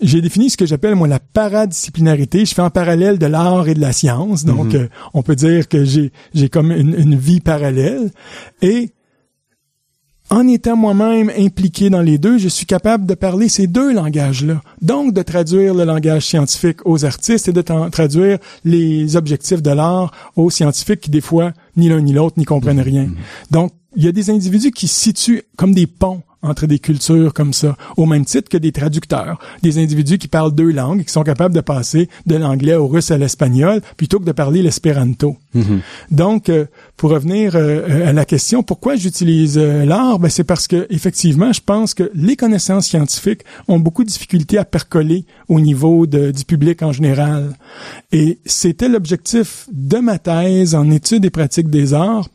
J'ai 0.00 0.20
défini 0.20 0.50
ce 0.50 0.56
que 0.56 0.66
j'appelle, 0.66 0.96
moi, 0.96 1.06
la 1.06 1.20
paradisciplinarité. 1.20 2.44
Je 2.44 2.54
fais 2.54 2.62
en 2.62 2.70
parallèle 2.70 3.18
de 3.18 3.26
l'art 3.26 3.68
et 3.68 3.74
de 3.74 3.80
la 3.80 3.92
science. 3.92 4.44
Donc, 4.44 4.74
euh, 4.74 4.88
on 5.14 5.22
peut 5.22 5.36
dire 5.36 5.68
que 5.68 5.84
j'ai, 5.84 6.10
j'ai 6.34 6.48
comme 6.48 6.72
une, 6.72 6.94
une 6.98 7.14
vie 7.16 7.40
parallèle. 7.40 8.10
Et 8.60 8.90
en 10.30 10.48
étant 10.48 10.76
moi-même 10.76 11.30
impliqué 11.38 11.90
dans 11.90 12.00
les 12.00 12.18
deux, 12.18 12.38
je 12.38 12.48
suis 12.48 12.66
capable 12.66 13.06
de 13.06 13.14
parler 13.14 13.48
ces 13.48 13.68
deux 13.68 13.92
langages-là. 13.94 14.62
Donc, 14.82 15.14
de 15.14 15.22
traduire 15.22 15.74
le 15.74 15.84
langage 15.84 16.26
scientifique 16.26 16.84
aux 16.84 17.04
artistes 17.04 17.46
et 17.48 17.52
de 17.52 17.62
tra- 17.62 17.88
traduire 17.90 18.38
les 18.64 19.14
objectifs 19.16 19.62
de 19.62 19.70
l'art 19.70 20.10
aux 20.34 20.50
scientifiques 20.50 21.02
qui, 21.02 21.10
des 21.10 21.20
fois, 21.20 21.52
ni 21.76 21.88
l'un 21.88 22.00
ni 22.00 22.12
l'autre 22.12 22.36
n'y 22.36 22.44
comprennent 22.44 22.80
rien. 22.80 23.10
Donc, 23.52 23.72
il 23.96 24.02
y 24.02 24.08
a 24.08 24.12
des 24.12 24.30
individus 24.30 24.72
qui 24.72 24.88
se 24.88 24.98
situent 24.98 25.42
comme 25.56 25.72
des 25.72 25.86
ponts 25.86 26.22
entre 26.44 26.66
des 26.66 26.78
cultures 26.78 27.32
comme 27.34 27.52
ça, 27.52 27.76
au 27.96 28.06
même 28.06 28.24
titre 28.24 28.48
que 28.48 28.56
des 28.56 28.70
traducteurs, 28.72 29.38
des 29.62 29.78
individus 29.78 30.18
qui 30.18 30.28
parlent 30.28 30.54
deux 30.54 30.70
langues 30.70 31.00
et 31.00 31.04
qui 31.04 31.12
sont 31.12 31.24
capables 31.24 31.54
de 31.54 31.60
passer 31.60 32.08
de 32.26 32.36
l'anglais 32.36 32.74
au 32.74 32.86
russe 32.86 33.10
à 33.10 33.18
l'espagnol 33.18 33.80
plutôt 33.96 34.20
que 34.20 34.24
de 34.24 34.32
parler 34.32 34.62
l'espéranto. 34.62 35.36
Donc, 36.10 36.48
euh, 36.48 36.66
pour 36.96 37.10
revenir 37.10 37.52
euh, 37.54 38.08
à 38.08 38.12
la 38.12 38.24
question, 38.24 38.62
pourquoi 38.62 38.96
j'utilise 38.96 39.56
euh, 39.56 39.84
l'art? 39.84 40.18
Ben, 40.18 40.28
C'est 40.28 40.44
parce 40.44 40.66
que 40.68 40.86
effectivement, 40.90 41.52
je 41.52 41.60
pense 41.64 41.94
que 41.94 42.10
les 42.14 42.36
connaissances 42.36 42.86
scientifiques 42.86 43.42
ont 43.68 43.78
beaucoup 43.78 44.04
de 44.04 44.08
difficultés 44.08 44.58
à 44.58 44.64
percoler 44.64 45.24
au 45.48 45.60
niveau 45.60 46.06
de- 46.06 46.30
du 46.30 46.44
public 46.44 46.82
en 46.82 46.92
général. 46.92 47.56
Et 48.12 48.38
c'était 48.44 48.88
l'objectif 48.88 49.66
de 49.72 49.98
ma 49.98 50.18
thèse 50.18 50.74
en 50.74 50.90
études 50.90 51.24
et 51.24 51.30
pratiques 51.30 51.70
des 51.70 51.94
arts, 51.94 52.28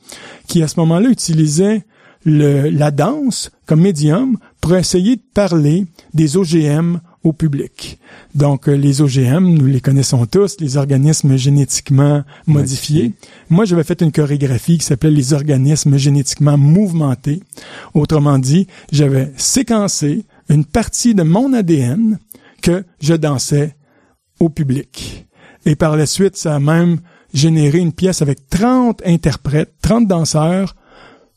qui 0.47 0.63
à 0.63 0.67
ce 0.67 0.79
moment-là 0.79 1.09
utilisait 1.09 1.84
le- 2.26 2.70
la 2.70 2.91
danse 2.91 3.51
comme 3.65 3.82
médium 3.82 4.38
pour 4.61 4.76
essayer 4.76 5.15
de 5.15 5.22
parler 5.34 5.86
des 6.13 6.38
OGM 6.38 6.99
au 7.24 7.34
public. 7.34 7.99
Donc, 8.34 8.70
euh, 8.70 8.74
les 8.76 9.01
OGM, 9.01 9.43
nous 9.45 9.65
les 9.65 9.82
connaissons 9.82 10.26
tous, 10.26 10.57
les 10.61 10.78
organismes 10.78 11.36
génétiquement 11.36 12.24
modifiés. 12.47 13.13
Moi, 13.49 13.65
j'avais 13.65 13.84
fait 13.84 14.01
une 14.01 14.11
chorégraphie 14.13 14.78
qui 14.78 14.86
s'appelait 14.86 15.11
les 15.11 15.34
organismes 15.34 15.97
génétiquement 15.97 16.57
mouvementés. 16.57 17.41
Autrement 17.93 18.39
dit, 18.39 18.67
j'avais 18.91 19.34
séquencé 19.36 20.24
une 20.47 20.63
partie 20.65 21.13
de 21.13 21.24
mon 21.24 21.51
ADN 21.53 22.20
que 22.61 22.84
je 23.01 23.13
dansais 23.15 23.76
au 24.39 24.47
public. 24.49 25.28
Et 25.65 25.76
par 25.76 25.97
la 25.97 26.05
suite, 26.05 26.38
ça 26.38 26.55
a 26.55 26.59
même 26.59 26.99
généré 27.34 27.80
une 27.80 27.91
pièce 27.93 28.22
avec 28.22 28.47
30 28.49 29.01
interprètes, 29.05 29.74
30 29.82 30.07
danseurs 30.07 30.76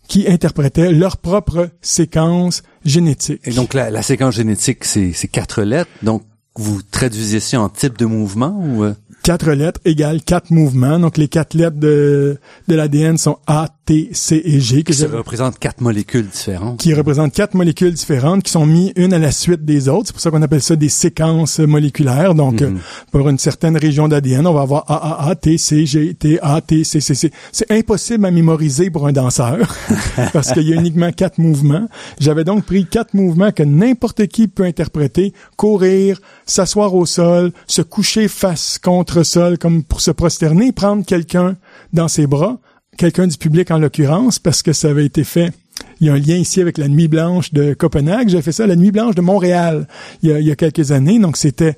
qui 0.08 0.28
interprétaient 0.28 0.92
leur 0.92 1.16
propre 1.16 1.70
séquence 1.80 2.62
génétique. 2.84 3.40
Et 3.44 3.52
donc 3.52 3.74
la, 3.74 3.90
la 3.90 4.02
séquence 4.02 4.34
génétique, 4.34 4.84
c'est 4.84 5.28
quatre 5.28 5.62
lettres. 5.62 5.90
Donc 6.02 6.22
vous 6.54 6.82
traduisez 6.82 7.40
ça 7.40 7.60
en 7.60 7.68
type 7.68 7.96
de 7.98 8.06
mouvement 8.06 8.58
ou 8.60 8.84
euh? 8.84 8.94
Quatre 9.22 9.50
lettres 9.52 9.80
égale 9.84 10.22
quatre 10.22 10.50
mouvements. 10.50 10.98
Donc 10.98 11.16
les 11.16 11.28
quatre 11.28 11.54
lettres 11.54 11.78
de, 11.78 12.38
de 12.68 12.74
l'ADN 12.74 13.16
sont 13.18 13.38
A, 13.46 13.68
T, 13.84 14.10
C 14.12 14.40
et 14.44 14.60
G. 14.60 14.82
Qui 14.84 15.04
représentent 15.06 15.58
quatre 15.58 15.80
molécules 15.80 16.26
différentes. 16.26 16.78
Qui 16.78 16.94
représentent 16.94 17.32
quatre 17.32 17.54
molécules 17.54 17.92
différentes 17.92 18.42
qui 18.42 18.52
sont 18.52 18.66
mises 18.66 18.92
une 18.96 19.12
à 19.12 19.18
la 19.18 19.32
suite 19.32 19.64
des 19.64 19.88
autres. 19.88 20.08
C'est 20.08 20.12
pour 20.12 20.20
ça 20.20 20.30
qu'on 20.30 20.42
appelle 20.42 20.62
ça 20.62 20.76
des 20.76 20.88
séquences 20.88 21.58
moléculaires. 21.58 22.34
Donc 22.34 22.60
mhm. 22.60 22.78
pour 23.10 23.28
une 23.28 23.38
certaine 23.38 23.76
région 23.76 24.08
d'ADN, 24.08 24.46
on 24.46 24.54
va 24.54 24.62
avoir 24.62 24.84
A, 24.90 25.26
A, 25.26 25.30
A, 25.30 25.34
T, 25.34 25.58
C, 25.58 25.86
G, 25.86 26.14
T, 26.14 26.38
A, 26.42 26.60
T, 26.60 26.84
C, 26.84 27.00
C, 27.00 27.14
C. 27.14 27.32
C'est 27.50 27.70
impossible 27.70 28.26
à 28.26 28.30
mémoriser 28.30 28.90
pour 28.90 29.06
un 29.06 29.12
danseur 29.12 29.76
parce 30.32 30.52
qu'il 30.52 30.68
y 30.68 30.72
a 30.72 30.76
uniquement 30.76 31.10
quatre 31.12 31.38
mouvements. 31.38 31.88
J'avais 32.18 32.44
donc 32.44 32.64
pris 32.64 32.86
quatre 32.86 33.14
mouvements 33.14 33.52
que 33.52 33.62
n'importe 33.62 34.26
qui 34.26 34.48
peut 34.48 34.64
interpréter. 34.64 35.32
Courir, 35.56 36.20
s'asseoir 36.46 36.94
au 36.94 37.06
sol, 37.06 37.52
se 37.66 37.82
coucher 37.82 38.28
face 38.28 38.78
contre 38.78 39.11
sol 39.22 39.58
comme 39.58 39.82
pour 39.82 40.00
se 40.00 40.10
prosterner, 40.10 40.72
prendre 40.72 41.04
quelqu'un 41.04 41.56
dans 41.92 42.08
ses 42.08 42.26
bras, 42.26 42.58
quelqu'un 42.96 43.26
du 43.26 43.36
public 43.36 43.70
en 43.70 43.78
l'occurrence, 43.78 44.38
parce 44.38 44.62
que 44.62 44.72
ça 44.72 44.88
avait 44.88 45.06
été 45.06 45.24
fait 45.24 45.52
il 46.00 46.06
y 46.06 46.10
a 46.10 46.14
un 46.14 46.18
lien 46.18 46.36
ici 46.36 46.60
avec 46.60 46.78
la 46.78 46.88
Nuit 46.88 47.08
Blanche 47.08 47.52
de 47.52 47.74
Copenhague. 47.74 48.28
J'ai 48.28 48.42
fait 48.42 48.52
ça 48.52 48.66
la 48.66 48.76
Nuit 48.76 48.90
Blanche 48.90 49.14
de 49.14 49.20
Montréal 49.20 49.86
il 50.22 50.30
y 50.30 50.50
a, 50.50 50.56
quelques 50.56 50.90
années. 50.90 51.18
Donc 51.18 51.36
c'était 51.36 51.76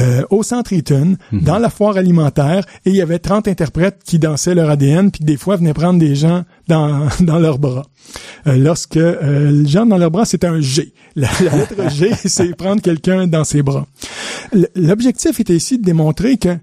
euh, 0.00 0.22
au 0.30 0.42
Centre 0.42 0.72
Eaton, 0.72 1.16
mhm. 1.32 1.40
dans 1.40 1.58
la 1.58 1.70
foire 1.70 1.96
alimentaire, 1.96 2.66
et 2.84 2.90
il 2.90 2.96
y 2.96 3.00
avait 3.00 3.18
30 3.18 3.48
interprètes 3.48 3.98
qui 4.04 4.18
dansaient 4.18 4.54
leur 4.54 4.68
ADN, 4.68 5.10
puis 5.10 5.24
des 5.24 5.36
fois 5.36 5.56
venaient 5.56 5.74
prendre 5.74 5.98
des 5.98 6.14
gens 6.14 6.44
dans, 6.68 7.08
dans 7.20 7.38
leurs 7.38 7.58
bras. 7.58 7.86
Euh, 8.46 8.56
lorsque 8.56 8.96
euh, 8.96 9.50
les 9.50 9.68
gens 9.68 9.86
dans 9.86 9.98
leurs 9.98 10.10
bras, 10.10 10.24
c'était 10.24 10.46
un 10.46 10.60
G. 10.60 10.92
La, 11.14 11.28
lettre 11.40 11.90
G, 11.90 12.10
c'est 12.24 12.54
prendre 12.56 12.82
quelqu'un 12.82 13.26
dans 13.26 13.44
ses 13.44 13.62
bras. 13.62 13.86
L'objectif 14.74 15.40
était 15.40 15.56
ici 15.56 15.78
de 15.78 15.84
démontrer 15.84 16.36
que, 16.36 16.56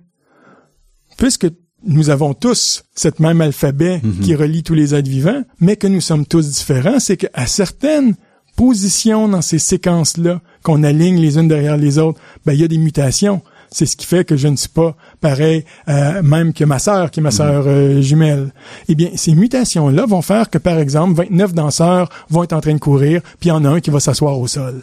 puisque 1.24 1.48
nous 1.86 2.10
avons 2.10 2.34
tous 2.34 2.84
cette 2.96 3.22
même 3.22 3.40
alphabet 3.40 4.02
mhm. 4.04 4.20
qui 4.20 4.36
relie 4.36 4.62
tous 4.62 4.74
les 4.74 4.94
êtres 4.94 5.10
vivants, 5.10 5.42
mais 5.62 5.78
que 5.78 5.88
nous 5.88 6.02
sommes 6.02 6.26
tous 6.26 6.50
différents, 6.50 7.00
c'est 7.00 7.16
qu'à 7.16 7.48
certaines 7.48 8.16
positions 8.58 9.30
dans 9.30 9.42
ces 9.42 9.58
séquences-là, 9.58 10.42
qu'on 10.64 10.84
aligne 10.84 11.22
les 11.22 11.38
unes 11.38 11.48
derrière 11.48 11.78
les 11.78 11.98
autres, 11.98 12.20
ben, 12.46 12.52
il 12.52 12.60
y 12.60 12.64
a 12.66 12.68
des 12.68 12.78
mutations. 12.78 13.42
C'est 13.72 13.86
ce 13.86 13.96
qui 13.96 14.06
fait 14.06 14.26
que 14.26 14.36
je 14.36 14.50
ne 14.50 14.58
suis 14.58 14.68
pas 14.68 14.98
pareil 15.22 15.64
euh, 15.88 16.22
même 16.22 16.52
que 16.52 16.66
ma 16.66 16.78
sœur, 16.78 17.10
qui 17.10 17.22
est 17.22 17.24
ma 17.24 17.30
mhm. 17.30 17.36
sœur 17.36 17.64
euh, 17.68 18.02
jumelle. 18.02 18.52
Eh 18.90 18.96
bien, 18.96 19.12
ces 19.16 19.34
mutations-là 19.34 20.06
vont 20.06 20.22
faire 20.22 20.50
que, 20.50 20.58
par 20.58 20.78
exemple, 20.78 21.14
29 21.14 21.54
danseurs 21.54 22.10
vont 22.30 22.44
être 22.44 22.52
en 22.52 22.60
train 22.60 22.74
de 22.74 22.80
courir, 22.80 23.22
puis 23.40 23.48
il 23.48 23.50
y 23.50 23.52
en 23.54 23.64
a 23.64 23.70
un 23.70 23.80
qui 23.80 23.92
va 23.92 24.02
s'asseoir 24.02 24.38
au 24.38 24.48
sol. 24.48 24.82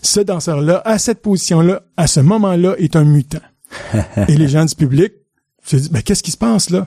Ce 0.00 0.20
danseur-là, 0.20 0.80
à 0.86 0.96
cette 0.96 1.20
position-là, 1.20 1.82
à 1.98 2.06
ce 2.06 2.20
moment-là, 2.20 2.76
est 2.78 2.96
un 2.96 3.04
mutant. 3.04 3.40
Et 4.28 4.36
les 4.36 4.48
gens 4.48 4.64
du 4.64 4.74
public 4.74 5.12
se 5.62 5.76
disent, 5.76 5.90
ben, 5.90 6.02
qu'est-ce 6.02 6.22
qui 6.22 6.30
se 6.30 6.36
passe 6.36 6.70
là? 6.70 6.86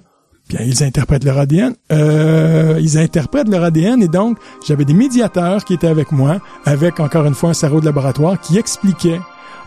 Bien, 0.50 0.62
ils 0.62 0.84
interprètent 0.84 1.24
leur 1.24 1.40
ADN. 1.40 1.74
Euh, 1.92 2.78
ils 2.80 2.98
interprètent 2.98 3.50
leur 3.50 3.64
ADN 3.64 4.04
et 4.04 4.08
donc, 4.08 4.38
j'avais 4.68 4.86
des 4.86 4.94
médiateurs 4.94 5.66
qui 5.66 5.74
étaient 5.74 5.88
avec 5.88 6.12
moi, 6.12 6.40
avec 6.66 7.00
encore 7.00 7.26
une 7.26 7.34
fois 7.34 7.50
un 7.50 7.54
cerveau 7.54 7.80
de 7.80 7.86
laboratoire, 7.86 8.40
qui 8.40 8.58
expliquaient 8.58 9.20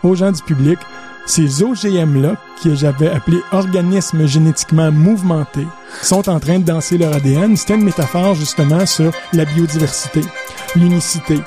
aux 0.03 0.15
gens 0.15 0.31
du 0.31 0.41
public 0.41 0.79
ces 1.25 1.61
OGM-là, 1.61 2.37
que 2.63 2.73
j'avais 2.73 3.09
appelés 3.09 3.41
organismes 3.51 4.25
génétiquement 4.25 4.91
mouvementés, 4.91 5.67
sont 6.01 6.27
en 6.27 6.39
train 6.39 6.57
de 6.57 6.63
danser 6.63 6.97
leur 6.97 7.13
ADN. 7.13 7.55
C'était 7.55 7.75
une 7.75 7.83
métaphore 7.83 8.33
justement 8.33 8.85
sur 8.85 9.11
la 9.33 9.45
biodiversité, 9.45 10.21
l'unicité, 10.75 11.39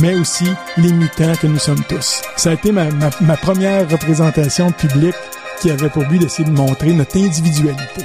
mais 0.00 0.14
aussi 0.14 0.46
les 0.78 0.92
mutants 0.92 1.34
que 1.42 1.46
nous 1.46 1.58
sommes 1.58 1.82
tous. 1.88 2.22
Ça 2.36 2.50
a 2.50 2.54
été 2.54 2.72
ma 2.72 3.36
première 3.36 3.90
représentation 3.90 4.72
publique 4.72 5.14
qui 5.60 5.70
avait 5.70 5.90
pour 5.90 6.04
but 6.04 6.18
d'essayer 6.18 6.48
de 6.48 6.54
montrer 6.54 6.92
notre 6.92 7.16
individualité. 7.16 8.04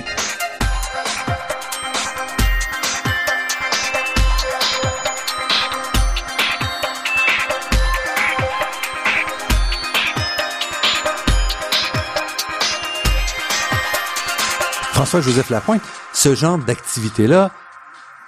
François-Joseph 14.93 15.49
Lapointe, 15.49 15.81
ce 16.13 16.33
genre 16.33 16.57
d'activité-là, 16.57 17.51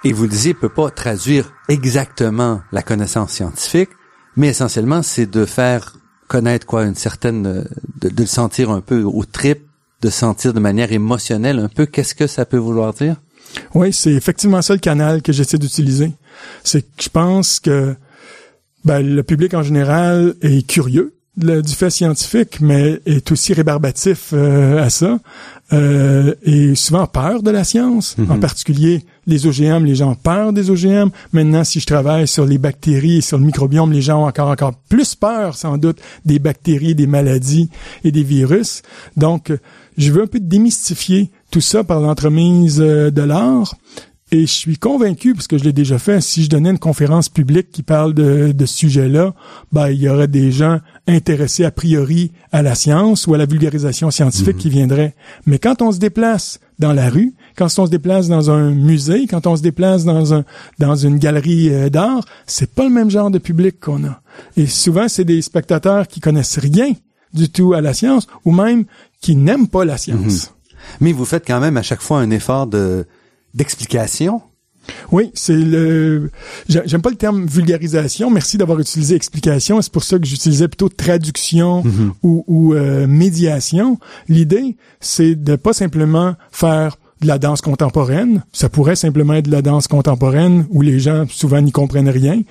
et 0.04 0.12
vous 0.12 0.24
le 0.24 0.28
disiez, 0.28 0.54
peut 0.54 0.68
pas 0.68 0.90
traduire 0.90 1.50
exactement 1.68 2.60
la 2.70 2.82
connaissance 2.82 3.32
scientifique, 3.32 3.90
mais 4.36 4.48
essentiellement, 4.48 5.02
c'est 5.02 5.26
de 5.26 5.46
faire 5.46 5.94
connaître 6.28 6.66
quoi, 6.66 6.84
une 6.84 6.94
certaine, 6.94 7.42
de, 8.00 8.10
le 8.16 8.26
sentir 8.26 8.70
un 8.70 8.80
peu 8.80 9.02
au 9.02 9.24
trip, 9.24 9.60
de 10.02 10.10
sentir 10.10 10.52
de 10.52 10.60
manière 10.60 10.92
émotionnelle 10.92 11.58
un 11.58 11.68
peu. 11.68 11.86
Qu'est-ce 11.86 12.14
que 12.14 12.26
ça 12.26 12.44
peut 12.44 12.56
vouloir 12.56 12.92
dire? 12.92 13.16
Oui, 13.74 13.92
c'est 13.92 14.12
effectivement 14.12 14.62
ça 14.62 14.74
le 14.74 14.80
canal 14.80 15.22
que 15.22 15.32
j'essaie 15.32 15.58
d'utiliser. 15.58 16.12
C'est 16.64 16.82
que 16.82 17.02
je 17.02 17.08
pense 17.08 17.60
que 17.60 17.94
ben, 18.84 19.00
le 19.00 19.22
public 19.22 19.54
en 19.54 19.62
général 19.62 20.34
est 20.42 20.66
curieux 20.66 21.16
du 21.36 21.74
fait 21.74 21.90
scientifique, 21.90 22.60
mais 22.60 23.00
est 23.04 23.30
aussi 23.30 23.52
rébarbatif 23.52 24.30
euh, 24.32 24.82
à 24.82 24.88
ça, 24.88 25.18
euh, 25.72 26.34
et 26.42 26.74
souvent 26.74 27.06
peur 27.06 27.42
de 27.42 27.50
la 27.50 27.62
science, 27.62 28.16
en 28.18 28.34
mhm. 28.34 28.40
particulier 28.40 29.04
les 29.26 29.46
OGM, 29.46 29.84
les 29.84 29.96
gens 29.96 30.12
ont 30.12 30.14
peur 30.14 30.52
des 30.52 30.70
OGM. 30.70 31.10
Maintenant, 31.32 31.64
si 31.64 31.80
je 31.80 31.86
travaille 31.86 32.28
sur 32.28 32.46
les 32.46 32.58
bactéries 32.58 33.18
et 33.18 33.20
sur 33.20 33.38
le 33.38 33.44
microbiome, 33.44 33.92
les 33.92 34.02
gens 34.02 34.22
ont 34.22 34.26
encore 34.26 34.48
encore 34.48 34.74
plus 34.88 35.14
peur, 35.14 35.56
sans 35.56 35.78
doute, 35.78 35.98
des 36.24 36.38
bactéries, 36.38 36.94
des 36.94 37.06
maladies 37.06 37.68
et 38.04 38.12
des 38.12 38.22
virus. 38.22 38.82
Donc, 39.16 39.52
je 39.96 40.12
veux 40.12 40.22
un 40.22 40.26
peu 40.26 40.40
démystifier 40.40 41.30
tout 41.50 41.60
ça 41.60 41.84
par 41.84 42.00
l'entremise 42.00 42.80
euh, 42.80 43.10
de 43.10 43.22
l'art 43.22 43.74
et 44.32 44.40
je 44.40 44.52
suis 44.52 44.76
convaincu, 44.76 45.34
parce 45.34 45.46
que 45.46 45.56
je 45.56 45.62
l'ai 45.62 45.72
déjà 45.72 46.00
fait, 46.00 46.20
si 46.20 46.42
je 46.42 46.48
donnais 46.48 46.70
une 46.70 46.80
conférence 46.80 47.28
publique 47.28 47.70
qui 47.70 47.84
parle 47.84 48.12
de, 48.12 48.50
de 48.50 48.66
ce 48.66 48.74
sujet-là, 48.74 49.34
ben, 49.70 49.88
il 49.88 50.02
y 50.02 50.08
aurait 50.08 50.26
des 50.26 50.50
gens 50.50 50.80
intéressés 51.06 51.64
a 51.64 51.70
priori 51.70 52.32
à 52.50 52.62
la 52.62 52.74
science 52.74 53.28
ou 53.28 53.34
à 53.34 53.38
la 53.38 53.46
vulgarisation 53.46 54.10
scientifique 54.10 54.56
mhm. 54.56 54.60
qui 54.60 54.70
viendraient. 54.70 55.14
Mais 55.46 55.60
quand 55.60 55.80
on 55.80 55.92
se 55.92 55.98
déplace 55.98 56.58
dans 56.80 56.92
la 56.92 57.08
rue, 57.08 57.34
quand 57.56 57.66
on 57.78 57.86
se 57.86 57.90
déplace 57.90 58.28
dans 58.28 58.50
un 58.50 58.70
musée, 58.70 59.26
quand 59.26 59.46
on 59.46 59.56
se 59.56 59.62
déplace 59.62 60.04
dans 60.04 60.34
un 60.34 60.44
dans 60.78 60.94
une 60.94 61.18
galerie 61.18 61.70
euh, 61.72 61.88
d'art, 61.88 62.24
c'est 62.46 62.70
pas 62.70 62.84
le 62.84 62.90
même 62.90 63.10
genre 63.10 63.30
de 63.30 63.38
public 63.38 63.80
qu'on 63.80 64.04
a. 64.04 64.20
Et 64.56 64.66
souvent, 64.66 65.08
c'est 65.08 65.24
des 65.24 65.42
spectateurs 65.42 66.06
qui 66.06 66.20
connaissent 66.20 66.58
rien 66.58 66.92
du 67.32 67.48
tout 67.48 67.72
à 67.74 67.80
la 67.80 67.94
science 67.94 68.26
ou 68.44 68.52
même 68.52 68.84
qui 69.20 69.36
n'aiment 69.36 69.68
pas 69.68 69.84
la 69.84 69.96
science. 69.96 70.50
Mhm. 70.50 70.56
Mais 71.00 71.12
vous 71.12 71.24
faites 71.24 71.46
quand 71.46 71.60
même 71.60 71.76
à 71.76 71.82
chaque 71.82 72.02
fois 72.02 72.20
un 72.20 72.30
effort 72.30 72.66
de 72.66 73.06
d'explication. 73.54 74.42
Oui, 75.10 75.30
c'est 75.34 75.56
le. 75.56 76.30
J'aime 76.68 77.02
pas 77.02 77.10
le 77.10 77.16
terme 77.16 77.46
vulgarisation. 77.46 78.30
Merci 78.30 78.56
d'avoir 78.56 78.78
utilisé 78.78 79.16
explication. 79.16 79.80
C'est 79.82 79.92
pour 79.92 80.04
ça 80.04 80.18
que 80.18 80.26
j'utilisais 80.26 80.68
plutôt 80.68 80.88
traduction 80.88 81.82
mhm. 81.82 82.12
ou, 82.22 82.44
ou 82.46 82.74
euh, 82.74 83.06
médiation. 83.06 83.98
L'idée, 84.28 84.76
c'est 85.00 85.34
de 85.34 85.56
pas 85.56 85.72
simplement 85.72 86.36
faire 86.52 86.96
de 87.20 87.26
la 87.26 87.38
danse 87.38 87.60
contemporaine. 87.60 88.44
Ça 88.52 88.68
pourrait 88.68 88.96
simplement 88.96 89.34
être 89.34 89.46
de 89.46 89.52
la 89.52 89.62
danse 89.62 89.88
contemporaine 89.88 90.66
où 90.70 90.82
les 90.82 91.00
gens 91.00 91.24
souvent 91.28 91.60
n'y 91.60 91.72
comprennent 91.72 92.08
rien. 92.08 92.42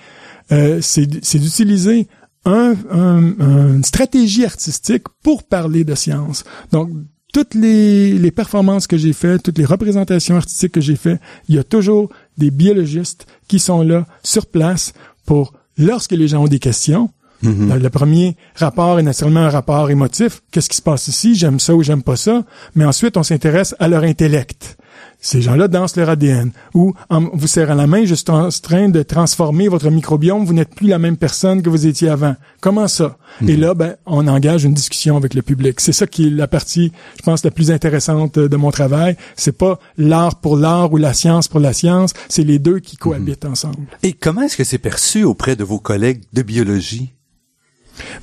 Euh, 0.52 0.80
c'est 0.82 1.06
d'utiliser 1.06 2.08
un, 2.46 2.76
une 2.92 3.84
stratégie 3.84 4.46
artistique 4.46 5.04
pour 5.24 5.44
parler 5.44 5.84
de 5.84 5.96
science. 5.96 6.44
Donc, 6.72 6.90
toutes 7.34 7.54
les, 7.54 8.18
les 8.18 8.32
performances 8.32 8.88
que 8.88 8.98
j'ai 8.98 9.14
faites, 9.14 9.44
toutes 9.44 9.58
les 9.58 9.66
représentations 9.66 10.38
artistiques 10.38 10.72
que 10.72 10.82
j'ai 10.82 10.96
faites, 10.96 11.20
il 11.50 11.56
y 11.56 11.60
a 11.60 11.64
toujours 11.64 12.10
des 12.38 12.52
biologistes 12.52 13.26
qui 13.48 13.60
sont 13.60 13.82
là 13.82 14.06
sur 14.24 14.46
place 14.46 14.94
pour, 15.26 15.54
lorsque 15.78 16.12
les 16.14 16.28
gens 16.28 16.44
ont 16.44 16.48
des 16.48 16.60
questions, 16.60 17.10
mm-hmm. 17.46 17.80
Le 17.80 17.90
premier 17.90 18.36
rapport 18.56 19.00
est 19.00 19.04
naturellement 19.04 19.42
un 19.42 19.50
rapport 19.50 19.90
émotif. 19.90 20.42
Qu'est-ce 20.52 20.70
qui 20.70 20.78
se 20.78 20.82
passe 20.82 21.08
ici? 21.08 21.36
J'aime 21.36 21.60
ça 21.60 21.76
ou 21.76 21.84
j'aime 21.84 22.04
pas 22.04 22.16
ça. 22.16 22.44
Mais 22.76 22.86
ensuite, 22.86 23.18
on 23.18 23.24
s'intéresse 23.24 23.76
à 23.80 23.88
leur 23.88 24.04
intellect. 24.04 24.78
Ces 25.26 25.42
gens-là 25.42 25.68
dansent 25.68 25.96
leur 25.96 26.10
ADN. 26.10 26.52
Ou 26.76 26.94
en 27.10 27.22
vous 27.34 27.48
serrant 27.48 27.74
la 27.74 27.88
main, 27.88 28.06
juste 28.06 28.30
en 28.30 28.50
train 28.50 28.90
de 28.90 29.02
transformer 29.02 29.68
votre 29.68 29.90
microbiome, 29.90 30.46
vous 30.46 30.54
n'êtes 30.54 30.76
plus 30.76 30.88
la 30.88 31.00
même 31.00 31.18
personne 31.18 31.64
que 31.64 31.70
vous 31.70 31.88
étiez 31.88 32.10
avant. 32.10 32.36
Comment 32.62 32.88
ça? 32.88 33.18
Et 33.42 33.58
hmm. 33.58 33.60
là, 33.60 33.74
ben, 33.74 33.96
on 34.06 34.28
engage 34.28 34.66
une 34.66 34.76
discussion 34.76 35.18
avec 35.18 35.34
le 35.34 35.42
public. 35.42 35.80
C'est 35.82 35.94
ça 35.94 36.06
qui 36.06 36.28
est 36.28 36.30
la 36.30 36.48
partie, 36.48 36.92
je 37.18 37.24
pense, 37.24 37.44
la 37.44 37.50
plus 37.50 37.72
intéressante 37.72 38.38
de 38.38 38.56
mon 38.56 38.70
travail. 38.70 39.18
C'est 39.36 39.58
pas 39.58 39.80
l'art 39.98 40.36
pour 40.36 40.58
l'art 40.58 40.94
ou 40.94 40.98
la 40.98 41.14
science 41.14 41.48
pour 41.48 41.60
la 41.60 41.74
science. 41.74 42.14
C'est 42.30 42.44
les 42.44 42.60
deux 42.60 42.78
qui 42.80 42.96
cohabitent 42.96 43.46
hmm. 43.46 43.52
ensemble. 43.52 43.88
Et 44.04 44.14
comment 44.14 44.44
est-ce 44.44 44.58
que 44.58 44.64
c'est 44.64 44.78
perçu 44.78 45.24
auprès 45.24 45.56
de 45.56 45.64
vos 45.64 45.80
collègues 45.80 46.22
de 46.34 46.44
biologie? 46.44 47.15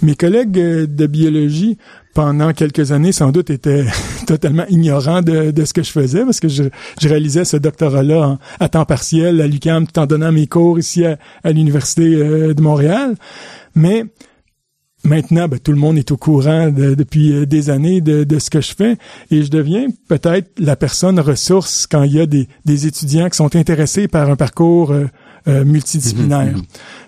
Mes 0.02 0.14
collègues 0.14 0.58
euh, 0.58 0.86
de 0.86 1.06
biologie, 1.06 1.78
pendant 2.14 2.52
quelques 2.52 2.92
années, 2.92 3.12
sans 3.12 3.30
doute, 3.30 3.50
étaient 3.50 3.84
totalement 4.26 4.64
ignorant 4.68 5.22
de, 5.22 5.52
ce 5.64 5.72
que 5.72 5.82
je 5.82 5.90
faisais 5.90 6.24
parce 6.24 6.40
que 6.40 6.48
je, 6.48 6.64
je 7.00 7.08
réalisais 7.08 7.44
ce 7.44 7.56
doctorat-là 7.56 8.38
à 8.60 8.68
temps 8.68 8.84
partiel 8.84 9.40
à 9.40 9.46
l'UQAM 9.46 9.86
tout 9.86 9.98
en 9.98 10.06
donnant 10.06 10.32
mes 10.32 10.46
cours 10.46 10.78
ici 10.78 11.04
à, 11.04 11.18
l'Université 11.44 12.14
euh, 12.14 12.54
de 12.54 12.62
Montréal. 12.62 13.14
Mais 13.74 14.04
Maintenant, 15.04 15.48
ben, 15.48 15.58
tout 15.58 15.72
le 15.72 15.78
monde 15.78 15.98
est 15.98 16.12
au 16.12 16.16
courant 16.16 16.70
depuis 16.70 17.32
euh, 17.32 17.44
des 17.44 17.70
années 17.70 18.00
de, 18.00 18.38
ce 18.38 18.50
que 18.50 18.60
je 18.60 18.72
fais 18.72 18.96
et 19.32 19.42
je 19.42 19.50
deviens 19.50 19.88
peut-être 20.06 20.52
la 20.60 20.76
personne 20.76 21.18
ressource 21.18 21.88
quand 21.88 22.04
il 22.04 22.12
y 22.12 22.20
a 22.20 22.26
des 22.26 22.86
étudiants 22.86 23.28
qui 23.28 23.36
sont 23.36 23.56
intéressés 23.56 24.06
par 24.06 24.30
un 24.30 24.36
parcours 24.36 24.94
euh, 25.48 25.64
multidisciplinaire. 25.64 26.56
Mhm, 26.56 26.62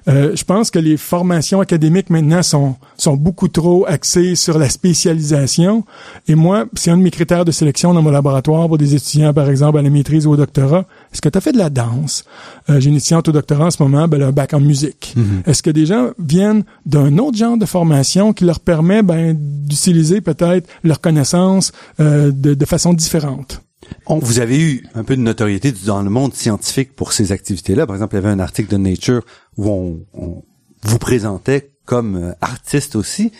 euh, 0.08 0.36
je 0.36 0.44
pense 0.44 0.70
que 0.70 0.78
les 0.78 0.96
formations 0.96 1.60
académiques 1.60 2.10
maintenant 2.10 2.42
sont, 2.42 2.76
sont 2.96 3.16
beaucoup 3.16 3.48
trop 3.48 3.86
axées 3.86 4.34
sur 4.34 4.58
la 4.58 4.68
spécialisation. 4.68 5.84
Et 6.28 6.34
moi, 6.34 6.66
c'est 6.74 6.90
un 6.90 6.96
de 6.96 7.02
mes 7.02 7.10
critères 7.10 7.44
de 7.44 7.52
sélection 7.52 7.94
dans 7.94 8.02
mon 8.02 8.10
laboratoire 8.10 8.68
pour 8.68 8.78
des 8.78 8.94
étudiants, 8.94 9.32
par 9.32 9.48
exemple, 9.48 9.78
à 9.78 9.82
la 9.82 9.90
maîtrise 9.90 10.26
ou 10.26 10.32
au 10.32 10.36
doctorat. 10.36 10.84
Est-ce 11.12 11.22
que 11.22 11.28
tu 11.28 11.38
as 11.38 11.40
fait 11.40 11.52
de 11.52 11.58
la 11.58 11.70
danse? 11.70 12.24
Euh, 12.70 12.80
J'ai 12.80 12.90
une 12.90 12.96
étudiante 12.96 13.28
au 13.28 13.32
doctorat 13.32 13.66
en 13.66 13.70
ce 13.70 13.82
moment, 13.82 14.08
ben, 14.08 14.22
un 14.22 14.32
bac 14.32 14.52
en 14.54 14.60
musique. 14.60 15.14
Mhm. 15.16 15.42
Est-ce 15.46 15.62
que 15.62 15.70
des 15.70 15.86
gens 15.86 16.10
viennent 16.18 16.64
d'un 16.86 17.16
autre 17.18 17.38
genre 17.38 17.56
de 17.56 17.66
formation 17.66 18.32
qui 18.32 18.44
leur 18.44 18.60
permet 18.60 19.02
ben, 19.02 19.36
d'utiliser 19.38 20.20
peut-être 20.20 20.68
leurs 20.82 21.00
connaissances 21.00 21.72
euh, 22.00 22.30
de, 22.32 22.54
de 22.54 22.64
façon 22.64 22.92
différente? 22.92 23.63
Vous 24.08 24.38
avez 24.38 24.60
eu 24.60 24.84
un 24.94 25.04
peu 25.04 25.16
de 25.16 25.22
notoriété 25.22 25.72
dans 25.86 26.02
le 26.02 26.10
monde 26.10 26.34
scientifique 26.34 26.94
pour 26.94 27.12
ces 27.12 27.32
activités-là. 27.32 27.86
Par 27.86 27.96
exemple, 27.96 28.14
il 28.14 28.18
y 28.18 28.24
avait 28.24 28.32
un 28.32 28.40
article 28.40 28.70
de 28.70 28.76
Nature 28.76 29.22
où 29.56 29.68
on, 30.14 30.42
vous 30.82 30.98
présentait 30.98 31.70
comme 31.86 32.16
euh, 32.16 32.32
artiste 32.40 32.96
aussi. 32.96 33.32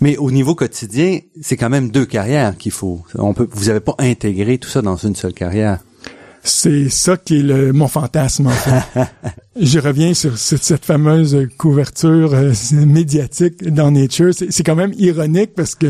Mais 0.00 0.16
au 0.16 0.30
niveau 0.30 0.54
quotidien, 0.54 1.18
c'est 1.42 1.56
quand 1.56 1.68
même 1.68 1.90
deux 1.90 2.06
carrières 2.06 2.56
qu'il 2.56 2.72
faut. 2.72 3.02
On 3.14 3.34
peut, 3.34 3.48
vous 3.50 3.66
n'avez 3.66 3.80
pas 3.80 3.94
intégré 3.98 4.58
tout 4.58 4.68
ça 4.68 4.80
dans 4.80 4.96
une 4.96 5.16
seule 5.16 5.34
carrière. 5.34 5.80
C'est 6.44 6.88
ça 6.88 7.16
qui 7.16 7.40
est 7.40 7.42
le, 7.42 7.72
mon 7.72 7.88
fantasme. 7.88 8.46
En 8.46 8.50
fait. 8.50 9.06
Je 9.60 9.78
reviens 9.78 10.14
sur 10.14 10.38
cette, 10.38 10.84
fameuse 10.84 11.48
couverture 11.58 12.32
euh, 12.32 12.52
médiatique 12.72 13.64
dans 13.64 13.90
Nature. 13.90 14.32
C'est 14.32 14.62
quand 14.62 14.76
même 14.76 14.94
ironique 14.96 15.54
parce 15.54 15.74
que 15.74 15.88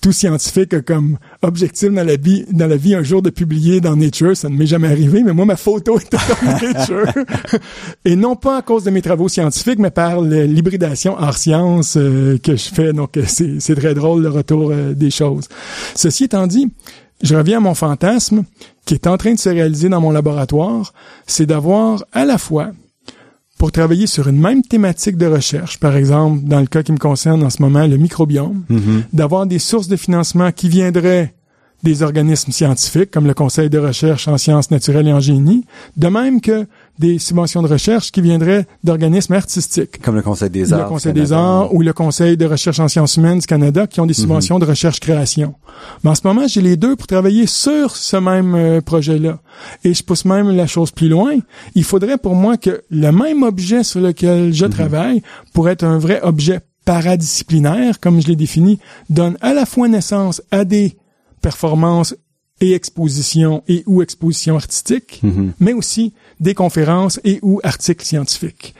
tout 0.00 0.12
scientifique 0.12 0.82
comme 0.84 1.18
objectif 1.42 1.90
dans 1.90 2.04
la 2.04 2.16
vie, 2.16 2.44
dans 2.50 2.66
la 2.66 2.76
vie 2.76 2.94
un 2.94 3.02
jour 3.02 3.22
de 3.22 3.30
publier 3.30 3.80
dans 3.80 3.96
Nature. 3.96 4.36
Ça 4.36 4.48
ne 4.48 4.56
m'est 4.56 4.66
jamais 4.66 4.88
arrivé, 4.88 5.22
mais 5.22 5.32
moi, 5.32 5.44
ma 5.44 5.56
photo 5.56 5.98
est 6.00 6.12
dans 6.12 6.68
Nature. 6.68 7.12
Et 8.04 8.16
non 8.16 8.36
pas 8.36 8.58
à 8.58 8.62
cause 8.62 8.84
de 8.84 8.90
mes 8.90 9.02
travaux 9.02 9.28
scientifiques, 9.28 9.78
mais 9.78 9.90
par 9.90 10.20
l'hybridation 10.20 11.16
hors 11.18 11.36
science 11.36 11.96
euh, 11.96 12.38
que 12.38 12.56
je 12.56 12.68
fais. 12.70 12.92
Donc, 12.92 13.16
euh, 13.16 13.24
c'est 13.26 13.74
très 13.74 13.94
drôle 13.94 14.22
le 14.22 14.30
retour 14.30 14.70
euh, 14.70 14.94
des 14.94 15.10
choses. 15.10 15.48
Ceci 15.94 16.24
étant 16.24 16.46
dit, 16.46 16.70
je 17.22 17.36
reviens 17.36 17.58
à 17.58 17.60
mon 17.60 17.74
fantasme 17.74 18.44
qui 18.86 18.94
est 18.94 19.06
en 19.06 19.16
train 19.16 19.34
de 19.34 19.38
se 19.38 19.48
réaliser 19.48 19.88
dans 19.88 20.00
mon 20.00 20.10
laboratoire, 20.10 20.92
c'est 21.26 21.46
d'avoir 21.46 22.04
à 22.12 22.24
la 22.24 22.38
fois 22.38 22.72
pour 23.60 23.72
travailler 23.72 24.06
sur 24.06 24.26
une 24.26 24.40
même 24.40 24.62
thématique 24.62 25.18
de 25.18 25.26
recherche, 25.26 25.78
par 25.78 25.94
exemple, 25.94 26.44
dans 26.44 26.60
le 26.60 26.66
cas 26.66 26.82
qui 26.82 26.92
me 26.92 26.96
concerne 26.96 27.42
en 27.42 27.50
ce 27.50 27.60
moment, 27.60 27.86
le 27.86 27.98
microbiome, 27.98 28.64
mm-hmm. 28.70 29.02
d'avoir 29.12 29.44
des 29.44 29.58
sources 29.58 29.86
de 29.86 29.96
financement 29.96 30.50
qui 30.50 30.70
viendraient 30.70 31.34
des 31.82 32.02
organismes 32.02 32.52
scientifiques, 32.52 33.10
comme 33.10 33.26
le 33.26 33.34
Conseil 33.34 33.68
de 33.68 33.76
recherche 33.76 34.28
en 34.28 34.38
sciences 34.38 34.70
naturelles 34.70 35.08
et 35.08 35.12
en 35.12 35.20
génie, 35.20 35.66
de 35.98 36.08
même 36.08 36.40
que 36.40 36.66
des 37.00 37.18
subventions 37.18 37.62
de 37.62 37.66
recherche 37.66 38.12
qui 38.12 38.20
viendraient 38.20 38.66
d'organismes 38.84 39.32
artistiques. 39.32 40.00
Comme 40.02 40.16
le 40.16 40.22
Conseil 40.22 40.50
des 40.50 40.72
Arts. 40.72 40.82
Le 40.82 40.88
Conseil 40.88 41.12
des 41.14 41.32
Arts 41.32 41.74
ou 41.74 41.80
le 41.80 41.94
Conseil 41.94 42.36
de 42.36 42.44
recherche 42.44 42.78
en 42.78 42.88
sciences 42.88 43.16
humaines 43.16 43.38
du 43.38 43.46
Canada 43.46 43.86
qui 43.86 44.00
ont 44.00 44.06
des 44.06 44.10
mhm. 44.10 44.20
subventions 44.20 44.58
de 44.58 44.66
recherche-création. 44.66 45.54
Mais 46.04 46.10
en 46.10 46.14
ce 46.14 46.20
moment, 46.24 46.46
j'ai 46.46 46.60
les 46.60 46.76
deux 46.76 46.96
pour 46.96 47.06
travailler 47.06 47.46
sur 47.46 47.96
ce 47.96 48.18
même 48.18 48.54
euh, 48.54 48.80
projet-là. 48.82 49.40
Et 49.82 49.94
je 49.94 50.04
pousse 50.04 50.26
même 50.26 50.50
la 50.50 50.66
chose 50.66 50.90
plus 50.90 51.08
loin. 51.08 51.32
Il 51.74 51.84
faudrait 51.84 52.18
pour 52.18 52.34
moi 52.34 52.58
que 52.58 52.82
le 52.90 53.10
même 53.10 53.42
objet 53.44 53.82
sur 53.82 54.00
lequel 54.00 54.52
je 54.52 54.66
mhm. 54.66 54.70
travaille, 54.70 55.22
pour 55.54 55.70
être 55.70 55.84
un 55.84 55.98
vrai 55.98 56.20
objet 56.22 56.60
paradisciplinaire, 56.84 57.98
comme 57.98 58.20
je 58.20 58.28
l'ai 58.28 58.36
défini, 58.36 58.78
donne 59.08 59.38
à 59.40 59.54
la 59.54 59.64
fois 59.64 59.88
naissance 59.88 60.42
à 60.50 60.66
des 60.66 60.98
performances 61.40 62.14
et 62.60 62.74
expositions 62.74 63.62
et 63.68 63.82
ou 63.86 64.02
expositions 64.02 64.56
artistiques, 64.56 65.20
mhm. 65.22 65.52
mais 65.60 65.72
aussi 65.72 66.12
des 66.40 66.54
conférences 66.54 67.20
et 67.24 67.38
ou 67.42 67.60
articles 67.62 68.04
scientifiques. 68.04 68.74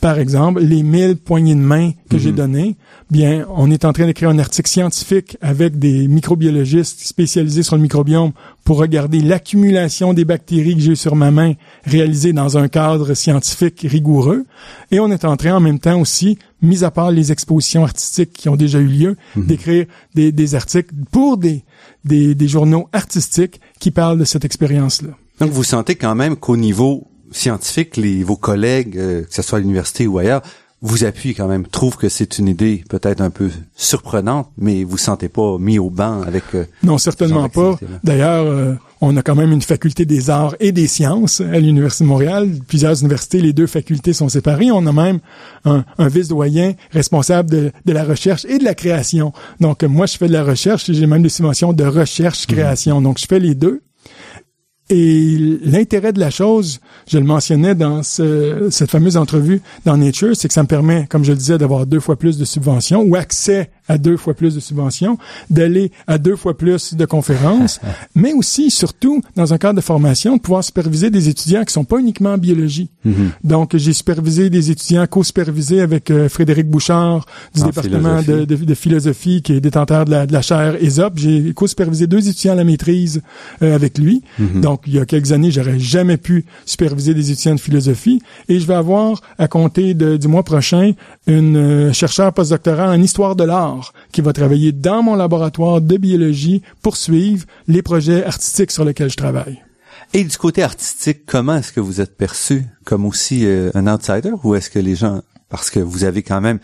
Par 0.00 0.18
exemple, 0.18 0.60
les 0.60 0.82
1000 0.82 1.16
poignées 1.16 1.54
de 1.54 1.60
main 1.60 1.92
que 2.10 2.18
j'ai 2.18 2.30
mhm. 2.30 2.36
données, 2.36 2.76
bien, 3.10 3.46
on 3.48 3.70
est 3.70 3.86
en 3.86 3.94
train 3.94 4.04
d'écrire 4.04 4.28
un 4.28 4.38
article 4.38 4.68
scientifique 4.68 5.38
avec 5.40 5.78
des 5.78 6.06
microbiologistes 6.06 7.00
spécialisés 7.00 7.62
sur 7.62 7.76
le 7.76 7.82
microbiome 7.82 8.32
pour 8.64 8.76
regarder 8.76 9.20
l'accumulation 9.20 10.12
des 10.12 10.26
bactéries 10.26 10.74
que 10.74 10.82
j'ai 10.82 10.94
sur 10.96 11.16
ma 11.16 11.30
main 11.30 11.54
réalisée 11.84 12.34
dans 12.34 12.58
un 12.58 12.68
cadre 12.68 13.14
scientifique 13.14 13.86
rigoureux. 13.88 14.44
Et 14.90 15.00
on 15.00 15.10
est 15.10 15.24
en 15.24 15.36
train 15.38 15.54
en 15.54 15.60
même 15.60 15.78
temps 15.78 15.98
aussi, 15.98 16.38
mis 16.60 16.84
à 16.84 16.90
part 16.90 17.10
les 17.10 17.32
expositions 17.32 17.84
artistiques 17.84 18.34
qui 18.34 18.50
ont 18.50 18.56
déjà 18.56 18.78
eu 18.78 18.86
lieu, 18.86 19.16
mhm. 19.34 19.46
d'écrire 19.46 19.86
des, 20.14 20.30
des 20.30 20.54
articles 20.54 20.94
pour 21.10 21.38
des, 21.38 21.64
des, 22.04 22.34
des 22.34 22.48
journaux 22.48 22.90
artistiques 22.92 23.62
qui 23.80 23.90
parlent 23.90 24.18
de 24.18 24.24
cette 24.24 24.44
expérience-là. 24.44 25.16
Donc 25.40 25.50
vous 25.50 25.64
sentez 25.64 25.96
quand 25.96 26.14
même 26.14 26.36
qu'au 26.36 26.56
niveau 26.56 27.08
scientifique, 27.30 27.96
les, 27.96 28.22
vos 28.22 28.36
collègues, 28.36 28.96
euh, 28.96 29.22
que 29.22 29.34
ce 29.34 29.42
soit 29.42 29.58
à 29.58 29.60
l'université 29.60 30.06
ou 30.06 30.18
ailleurs, 30.18 30.42
vous 30.82 31.04
appuient 31.04 31.34
quand 31.34 31.48
même, 31.48 31.66
trouvent 31.66 31.96
que 31.96 32.08
c'est 32.08 32.38
une 32.38 32.48
idée 32.48 32.84
peut-être 32.88 33.20
un 33.20 33.30
peu 33.30 33.50
surprenante, 33.74 34.50
mais 34.58 34.84
vous 34.84 34.98
sentez 34.98 35.28
pas 35.28 35.56
mis 35.58 35.78
au 35.78 35.90
banc 35.90 36.22
avec... 36.22 36.44
Euh, 36.54 36.66
non, 36.82 36.98
certainement 36.98 37.48
pas. 37.48 37.78
D'ailleurs, 38.04 38.44
euh, 38.44 38.74
on 39.00 39.16
a 39.16 39.22
quand 39.22 39.34
même 39.34 39.52
une 39.52 39.62
faculté 39.62 40.04
des 40.04 40.28
arts 40.28 40.54
et 40.60 40.72
des 40.72 40.86
sciences 40.86 41.40
à 41.40 41.58
l'Université 41.58 42.04
de 42.04 42.08
Montréal. 42.08 42.50
Plusieurs 42.68 43.00
universités, 43.00 43.40
les 43.40 43.54
deux 43.54 43.66
facultés 43.66 44.12
sont 44.12 44.28
séparées. 44.28 44.70
On 44.70 44.86
a 44.86 44.92
même 44.92 45.20
un, 45.64 45.84
un 45.98 46.08
vice-doyen 46.08 46.74
responsable 46.92 47.50
de, 47.50 47.72
de, 47.84 47.92
la 47.92 48.04
recherche 48.04 48.44
et 48.44 48.58
de 48.58 48.64
la 48.64 48.74
création. 48.74 49.32
Donc, 49.60 49.82
moi, 49.82 50.06
je 50.06 50.18
fais 50.18 50.28
de 50.28 50.32
la 50.32 50.44
recherche 50.44 50.88
et 50.90 50.94
j'ai 50.94 51.06
même 51.06 51.22
des 51.22 51.30
subventions 51.30 51.72
de 51.72 51.84
recherche-création. 51.84 52.98
Mhm. 52.98 53.04
Donc, 53.04 53.18
je 53.18 53.26
fais 53.26 53.40
les 53.40 53.54
deux. 53.54 53.82
Et 54.88 55.58
l'intérêt 55.64 56.12
de 56.12 56.20
la 56.20 56.30
chose, 56.30 56.80
je 57.08 57.18
le 57.18 57.24
mentionnais 57.24 57.74
dans 57.74 58.02
ce, 58.04 58.68
cette 58.70 58.90
fameuse 58.90 59.16
entrevue 59.16 59.60
dans 59.84 59.96
Nature, 59.96 60.36
c'est 60.36 60.46
que 60.48 60.54
ça 60.54 60.62
me 60.62 60.68
permet, 60.68 61.06
comme 61.08 61.24
je 61.24 61.32
le 61.32 61.38
disais, 61.38 61.58
d'avoir 61.58 61.86
deux 61.86 61.98
fois 61.98 62.16
plus 62.16 62.38
de 62.38 62.44
subventions 62.44 63.02
ou 63.02 63.16
accès 63.16 63.70
à 63.88 63.98
deux 63.98 64.16
fois 64.16 64.34
plus 64.34 64.54
de 64.54 64.60
subventions, 64.60 65.18
d'aller 65.50 65.92
à 66.06 66.18
deux 66.18 66.36
fois 66.36 66.56
plus 66.56 66.94
de 66.94 67.04
conférences, 67.04 67.80
mais 68.14 68.32
aussi, 68.32 68.70
surtout, 68.70 69.22
dans 69.34 69.52
un 69.52 69.58
cadre 69.58 69.76
de 69.76 69.80
formation, 69.80 70.36
de 70.36 70.40
pouvoir 70.40 70.64
superviser 70.64 71.10
des 71.10 71.28
étudiants 71.28 71.64
qui 71.64 71.72
sont 71.72 71.84
pas 71.84 71.98
uniquement 71.98 72.34
en 72.34 72.38
biologie. 72.38 72.90
Mm-hmm. 73.06 73.12
Donc, 73.44 73.76
j'ai 73.76 73.92
supervisé 73.92 74.50
des 74.50 74.70
étudiants 74.70 75.06
co-supervisés 75.06 75.80
avec 75.80 76.10
euh, 76.10 76.28
Frédéric 76.28 76.68
Bouchard 76.68 77.26
du 77.54 77.62
département 77.62 78.22
De, 78.22 78.44
de, 78.44 78.74
philosophie 78.74 79.42
qui 79.42 79.52
est 79.52 79.60
détenteur 79.60 80.04
de 80.04 80.10
la, 80.10 80.26
de 80.26 80.32
la 80.32 80.42
chaire 80.42 80.76
ESOP. 80.82 81.12
J'ai 81.16 81.52
co-supervisé 81.54 82.06
deux 82.06 82.28
étudiants 82.28 82.52
à 82.52 82.56
la 82.56 82.64
maîtrise 82.64 83.22
euh, 83.62 83.74
avec 83.74 83.98
lui. 83.98 84.22
Mm-hmm. 84.40 84.60
Donc, 84.60 84.82
il 84.86 84.94
y 84.94 84.98
a 84.98 85.06
quelques 85.06 85.32
années, 85.32 85.50
j'aurais 85.50 85.78
jamais 85.78 86.16
pu 86.16 86.44
superviser 86.64 87.14
des 87.14 87.30
étudiants 87.30 87.54
de 87.54 87.60
philosophie. 87.60 88.20
Et 88.48 88.60
je 88.60 88.66
vais 88.66 88.74
avoir, 88.74 89.20
à 89.38 89.48
compter 89.48 89.94
du 89.94 90.28
mois 90.28 90.42
prochain, 90.42 90.92
une 91.26 91.56
euh, 91.56 91.92
chercheur 91.92 92.32
postdoctoral 92.32 92.88
en 92.88 93.02
histoire 93.02 93.36
de 93.36 93.44
l'art 93.44 93.75
qui 94.12 94.20
va 94.20 94.32
travailler 94.32 94.72
dans 94.72 95.02
mon 95.02 95.14
laboratoire 95.14 95.80
de 95.80 95.96
biologie 95.96 96.62
pour 96.82 96.96
suivre 96.96 97.46
les 97.68 97.82
projets 97.82 98.24
artistiques 98.24 98.70
sur 98.70 98.84
lesquels 98.84 99.10
je 99.10 99.16
travaille. 99.16 99.62
Et 100.12 100.24
du 100.24 100.36
côté 100.36 100.62
artistique, 100.62 101.26
comment 101.26 101.56
est-ce 101.56 101.72
que 101.72 101.80
vous 101.80 102.00
êtes 102.00 102.16
perçu 102.16 102.64
comme 102.84 103.04
aussi 103.04 103.44
euh, 103.44 103.70
un 103.74 103.92
outsider 103.92 104.32
ou 104.44 104.54
est-ce 104.54 104.70
que 104.70 104.78
les 104.78 104.94
gens, 104.94 105.22
parce 105.48 105.70
que 105.70 105.80
vous 105.80 106.04
avez 106.04 106.22
quand 106.22 106.40
même 106.40 106.58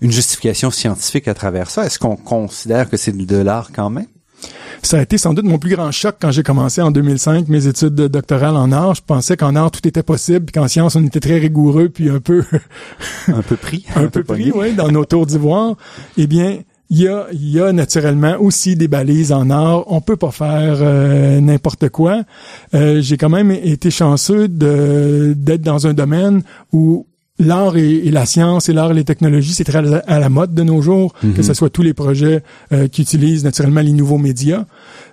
une 0.00 0.12
justification 0.12 0.70
scientifique 0.70 1.28
à 1.28 1.34
travers 1.34 1.70
ça, 1.70 1.84
est-ce 1.86 1.98
qu'on 1.98 2.16
considère 2.16 2.88
que 2.88 2.96
c'est 2.96 3.16
de 3.16 3.36
l'art 3.36 3.70
quand 3.72 3.90
même? 3.90 4.06
Ça 4.86 4.98
a 4.98 5.02
été 5.02 5.18
sans 5.18 5.34
doute 5.34 5.46
mon 5.46 5.58
plus 5.58 5.74
grand 5.74 5.90
choc 5.90 6.14
quand 6.20 6.30
j'ai 6.30 6.44
commencé 6.44 6.80
en 6.80 6.92
2005 6.92 7.48
mes 7.48 7.66
études 7.66 7.96
doctorales 7.96 8.54
en 8.54 8.70
art. 8.70 8.94
Je 8.94 9.02
pensais 9.04 9.36
qu'en 9.36 9.56
art 9.56 9.72
tout 9.72 9.86
était 9.88 10.04
possible, 10.04 10.46
puis 10.46 10.52
qu'en 10.52 10.68
sciences 10.68 10.94
on 10.94 11.04
était 11.04 11.18
très 11.18 11.38
rigoureux, 11.38 11.88
puis 11.88 12.08
un 12.08 12.20
peu 12.20 12.44
un 13.26 13.42
peu 13.42 13.56
pris, 13.56 13.84
un, 13.96 14.06
peu, 14.06 14.22
pris, 14.22 14.52
oui, 14.54 14.74
dans 14.74 14.88
nos 14.92 15.04
tours 15.04 15.26
d'ivoire. 15.26 15.74
Eh 16.16 16.28
bien, 16.28 16.58
il 16.88 17.02
y 17.02 17.08
a, 17.08 17.26
il 17.32 17.50
y 17.50 17.60
a 17.60 17.72
naturellement 17.72 18.36
aussi 18.38 18.76
des 18.76 18.86
balises 18.86 19.32
en 19.32 19.50
art. 19.50 19.90
On 19.90 20.00
peut 20.00 20.14
pas 20.14 20.30
faire 20.30 20.76
euh, 20.80 21.40
n'importe 21.40 21.88
quoi. 21.88 22.22
Euh, 22.74 23.00
j'ai 23.00 23.16
quand 23.16 23.28
même 23.28 23.50
été 23.50 23.90
chanceux 23.90 24.46
de 24.46 25.34
d'être 25.36 25.62
dans 25.62 25.88
un 25.88 25.94
domaine 25.94 26.44
où 26.72 27.08
l'art 27.38 27.76
et, 27.76 28.10
la 28.10 28.26
science 28.26 28.68
et 28.68 28.72
l'art 28.72 28.92
et 28.92 28.94
les 28.94 29.04
technologies, 29.04 29.54
c'est 29.54 29.64
très 29.64 29.82
à 30.06 30.18
la 30.18 30.28
mode 30.28 30.54
de 30.54 30.62
nos 30.62 30.80
jours, 30.80 31.12
que 31.20 31.26
mhm. 31.26 31.42
ce 31.42 31.54
soit 31.54 31.70
tous 31.70 31.82
les 31.82 31.94
projets 31.94 32.42
euh, 32.72 32.88
qui 32.88 33.02
utilisent 33.02 33.44
naturellement 33.44 33.80
les 33.80 33.92
nouveaux 33.92 34.18
médias. 34.18 34.64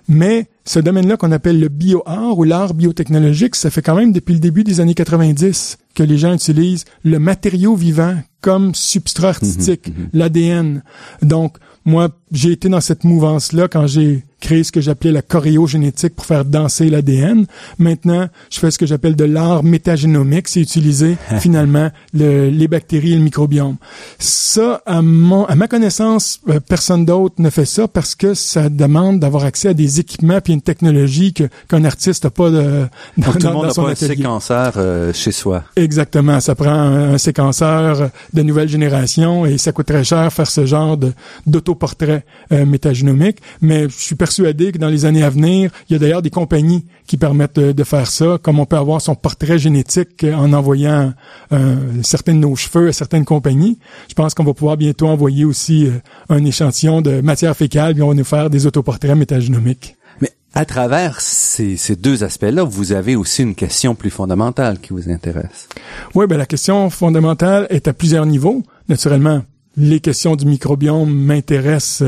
Mais 0.08 0.46
ce 0.64 0.78
domaine-là 0.78 1.16
qu'on 1.16 1.32
appelle 1.32 1.60
le 1.60 1.68
bio-art 1.68 2.38
ou 2.38 2.44
l'art 2.44 2.74
biotechnologique, 2.74 3.56
ça 3.56 3.70
fait 3.70 3.82
quand 3.82 3.94
même 3.94 4.12
depuis 4.12 4.34
le 4.34 4.40
début 4.40 4.64
des 4.64 4.80
années 4.80 4.94
90 4.94 5.78
que 5.94 6.02
les 6.02 6.18
gens 6.18 6.34
utilisent 6.34 6.84
le 7.04 7.18
matériau 7.18 7.74
vivant 7.74 8.16
comme 8.40 8.74
substrat 8.74 9.28
artistique, 9.28 9.92
l'ADN. 10.12 10.82
Donc, 11.22 11.56
moi, 11.84 12.10
j'ai 12.32 12.52
été 12.52 12.68
dans 12.68 12.80
cette 12.80 13.04
mouvance-là 13.04 13.68
quand 13.68 13.86
j'ai 13.86 14.24
créé 14.44 14.62
ce 14.62 14.72
que 14.72 14.82
j'appelais 14.82 15.10
la 15.10 15.22
choréogénétique 15.22 16.14
pour 16.14 16.26
faire 16.26 16.44
danser 16.44 16.90
l'ADN. 16.90 17.46
Maintenant, 17.78 18.28
je 18.50 18.58
fais 18.58 18.70
ce 18.70 18.78
que 18.78 18.84
j'appelle 18.84 19.16
de 19.16 19.24
l'art 19.24 19.64
métagénomique, 19.64 20.48
c'est 20.48 20.60
utiliser 20.60 21.16
finalement 21.40 21.90
le, 22.12 22.50
les 22.50 22.68
bactéries 22.68 23.14
et 23.14 23.16
le 23.16 23.22
microbiome. 23.22 23.76
Ça, 24.18 24.82
à, 24.84 25.00
mon, 25.00 25.46
à 25.46 25.54
ma 25.54 25.66
connaissance, 25.66 26.40
euh, 26.50 26.60
personne 26.60 27.06
d'autre 27.06 27.36
ne 27.38 27.48
fait 27.48 27.64
ça 27.64 27.88
parce 27.88 28.14
que 28.14 28.34
ça 28.34 28.68
demande 28.68 29.18
d'avoir 29.18 29.44
accès 29.44 29.68
à 29.68 29.74
des 29.74 29.98
équipements 29.98 30.42
puis 30.42 30.52
une 30.52 30.60
technologie 30.60 31.32
que 31.32 31.44
qu'un 31.68 31.84
artiste 31.84 32.24
n'a 32.24 32.30
pas 32.30 32.50
de, 32.50 32.86
dans, 33.16 33.26
Donc, 33.26 33.38
tout 33.38 33.46
le 33.46 33.52
monde 33.54 33.66
n'a 33.66 33.72
pas 33.72 33.90
un 33.90 33.94
séquenceur 33.94 34.74
euh, 34.76 35.12
chez 35.14 35.32
soi. 35.32 35.64
Exactement, 35.76 36.40
ça 36.40 36.54
prend 36.54 36.70
un, 36.70 37.14
un, 37.14 37.18
séquenceur 37.18 38.10
de 38.34 38.42
nouvelle 38.42 38.68
génération 38.68 39.46
et 39.46 39.56
ça 39.56 39.72
coûte 39.72 39.86
très 39.86 40.04
cher 40.04 40.30
faire 40.30 40.50
ce 40.50 40.66
genre 40.66 40.98
de 40.98 41.12
d'autoportrait 41.46 42.26
euh, 42.52 42.66
métagénomique, 42.66 43.38
mais 43.62 43.84
je 43.88 43.94
suis 43.94 44.14
persuadé 44.14 44.33
que 44.42 44.78
dans 44.78 44.88
les 44.88 45.04
années 45.04 45.22
à 45.22 45.30
venir, 45.30 45.70
il 45.88 45.92
y 45.92 45.96
a 45.96 45.98
d'ailleurs 45.98 46.22
des 46.22 46.30
compagnies 46.30 46.84
qui 47.06 47.16
permettent 47.16 47.56
de, 47.56 47.72
de, 47.72 47.84
faire 47.84 48.06
ça, 48.06 48.38
comme 48.42 48.58
on 48.58 48.66
peut 48.66 48.76
avoir 48.76 49.00
son 49.00 49.14
portrait 49.14 49.58
génétique 49.58 50.24
en 50.24 50.52
envoyant 50.52 51.12
euh, 51.52 51.76
certains 52.02 52.34
de 52.34 52.38
nos 52.38 52.56
cheveux 52.56 52.88
à 52.88 52.92
certaines 52.92 53.24
compagnies. 53.24 53.78
Je 54.08 54.14
pense 54.14 54.34
qu'on 54.34 54.44
va 54.44 54.54
pouvoir 54.54 54.76
bientôt 54.76 55.08
envoyer 55.08 55.44
aussi 55.44 55.86
euh, 55.86 55.92
un 56.28 56.44
échantillon 56.44 57.00
de 57.00 57.20
matière 57.20 57.56
fécale, 57.56 57.94
puis 57.94 58.02
on 58.02 58.08
va 58.08 58.14
nous 58.14 58.24
faire 58.24 58.50
des 58.50 58.66
autoportraits 58.66 59.16
métagénomiques. 59.16 59.96
Mais 60.20 60.30
à 60.54 60.64
travers 60.64 61.20
ces, 61.20 61.76
ces 61.76 61.96
deux 61.96 62.24
aspects-là, 62.24 62.64
vous 62.64 62.92
avez 62.92 63.16
aussi 63.16 63.42
une 63.42 63.54
question 63.54 63.94
plus 63.94 64.10
fondamentale 64.10 64.78
qui 64.80 64.92
vous 64.92 65.10
intéresse. 65.10 65.68
Oui, 66.14 66.26
ben 66.26 66.38
la 66.38 66.46
question 66.46 66.88
fondamentale 66.90 67.66
est 67.70 67.88
à 67.88 67.92
plusieurs 67.92 68.26
niveaux. 68.26 68.62
Naturellement, 68.88 69.42
les 69.76 70.00
questions 70.00 70.36
du 70.36 70.46
microbiome 70.46 71.12
m'intéressent 71.12 72.02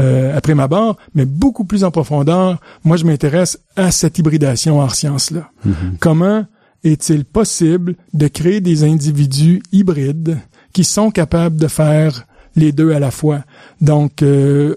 euh, 0.00 0.36
après 0.36 0.54
ma 0.54 0.68
barre, 0.68 0.96
mais 1.14 1.24
beaucoup 1.24 1.64
plus 1.64 1.84
en 1.84 1.90
profondeur, 1.90 2.60
moi 2.84 2.96
je 2.96 3.04
m'intéresse 3.04 3.58
à 3.76 3.90
cette 3.90 4.18
hybridation 4.18 4.80
hors 4.80 4.94
science-là. 4.94 5.50
Mm-hmm. 5.66 5.98
Comment 6.00 6.46
est-il 6.84 7.24
possible 7.24 7.96
de 8.14 8.28
créer 8.28 8.60
des 8.60 8.84
individus 8.84 9.62
hybrides 9.72 10.38
qui 10.72 10.84
sont 10.84 11.10
capables 11.10 11.56
de 11.56 11.68
faire 11.68 12.26
les 12.54 12.72
deux 12.72 12.92
à 12.92 12.98
la 12.98 13.10
fois? 13.10 13.44
Donc, 13.80 14.22
euh, 14.22 14.76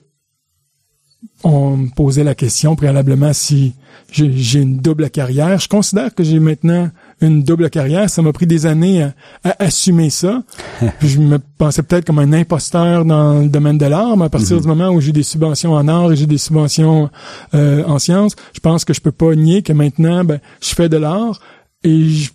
on 1.44 1.78
me 1.78 1.90
posait 1.90 2.24
la 2.24 2.36
question 2.36 2.76
préalablement 2.76 3.34
si 3.34 3.74
j'ai 4.12 4.60
une 4.60 4.78
double 4.78 5.10
carrière. 5.10 5.60
Je 5.60 5.68
considère 5.68 6.14
que 6.14 6.24
j'ai 6.24 6.40
maintenant 6.40 6.90
une 7.22 7.44
double 7.44 7.70
carrière. 7.70 8.10
Ça 8.10 8.22
m'a 8.22 8.34
pris 8.34 8.48
des 8.48 8.66
années 8.66 9.04
à, 9.04 9.14
à 9.44 9.64
assumer 9.64 10.10
ça. 10.10 10.44
je 11.02 11.20
me 11.20 11.40
pensais 11.58 11.84
peut-être 11.84 12.06
comme 12.06 12.20
un 12.20 12.34
imposteur 12.34 13.06
dans 13.06 13.42
le 13.42 13.48
domaine 13.48 13.78
de 13.78 13.86
l'art, 13.86 14.18
mais 14.18 14.26
à 14.26 14.30
partir 14.30 14.56
mm 14.56 14.60
-hmm. 14.60 14.62
du 14.64 14.68
moment 14.68 14.90
où 14.90 15.02
j'ai 15.02 15.12
des 15.12 15.24
subventions 15.24 15.74
en 15.74 15.88
art 15.88 16.12
et 16.12 16.16
j'ai 16.16 16.28
des 16.28 16.38
subventions 16.38 17.10
euh, 17.54 17.84
en 17.86 18.00
sciences, 18.00 18.36
je 18.54 18.60
pense 18.60 18.84
que 18.86 18.94
je 18.94 19.02
peux 19.02 19.12
pas 19.12 19.36
nier 19.36 19.62
que 19.62 19.74
maintenant, 19.74 20.24
ben, 20.26 20.40
je 20.62 20.74
fais 20.76 20.90
de 20.90 20.98
l'art 20.98 21.40
et 21.84 22.10
je 22.10 22.30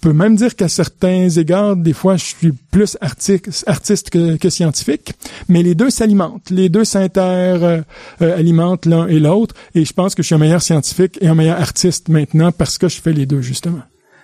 peux 0.00 0.12
même 0.12 0.36
dire 0.36 0.56
qu'à 0.56 0.68
certains 0.68 1.28
égards, 1.28 1.76
des 1.76 1.92
fois, 1.92 2.16
je 2.16 2.24
suis 2.24 2.52
plus 2.52 2.96
artiste, 3.00 4.10
que, 4.10 4.36
que 4.36 4.50
scientifique, 4.50 5.12
mais 5.48 5.62
les 5.62 5.74
deux 5.74 5.90
s'alimentent. 5.90 6.50
Les 6.50 6.68
deux 6.68 6.84
s'inter-alimentent 6.84 8.86
euh, 8.86 8.90
l'un 8.90 9.06
et 9.08 9.20
l'autre, 9.20 9.54
et 9.74 9.84
je 9.84 9.92
pense 9.92 10.14
que 10.14 10.22
je 10.22 10.26
suis 10.26 10.34
un 10.34 10.38
meilleur 10.38 10.62
scientifique 10.62 11.18
et 11.20 11.28
un 11.28 11.34
meilleur 11.34 11.60
artiste 11.60 12.08
maintenant 12.08 12.52
parce 12.52 12.78
que 12.78 12.88
je 12.88 13.00
fais 13.00 13.12
les 13.12 13.26
deux, 13.26 13.42
justement. 13.42 13.82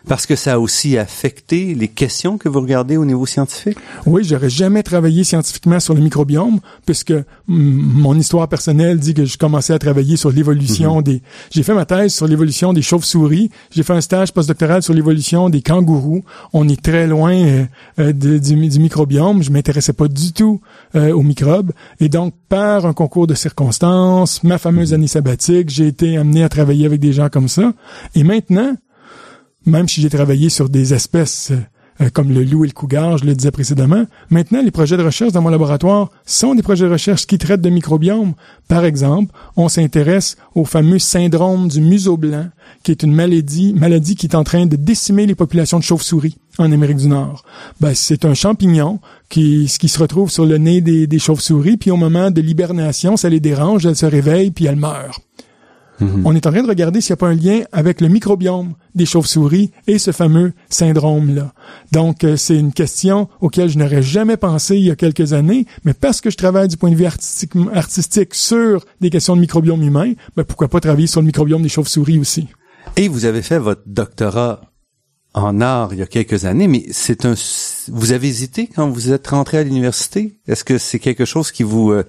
Parce 0.09 0.25
que 0.27 0.37
ça 0.37 0.55
a 0.55 0.59
aussi 0.59 0.97
affecté 0.97 1.75
les 1.75 1.89
questions 1.89 2.39
que 2.39 2.49
vous 2.49 2.61
regardez 2.61 2.97
au 2.97 3.05
niveau 3.05 3.27
scientifique? 3.27 3.77
Oui, 4.07 4.23
j'aurais 4.25 4.51
jamais 4.51 4.85
travaillé 4.85 5.25
scientifiquement 5.25 5.81
sur 5.81 5.95
le 5.95 6.01
microbiome, 6.01 6.61
puisque 6.85 7.15
mon 7.49 8.17
histoire 8.17 8.49
personnelle 8.49 8.99
dit 9.01 9.15
que 9.15 9.25
je 9.25 9.37
commençais 9.37 9.73
à 9.73 9.79
travailler 9.81 10.17
sur 10.17 10.31
l'évolution 10.31 10.97
mm 10.97 11.01
-hmm. 11.01 11.03
des... 11.03 11.23
J'ai 11.51 11.65
fait 11.65 11.75
ma 11.75 11.87
thèse 11.87 12.15
sur 12.15 12.29
l'évolution 12.29 12.73
des 12.73 12.83
chauves-souris. 12.83 13.51
J'ai 13.75 13.83
fait 13.83 13.95
un 13.95 14.01
stage 14.01 14.33
postdoctoral 14.33 14.83
sur 14.83 14.95
l'évolution 14.95 15.51
des 15.51 15.63
kangourous. 15.63 16.23
On 16.53 16.69
est 16.69 16.81
très 16.81 17.07
loin 17.07 17.35
euh, 17.35 17.65
euh 17.99 18.13
de, 18.13 18.39
du, 18.39 18.55
du, 18.69 18.79
microbiome. 18.79 19.43
Je 19.43 19.51
m'intéressais 19.51 19.93
pas 19.93 20.09
du 20.09 20.33
tout 20.33 20.61
euh, 20.95 21.13
aux 21.19 21.23
microbes. 21.23 21.73
Et 21.99 22.09
donc, 22.09 22.33
par 22.49 22.87
un 22.87 22.95
concours 23.01 23.27
de 23.27 23.35
circonstances, 23.35 24.43
ma 24.45 24.59
fameuse 24.59 24.93
année 24.95 25.09
sabbatique, 25.09 25.69
j'ai 25.77 25.89
été 25.89 26.17
amené 26.17 26.45
à 26.45 26.49
travailler 26.49 26.87
avec 26.87 27.01
des 27.01 27.13
gens 27.13 27.29
comme 27.29 27.49
ça. 27.49 27.67
Et 28.15 28.23
maintenant, 28.23 28.73
même 29.67 29.89
si 29.89 30.01
j'ai 30.01 30.11
travaillé 30.11 30.49
sur 30.49 30.69
des 30.69 30.95
espèces 30.95 31.53
euh, 32.01 32.11
comme 32.13 32.31
le 32.31 32.45
loup 32.45 32.65
et 32.65 32.69
le 32.69 32.73
cougar, 32.73 33.17
je 33.19 33.25
le 33.25 33.35
disais 33.35 33.51
précédemment, 33.51 34.05
maintenant 34.29 34.61
les 34.63 34.71
projets 34.71 34.97
de 34.97 35.03
recherche 35.03 35.33
dans 35.33 35.41
mon 35.41 35.49
laboratoire 35.49 36.11
sont 36.27 36.55
des 36.55 36.63
projets 36.63 36.85
de 36.85 36.91
recherche 36.91 37.27
qui 37.27 37.39
traitent 37.39 37.63
de 37.63 37.71
microbiomes. 37.71 38.35
Par 38.69 38.85
exemple, 38.85 39.33
on 39.57 39.69
s'intéresse 39.69 40.37
au 40.55 40.65
fameux 40.65 40.99
syndrome 40.99 41.69
du 41.69 41.81
museau 41.81 42.17
blanc, 42.17 42.49
qui 42.83 42.91
est 42.91 43.03
une 43.03 43.15
maladie, 43.15 43.73
maladie 43.73 44.15
qui 44.15 44.27
est 44.27 44.35
en 44.35 44.45
train 44.45 44.67
de 44.67 44.77
décimer 44.77 45.27
les 45.27 45.35
populations 45.35 45.79
de 45.79 45.85
chauves-souris 45.85 46.37
en 46.59 46.71
Amérique 46.71 46.99
du 46.99 47.09
Nord. 47.09 47.45
Ben, 47.81 47.95
c'est 47.95 48.25
un 48.25 48.35
champignon 48.35 49.01
qui, 49.31 49.71
qui 49.79 49.89
se 49.89 49.99
retrouve 49.99 50.31
sur 50.31 50.45
le 50.45 50.59
nez 50.59 50.83
des, 50.83 51.07
des 51.07 51.19
chauves-souris, 51.19 51.79
puis 51.79 51.91
au 51.91 51.97
moment 51.97 52.31
de 52.31 52.41
l'hibernation, 52.41 53.17
ça 53.17 53.29
les 53.31 53.41
dérange, 53.41 53.87
elles 53.87 53.97
se 53.97 54.07
réveillent, 54.07 54.51
puis 54.51 54.67
elles 54.67 54.77
meurent. 54.77 55.21
Mm-hmm. 56.01 56.23
On 56.25 56.35
est 56.35 56.47
en 56.47 56.53
train 56.53 56.63
de 56.63 56.69
regarder 56.69 57.01
s'il 57.01 57.13
n'y 57.13 57.15
a 57.15 57.17
pas 57.19 57.29
un 57.29 57.35
lien 57.35 57.61
avec 57.73 58.01
le 58.01 58.09
microbiome 58.09 58.75
des 58.95 59.07
chauves-souris 59.07 59.71
et 59.87 59.99
ce 59.99 60.11
fameux 60.13 60.53
syndrome-là. 60.69 61.53
Donc, 61.93 62.25
euh, 62.25 62.37
c'est 62.37 62.57
une 62.57 62.73
question 62.73 63.29
auquel 63.41 63.69
je 63.69 63.79
n'aurais 63.79 64.03
jamais 64.03 64.37
pensé 64.37 64.77
il 64.77 64.85
y 64.85 64.91
a 64.91 64.97
quelques 64.97 65.33
années, 65.33 65.67
mais 65.85 65.95
parce 65.95 66.21
que 66.21 66.31
je 66.31 66.37
travaille 66.37 66.69
du 66.69 66.77
point 66.77 66.91
de 66.91 66.97
vue 66.97 67.07
artistique, 67.07 67.53
artistique 67.73 68.35
sur 68.35 68.85
des 69.01 69.11
questions 69.11 69.37
de 69.37 69.41
microbiome 69.41 69.83
humain, 69.83 70.13
ben 70.37 70.45
pourquoi 70.45 70.69
pas 70.69 70.81
travailler 70.81 71.07
sur 71.07 71.21
le 71.21 71.27
microbiome 71.27 71.63
des 71.63 71.69
chauves-souris 71.69 72.19
aussi? 72.19 72.49
Et 72.97 73.09
vous 73.09 73.25
avez 73.25 73.43
fait 73.43 73.59
votre 73.59 73.83
doctorat 73.87 74.61
en 75.35 75.61
art 75.61 75.91
il 75.93 75.99
y 75.99 76.03
a 76.03 76.07
quelques 76.07 76.47
années, 76.47 76.67
mais 76.67 76.87
c'est 76.93 77.27
un. 77.27 77.35
Vous 77.89 78.13
avez 78.13 78.29
hésité 78.29 78.69
quand 78.75 78.89
vous 78.89 79.13
êtes 79.13 79.27
rentré 79.27 79.59
à 79.59 79.63
l'université? 79.63 80.41
Est-ce 80.49 80.65
que 80.65 80.79
c'est 80.79 80.99
quelque 80.99 81.25
chose 81.25 81.53
qui 81.53 81.63
vous 81.63 81.93
euh, 81.93 82.05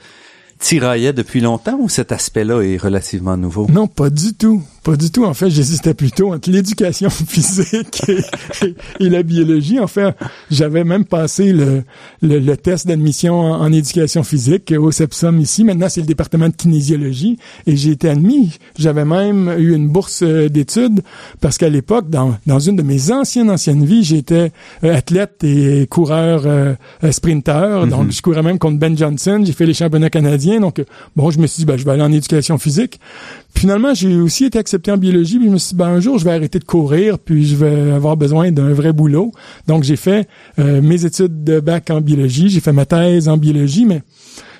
tiraillait 0.59 1.13
depuis 1.13 1.41
longtemps 1.41 1.77
ou 1.79 1.89
cet 1.89 2.11
aspect-là 2.11 2.61
est 2.61 2.77
relativement 2.77 3.37
nouveau? 3.37 3.67
Non, 3.69 3.87
pas 3.87 4.09
du 4.09 4.33
tout. 4.33 4.63
Pas 4.87 4.95
du 4.95 5.11
tout. 5.11 5.25
En 5.25 5.33
fait, 5.33 5.49
j'hésitais 5.49 5.93
plutôt 5.93 6.33
entre 6.33 6.49
l'éducation 6.49 7.09
physique 7.33 8.03
et, 8.07 8.19
et, 8.65 8.75
et, 9.01 9.09
la 9.09 9.21
biologie. 9.21 9.81
En 9.81 9.87
fait, 9.87 10.15
j'avais 10.49 10.85
même 10.85 11.03
passé 11.03 11.51
le, 11.51 11.83
le, 12.21 12.39
le 12.39 12.55
test 12.55 12.87
d'admission 12.87 13.37
en, 13.37 13.59
en, 13.63 13.73
éducation 13.73 14.23
physique 14.23 14.73
au 14.79 14.89
CEPSOM 14.89 15.41
ici. 15.41 15.65
Maintenant, 15.65 15.89
c'est 15.89 15.99
le 15.99 16.07
département 16.07 16.47
de 16.47 16.53
kinésiologie 16.55 17.37
et 17.65 17.75
j'ai 17.75 17.91
été 17.91 18.07
admis. 18.07 18.53
J'avais 18.79 19.03
même 19.03 19.53
eu 19.59 19.75
une 19.75 19.89
bourse 19.89 20.21
euh, 20.23 20.47
d'études 20.47 21.01
parce 21.41 21.57
qu'à 21.57 21.67
l'époque, 21.67 22.09
dans, 22.09 22.37
dans 22.45 22.59
une 22.59 22.77
de 22.77 22.81
mes 22.81 23.11
anciennes 23.11 23.49
anciennes 23.49 23.83
vies, 23.83 24.05
j'étais 24.05 24.53
euh, 24.85 24.95
athlète 24.95 25.43
et 25.43 25.85
coureur 25.87 26.43
euh, 26.45 26.75
sprinter. 27.11 27.51
Mm 27.51 27.83
-hmm. 27.83 27.89
Donc, 27.89 28.11
je 28.11 28.21
courais 28.21 28.41
même 28.41 28.57
contre 28.57 28.79
Ben 28.79 28.97
Johnson. 28.97 29.43
J'ai 29.45 29.51
fait 29.51 29.65
les 29.65 29.73
championnats 29.73 30.09
canadiens. 30.09 30.61
Donc, 30.61 30.81
bon, 31.17 31.29
je 31.29 31.39
me 31.39 31.47
suis 31.47 31.59
dit, 31.59 31.65
ben, 31.65 31.75
je 31.77 31.83
vais 31.83 31.91
aller 31.91 32.07
en 32.09 32.13
éducation 32.13 32.57
physique. 32.57 33.01
Finalement, 33.55 33.93
j'ai 33.93 34.15
aussi 34.15 34.45
été 34.45 34.59
accepté 34.59 34.91
en 34.91 34.97
biologie, 34.97 35.37
puis 35.37 35.47
je 35.47 35.51
me 35.51 35.57
suis 35.57 35.69
dit, 35.69 35.75
ben, 35.75 35.87
un 35.87 35.99
jour, 35.99 36.19
je 36.19 36.25
vais 36.25 36.31
arrêter 36.31 36.59
de 36.59 36.63
courir, 36.63 37.17
puis 37.17 37.45
je 37.45 37.55
vais 37.55 37.91
avoir 37.91 38.15
besoin 38.15 38.51
d'un 38.51 38.71
vrai 38.73 38.93
boulot. 38.93 39.31
Donc, 39.67 39.83
j'ai 39.83 39.95
fait 39.95 40.27
euh, 40.59 40.81
mes 40.81 41.05
études 41.05 41.43
de 41.43 41.59
bac 41.59 41.89
en 41.89 42.01
biologie, 42.01 42.49
j'ai 42.49 42.59
fait 42.59 42.71
ma 42.71 42.85
thèse 42.85 43.27
en 43.27 43.37
biologie, 43.37 43.85
mais 43.85 44.03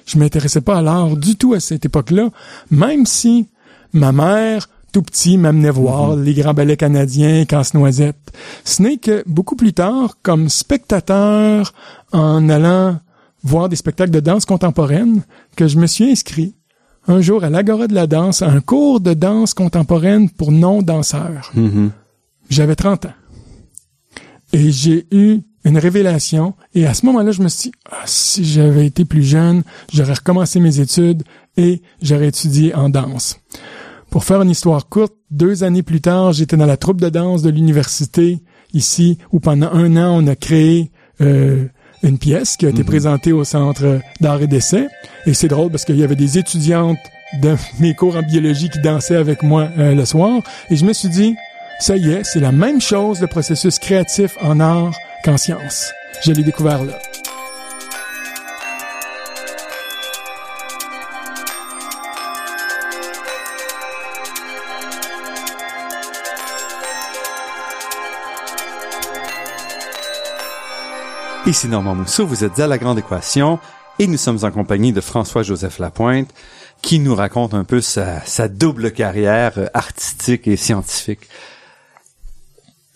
je 0.07 0.17
m'intéressais 0.17 0.61
pas 0.61 0.77
à 0.77 0.81
l'art 0.81 1.15
du 1.15 1.35
tout 1.35 1.53
à 1.53 1.59
cette 1.59 1.85
époque-là, 1.85 2.29
même 2.71 3.05
si 3.05 3.47
ma 3.93 4.11
mère, 4.11 4.67
tout 4.93 5.03
petit, 5.03 5.37
m'amenait 5.37 5.69
voir 5.69 6.07
mm 6.07 6.19
-hmm. 6.19 6.23
les 6.23 6.33
grands 6.33 6.53
ballets 6.55 6.77
canadiens, 6.77 7.45
Casse-Noisette. 7.45 8.31
Ce 8.63 8.81
n'est 8.81 8.97
que 8.97 9.23
beaucoup 9.27 9.55
plus 9.55 9.73
tard, 9.73 10.17
comme 10.23 10.49
spectateur, 10.49 11.73
en 12.11 12.49
allant 12.49 12.99
voir 13.43 13.69
des 13.69 13.75
spectacles 13.75 14.11
de 14.11 14.21
danse 14.21 14.45
contemporaine, 14.45 15.21
que 15.55 15.67
je 15.67 15.77
me 15.77 15.87
suis 15.87 16.09
inscrit 16.09 16.55
un 17.07 17.21
jour 17.21 17.43
à 17.43 17.49
l'Agora 17.49 17.87
de 17.87 17.93
la 17.93 18.07
danse, 18.07 18.41
un 18.41 18.59
cours 18.59 18.99
de 18.99 19.13
danse 19.13 19.53
contemporaine 19.53 20.29
pour 20.29 20.51
non-danseurs. 20.51 21.51
Mm 21.55 21.67
-hmm. 21.67 21.89
J'avais 22.49 22.75
30 22.75 23.05
ans. 23.05 23.17
Et 24.53 24.71
j'ai 24.71 25.07
eu 25.11 25.39
une 25.65 25.77
révélation. 25.77 26.53
Et 26.73 26.85
à 26.85 26.93
ce 26.93 27.05
moment-là, 27.05 27.31
je 27.31 27.41
me 27.41 27.49
suis 27.49 27.69
dit, 27.69 27.75
ah, 27.91 28.03
si 28.05 28.45
j'avais 28.45 28.85
été 28.85 29.03
plus 29.05 29.23
jeune, 29.23 29.63
j'aurais 29.93 30.13
recommencé 30.13 30.59
mes 30.59 30.79
études 30.79 31.23
et 31.57 31.81
j'aurais 32.01 32.29
étudié 32.29 32.73
en 32.73 32.89
danse. 32.89 33.39
Pour 34.09 34.23
faire 34.23 34.41
une 34.41 34.49
histoire 34.49 34.87
courte, 34.87 35.13
deux 35.29 35.63
années 35.63 35.83
plus 35.83 35.99
tard, 35.99 36.31
j'étais 36.31 36.55
dans 36.55 36.65
la 36.65 36.77
troupe 36.77 37.01
de 37.01 37.09
danse 37.09 37.41
de 37.41 37.49
l'université 37.49 38.39
ici, 38.73 39.17
où 39.31 39.39
pendant 39.39 39.71
un 39.71 39.97
an, 39.97 40.23
on 40.23 40.27
a 40.27 40.35
créé 40.35 40.91
euh, 41.19 41.65
une 42.03 42.17
pièce 42.17 42.57
qui 42.57 42.65
a 42.65 42.69
été 42.69 42.81
-hmm. 42.81 42.85
présentée 42.85 43.31
au 43.33 43.43
Centre 43.43 43.99
d'art 44.21 44.41
et 44.41 44.47
d'essai. 44.47 44.87
Et 45.25 45.33
c'est 45.33 45.47
drôle 45.47 45.69
parce 45.71 45.85
qu'il 45.85 45.97
y 45.97 46.03
avait 46.03 46.15
des 46.15 46.37
étudiantes 46.37 46.99
de 47.41 47.55
mes 47.79 47.93
cours 47.93 48.15
en 48.15 48.23
biologie 48.23 48.69
qui 48.69 48.79
dansaient 48.79 49.15
avec 49.15 49.43
moi 49.43 49.69
euh, 49.77 49.95
le 49.95 50.05
soir. 50.05 50.41
Et 50.69 50.75
je 50.75 50.85
me 50.85 50.93
suis 50.93 51.09
dit, 51.09 51.35
ça 51.79 51.95
y 51.97 52.11
est, 52.11 52.23
c'est 52.23 52.39
la 52.39 52.51
même 52.51 52.81
chose, 52.81 53.21
le 53.21 53.27
processus 53.27 53.79
créatif 53.79 54.37
en 54.41 54.59
art 54.59 54.93
qu'en 55.23 55.37
science. 55.37 55.91
Je 56.23 56.31
l'ai 56.31 56.43
découvert 56.43 56.83
là. 56.83 56.97
Ici 71.47 71.69
Normand 71.69 71.95
Mousseau, 71.95 72.27
vous 72.27 72.43
êtes 72.43 72.59
à 72.59 72.67
La 72.67 72.77
Grande 72.77 72.99
Équation 72.99 73.57
et 73.99 74.07
nous 74.07 74.17
sommes 74.17 74.39
en 74.43 74.51
compagnie 74.51 74.91
de 74.91 74.99
François-Joseph 74.99 75.79
Lapointe 75.79 76.29
qui 76.81 76.99
nous 76.99 77.15
raconte 77.15 77.53
un 77.53 77.63
peu 77.63 77.79
sa, 77.79 78.19
double 78.49 78.91
carrière 78.91 79.69
artistique 79.73 80.45
et 80.49 80.57
scientifique. 80.57 81.29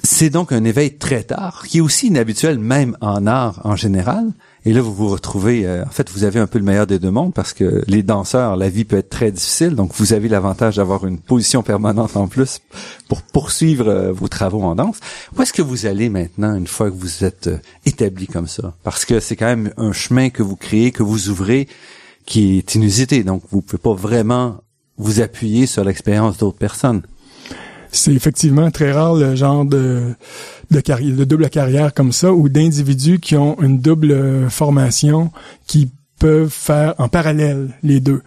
C'est 0.03 0.29
donc 0.29 0.51
un 0.51 0.65
éveil 0.65 0.97
très 0.97 1.23
tard, 1.23 1.63
qui 1.65 1.77
est 1.77 1.81
aussi 1.81 2.07
inhabituel 2.07 2.59
même 2.59 2.97
en 2.99 3.25
art 3.25 3.61
en 3.63 3.77
général. 3.77 4.25
Et 4.64 4.74
là, 4.74 4.82
vous 4.82 4.93
vous 4.93 5.07
retrouvez, 5.07 5.66
euh, 5.66 5.84
en 5.84 5.89
fait, 5.89 6.12
vous 6.12 6.24
avez 6.24 6.39
un 6.39 6.45
peu 6.45 6.59
le 6.59 6.66
meilleur 6.66 6.86
des 6.86 6.99
deux 6.99 7.09
mondes 7.09 7.34
parce 7.34 7.53
que 7.53 7.84
les 7.88 8.03
danseurs, 8.03 8.55
la 8.57 8.70
vie 8.70 8.86
peut 8.86 8.97
être 8.97 9.09
très 9.09 9.32
difficile, 9.32 9.74
donc 9.74 9.91
vous 9.95 10.14
avez 10.14 10.30
l'avantage 10.30 10.76
d'avoir 10.76 11.07
une 11.07 11.18
position 11.18 11.64
permanente 11.64 12.16
en 12.16 12.28
plus 12.28 12.59
pour 13.07 13.24
poursuivre 13.24 13.88
euh, 13.88 14.12
vos 14.12 14.28
travaux 14.28 14.62
en 14.62 14.76
danse. 14.76 14.99
Où 15.36 15.41
est-ce 15.41 15.53
que 15.53 15.64
vous 15.64 15.88
allez 15.88 16.09
maintenant 16.09 16.55
une 16.55 16.68
fois 16.68 16.91
que 16.91 16.95
vous 16.95 17.24
êtes 17.24 17.47
euh, 17.47 17.57
établi 17.88 18.28
comme 18.28 18.47
ça? 18.47 18.76
Parce 18.84 19.03
que 19.03 19.20
c'est 19.20 19.36
quand 19.36 19.47
même 19.47 19.74
un 19.78 19.93
chemin 19.93 20.30
que 20.30 20.43
vous 20.43 20.55
créez, 20.55 20.91
que 20.91 21.01
vous 21.01 21.30
ouvrez, 21.30 21.68
qui 22.28 22.59
est 22.59 22.76
inusité, 22.76 23.24
donc 23.24 23.41
vous 23.49 23.62
pouvez 23.62 23.82
pas 23.82 23.95
vraiment 23.95 24.57
vous 24.97 25.22
appuyer 25.22 25.66
sur 25.66 25.84
l'expérience 25.84 26.38
d'autres 26.38 26.59
personnes 26.59 27.01
c'est 27.91 28.13
effectivement 28.13 28.71
très 28.71 28.91
rare 28.91 29.15
le 29.15 29.35
genre 29.35 29.65
de 29.65 30.15
carrière, 30.83 31.15
de 31.15 31.23
double 31.23 31.49
carrière 31.49 31.93
comme 31.93 32.11
ça 32.11 32.31
ou 32.33 32.49
d'individus 32.49 33.19
qui 33.19 33.35
ont 33.35 33.61
une 33.61 33.79
double 33.79 34.49
formation 34.49 35.31
qui 35.67 35.89
peuvent 36.19 36.49
faire 36.49 36.95
en 36.97 37.09
parallèle 37.09 37.69
les 37.83 37.99
deux. 37.99 38.21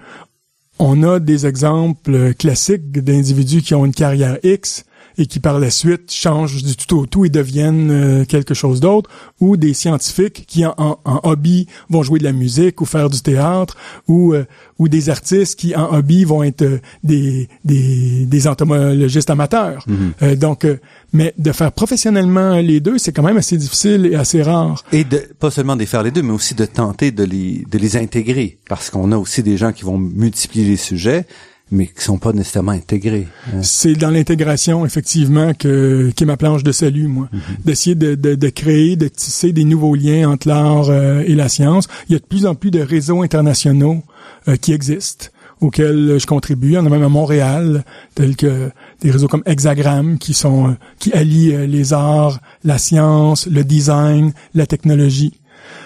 On 0.79 1.03
a 1.05 1.21
des 1.21 1.47
exemples 1.47 2.35
classiques 2.35 2.93
d'individus 2.93 3.63
qui 3.63 3.75
ont 3.75 3.85
une 3.85 3.95
carrière 3.95 4.39
X 4.43 4.85
et 5.19 5.27
qui 5.27 5.41
par 5.41 5.61
la 5.61 5.71
suite 5.71 6.13
changent 6.13 6.63
du 6.63 6.77
tout 6.77 6.97
au 6.97 7.07
tout 7.07 7.25
et 7.25 7.29
deviennent 7.29 7.91
euh, 7.91 8.25
quelque 8.25 8.55
chose 8.55 8.81
d'autre, 8.81 9.11
ou 9.41 9.57
des 9.57 9.75
scientifiques 9.75 10.45
qui 10.47 10.65
en, 10.67 10.75
en, 10.79 11.21
hobby 11.23 11.67
vont 11.89 12.03
jouer 12.03 12.19
de 12.19 12.25
la 12.25 12.33
musique 12.33 12.81
ou 12.81 12.85
faire 12.85 13.11
du 13.11 13.21
théâtre, 13.21 13.77
ou 14.09 14.35
euh, 14.35 14.45
ou 14.79 14.89
des 14.89 15.09
artistes 15.09 15.59
qui 15.59 15.75
en 15.77 15.95
hobby 15.95 16.25
vont 16.25 16.43
être 16.43 16.63
euh, 16.63 16.81
des 17.03 17.49
des, 17.65 18.27
des 18.27 18.47
entomologistes 18.47 19.31
amateurs. 19.31 19.87
Mm-hmm. 19.89 20.37
donc, 20.37 20.67
mais 21.13 21.35
de 21.39 21.53
faire 21.53 21.73
professionnellement 21.73 22.57
les 22.57 22.81
deux, 22.81 22.99
c'est 22.99 23.13
quand 23.13 23.23
même 23.23 23.37
assez 23.37 23.57
difficile 23.57 24.07
et 24.07 24.15
assez 24.15 24.43
rare. 24.43 24.85
Et 24.93 25.05
de 25.05 25.23
pas 25.39 25.51
seulement 25.51 25.77
de 25.77 25.85
faire 25.85 26.03
les 26.03 26.11
deux, 26.11 26.23
mais 26.23 26.33
aussi 26.33 26.55
de 26.55 26.65
tenter 26.65 27.11
de 27.11 27.25
les 27.25 27.65
de 27.71 27.79
les 27.79 27.97
intégrer, 27.97 28.59
parce 28.69 28.91
qu'on 28.91 29.13
a 29.13 29.17
aussi 29.17 29.43
des 29.43 29.57
gens 29.57 29.73
qui 29.73 29.85
vont 29.85 29.99
multiplier 29.99 30.67
les 30.67 30.77
sujets 30.77 31.27
mais 31.71 31.87
qui 31.87 32.05
sont 32.05 32.19
pas 32.19 32.33
nécessairement 32.33 32.73
intégrés. 32.73 33.27
Hein. 33.49 33.63
C'est 33.63 33.95
dans 33.95 34.11
l'intégration, 34.11 34.85
effectivement, 34.85 35.55
que 35.55 36.11
qui 36.15 36.25
est 36.25 36.27
ma 36.27 36.37
planche 36.37 36.63
de 36.63 36.73
salut, 36.73 37.09
moi. 37.09 37.29
Mm-hmm. 37.33 37.65
D'essayer 37.65 37.95
de, 37.95 38.15
de, 38.15 38.35
de, 38.35 38.49
créer, 38.49 38.97
de 38.97 39.09
tisser 39.09 39.53
des 39.53 39.65
nouveaux 39.65 39.95
liens 39.95 40.31
entre 40.31 40.49
l'art 40.49 40.91
euh, 40.91 41.23
et 41.27 41.35
la 41.35 41.49
science. 41.49 41.89
Il 42.09 42.13
y 42.13 42.17
a 42.17 42.19
de 42.19 42.25
plus 42.25 42.47
en 42.47 42.55
plus 42.55 42.71
de 42.71 42.81
réseaux 42.81 43.23
internationaux 43.23 44.03
euh, 44.49 44.57
qui 44.57 44.73
existent 44.73 45.27
auxquels 45.61 46.19
je 46.19 46.27
contribue. 46.27 46.69
Il 46.69 46.75
y 46.75 46.79
en 46.79 46.87
a 46.87 46.91
même 46.91 47.03
à 47.03 47.09
Montréal, 47.09 47.85
tels 48.15 48.37
que 48.37 48.71
des 49.01 49.11
réseaux 49.11 49.29
comme 49.29 49.43
Hexagram 49.47 50.19
qui 50.19 50.35
sont 50.35 50.69
euh, 50.69 50.73
qui 50.99 51.13
allient 51.13 51.67
les 51.67 51.93
arts, 51.95 52.41
la 52.63 52.77
science, 52.77 53.47
le 53.47 53.65
design, 53.65 54.33
la 54.55 54.67
technologie. 54.67 55.41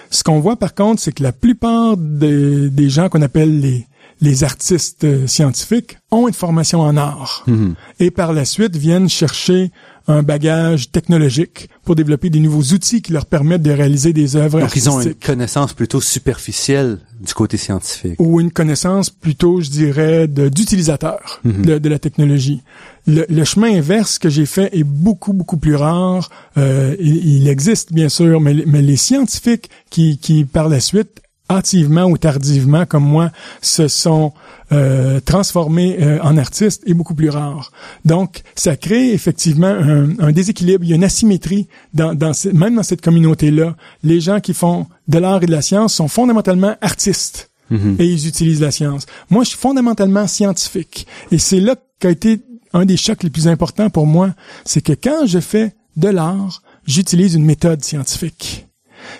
Ce 0.09 0.23
qu'on 0.23 0.39
voit 0.39 0.57
par 0.57 0.75
contre, 0.75 1.01
c'est 1.01 1.13
que 1.13 1.23
la 1.23 1.31
plupart 1.31 1.95
des, 1.95 2.69
des 2.69 2.89
gens 2.89 3.07
qu'on 3.07 3.21
appelle 3.21 3.61
les 3.61 3.87
les 4.21 4.43
artistes 4.43 5.03
euh, 5.03 5.27
scientifiques 5.27 5.97
ont 6.11 6.27
une 6.27 6.33
formation 6.33 6.81
en 6.81 6.97
art 6.97 7.43
mhm. 7.47 7.75
et 7.99 8.11
par 8.11 8.33
la 8.33 8.45
suite 8.45 8.75
viennent 8.75 9.09
chercher 9.09 9.71
un 10.09 10.23
bagage 10.23 10.91
technologique 10.91 11.69
pour 11.83 11.95
développer 11.95 12.29
des 12.29 12.39
nouveaux 12.39 12.73
outils 12.73 13.01
qui 13.01 13.13
leur 13.13 13.27
permettent 13.27 13.61
de 13.61 13.71
réaliser 13.71 14.11
des 14.11 14.35
œuvres 14.35 14.59
Donc 14.59 14.75
ils 14.75 14.89
ont 14.89 15.01
une 15.01 15.13
connaissance 15.13 15.73
plutôt 15.73 16.01
superficielle 16.01 16.99
du 17.21 17.33
côté 17.33 17.57
scientifique. 17.57 18.15
Ou 18.17 18.41
une 18.41 18.51
connaissance 18.51 19.09
plutôt, 19.11 19.61
je 19.61 19.69
dirais, 19.69 20.27
d'utilisateur 20.27 21.41
de, 21.45 21.51
mhm. 21.51 21.79
de, 21.79 21.89
la 21.89 21.99
technologie. 21.99 22.61
Le, 23.05 23.25
le 23.29 23.43
chemin 23.43 23.77
inverse 23.77 24.17
que 24.17 24.29
j'ai 24.29 24.45
fait 24.45 24.75
est 24.75 24.83
beaucoup, 24.83 25.33
beaucoup 25.33 25.57
plus 25.57 25.75
rare. 25.75 26.29
Euh, 26.57 26.95
il, 26.99 27.41
il, 27.41 27.47
existe, 27.47 27.93
bien 27.93 28.09
sûr, 28.09 28.41
mais, 28.41 28.55
mais 28.65 28.81
les 28.81 28.97
scientifiques 28.97 29.69
qui, 29.89 30.17
qui, 30.17 30.45
par 30.45 30.69
la 30.69 30.79
suite, 30.79 31.21
hâtivement 31.49 32.05
ou 32.05 32.17
tardivement, 32.17 32.85
comme 32.85 33.03
moi, 33.03 33.31
se 33.61 33.87
sont 33.87 34.33
euh, 34.71 35.19
transformés 35.19 35.97
euh, 35.99 36.19
en 36.21 36.37
artistes 36.37 36.83
est 36.85 36.93
beaucoup 36.93 37.15
plus 37.15 37.29
rare. 37.29 37.71
Donc, 38.05 38.41
ça 38.55 38.75
crée 38.75 39.13
effectivement 39.13 39.67
un, 39.67 40.31
déséquilibre, 40.31 40.83
il 40.83 40.89
y 40.89 40.93
a 40.93 40.95
une 40.95 41.03
asymétrie 41.03 41.67
dans, 41.93 42.13
dans 42.13 42.31
même 42.53 42.75
dans 42.75 42.83
cette 42.83 43.01
communauté-là. 43.01 43.75
Les 44.03 44.21
gens 44.21 44.39
qui 44.39 44.53
font 44.53 44.87
de 45.07 45.17
l'art 45.17 45.43
et 45.43 45.47
de 45.47 45.51
la 45.51 45.61
science 45.61 45.93
sont 45.93 46.07
fondamentalement 46.07 46.75
artistes 46.81 47.49
mm-hmm. 47.71 47.95
et 47.99 48.05
ils 48.05 48.27
utilisent 48.27 48.61
la 48.61 48.71
science. 48.71 49.05
Moi, 49.29 49.43
je 49.43 49.49
suis 49.49 49.57
fondamentalement 49.57 50.27
scientifique. 50.27 51.07
Et 51.31 51.39
c'est 51.39 51.59
là 51.59 51.75
qu'a 51.99 52.11
été 52.11 52.41
un 52.73 52.85
des 52.85 52.97
chocs 52.97 53.23
les 53.23 53.29
plus 53.29 53.47
importants 53.47 53.89
pour 53.89 54.05
moi, 54.05 54.33
c'est 54.65 54.81
que 54.81 54.93
quand 54.93 55.25
je 55.25 55.39
fais 55.39 55.73
de 55.97 56.09
l'art, 56.09 56.61
j'utilise 56.85 57.35
une 57.35 57.45
méthode 57.45 57.83
scientifique. 57.83 58.67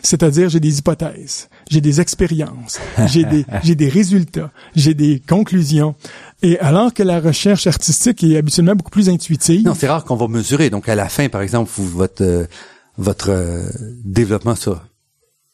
C'est-à-dire, 0.04 0.50
j'ai 0.50 0.60
des 0.60 0.80
hypothèses, 0.80 1.50
j'ai 1.70 1.82
des 1.82 2.02
expériences, 2.02 2.80
j'ai 3.06 3.24
des, 3.24 3.46
j'ai 3.64 3.76
des 3.76 3.90
résultats, 3.90 4.52
j'ai 4.76 4.94
des 4.94 5.22
conclusions. 5.26 5.96
Et 6.42 6.60
alors 6.60 6.94
que 6.94 7.04
la 7.04 7.20
recherche 7.20 7.68
artistique 7.68 8.24
est 8.24 8.38
habituellement 8.38 8.76
beaucoup 8.76 8.92
plus 8.92 9.10
intuitive. 9.10 9.64
Non, 9.66 9.76
c'est 9.76 9.88
rare 9.88 10.04
qu'on 10.04 10.16
va 10.16 10.28
mesurer. 10.28 10.70
Donc, 10.70 10.90
à 10.90 10.96
la 10.96 11.08
fin, 11.08 11.30
par 11.30 11.42
exemple, 11.42 11.72
votre, 11.78 12.24
euh, 12.24 12.46
votre 12.98 13.30
euh, 13.30 13.70
développement 14.04 14.56
sur, 14.56 14.82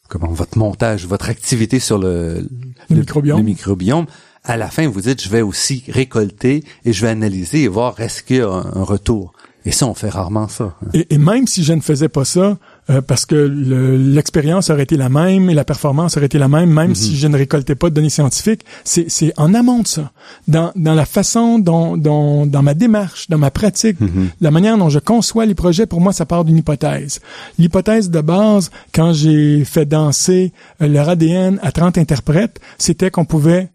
comment, 0.07 0.32
votre 0.32 0.57
montage, 0.57 1.05
votre 1.05 1.30
activité 1.30 1.80
sur 1.80 1.97
le, 1.97 2.47
le, 2.89 2.95
microbiome. 2.97 3.38
le 3.38 3.43
microbiome, 3.43 4.05
à 4.43 4.57
la 4.57 4.70
fin, 4.70 4.88
vous 4.88 5.01
dites, 5.01 5.22
je 5.22 5.30
vais 5.30 5.41
aussi 5.41 5.84
récolter 5.88 6.63
et 6.86 6.93
je 6.93 7.01
vais 7.01 7.09
analyser 7.09 7.63
et 7.63 7.68
voir 7.68 7.99
est-ce 7.99 8.24
qu'il 8.24 8.38
y 8.38 8.41
a 8.41 8.49
un 8.49 8.84
retour. 8.84 9.34
Et 9.66 9.72
ça, 9.72 9.88
on 9.88 9.95
fait 9.95 10.09
rarement 10.09 10.47
ça. 10.47 10.78
Hein. 10.86 11.01
Et, 11.09 11.18
même 11.18 11.47
si 11.47 11.63
je 11.63 11.74
ne 11.74 11.82
faisais 11.82 12.09
pas 12.09 12.24
ça, 12.24 12.57
euh, 12.90 13.02
parce 13.02 13.26
que 13.26 13.36
l'expérience 13.36 14.70
aurait 14.70 14.84
été 14.84 14.96
la 14.96 15.10
même 15.10 15.50
et 15.50 15.54
la 15.54 15.64
performance 15.64 16.18
aurait 16.18 16.28
été 16.28 16.38
la 16.38 16.48
même, 16.48 16.70
même 16.70 16.94
si 16.94 17.12
mhm. 17.12 17.16
je 17.16 17.28
ne 17.28 17.38
récoltais 17.38 17.76
pas 17.76 17.90
de 17.90 17.96
données 17.96 18.10
scientifiques, 18.10 18.62
c'est 18.84 19.34
en 19.38 19.54
amont 19.54 19.82
de 19.82 19.88
ça. 19.88 20.12
Dans, 20.48 20.72
dans 20.76 20.94
la 20.94 21.06
façon 21.06 21.58
dont, 21.60 21.98
dont, 21.98 22.46
dans 22.46 22.62
ma 22.62 22.74
démarche, 22.74 23.30
dans 23.30 23.38
ma 23.38 23.52
pratique, 23.52 24.00
mhm. 24.00 24.30
la 24.40 24.52
manière 24.52 24.78
dont 24.78 24.90
je 24.90 25.00
conçois 25.00 25.46
les 25.46 25.56
projets, 25.56 25.86
pour 25.86 26.02
moi, 26.02 26.14
ça 26.14 26.26
part 26.26 26.46
d'une 26.46 26.58
hypothèse. 26.58 27.22
L'hypothèse 27.58 28.10
de 28.10 28.22
base, 28.22 28.70
quand 28.94 29.14
j'ai 29.14 29.66
fait 29.66 29.86
danser 29.86 30.54
euh, 30.82 30.88
leur 30.88 31.10
ADN 31.10 31.60
à 31.64 31.72
30 31.72 31.98
interprètes, 31.98 32.60
c'était 32.78 33.10
qu'on 33.10 33.26
pouvait 33.26 33.70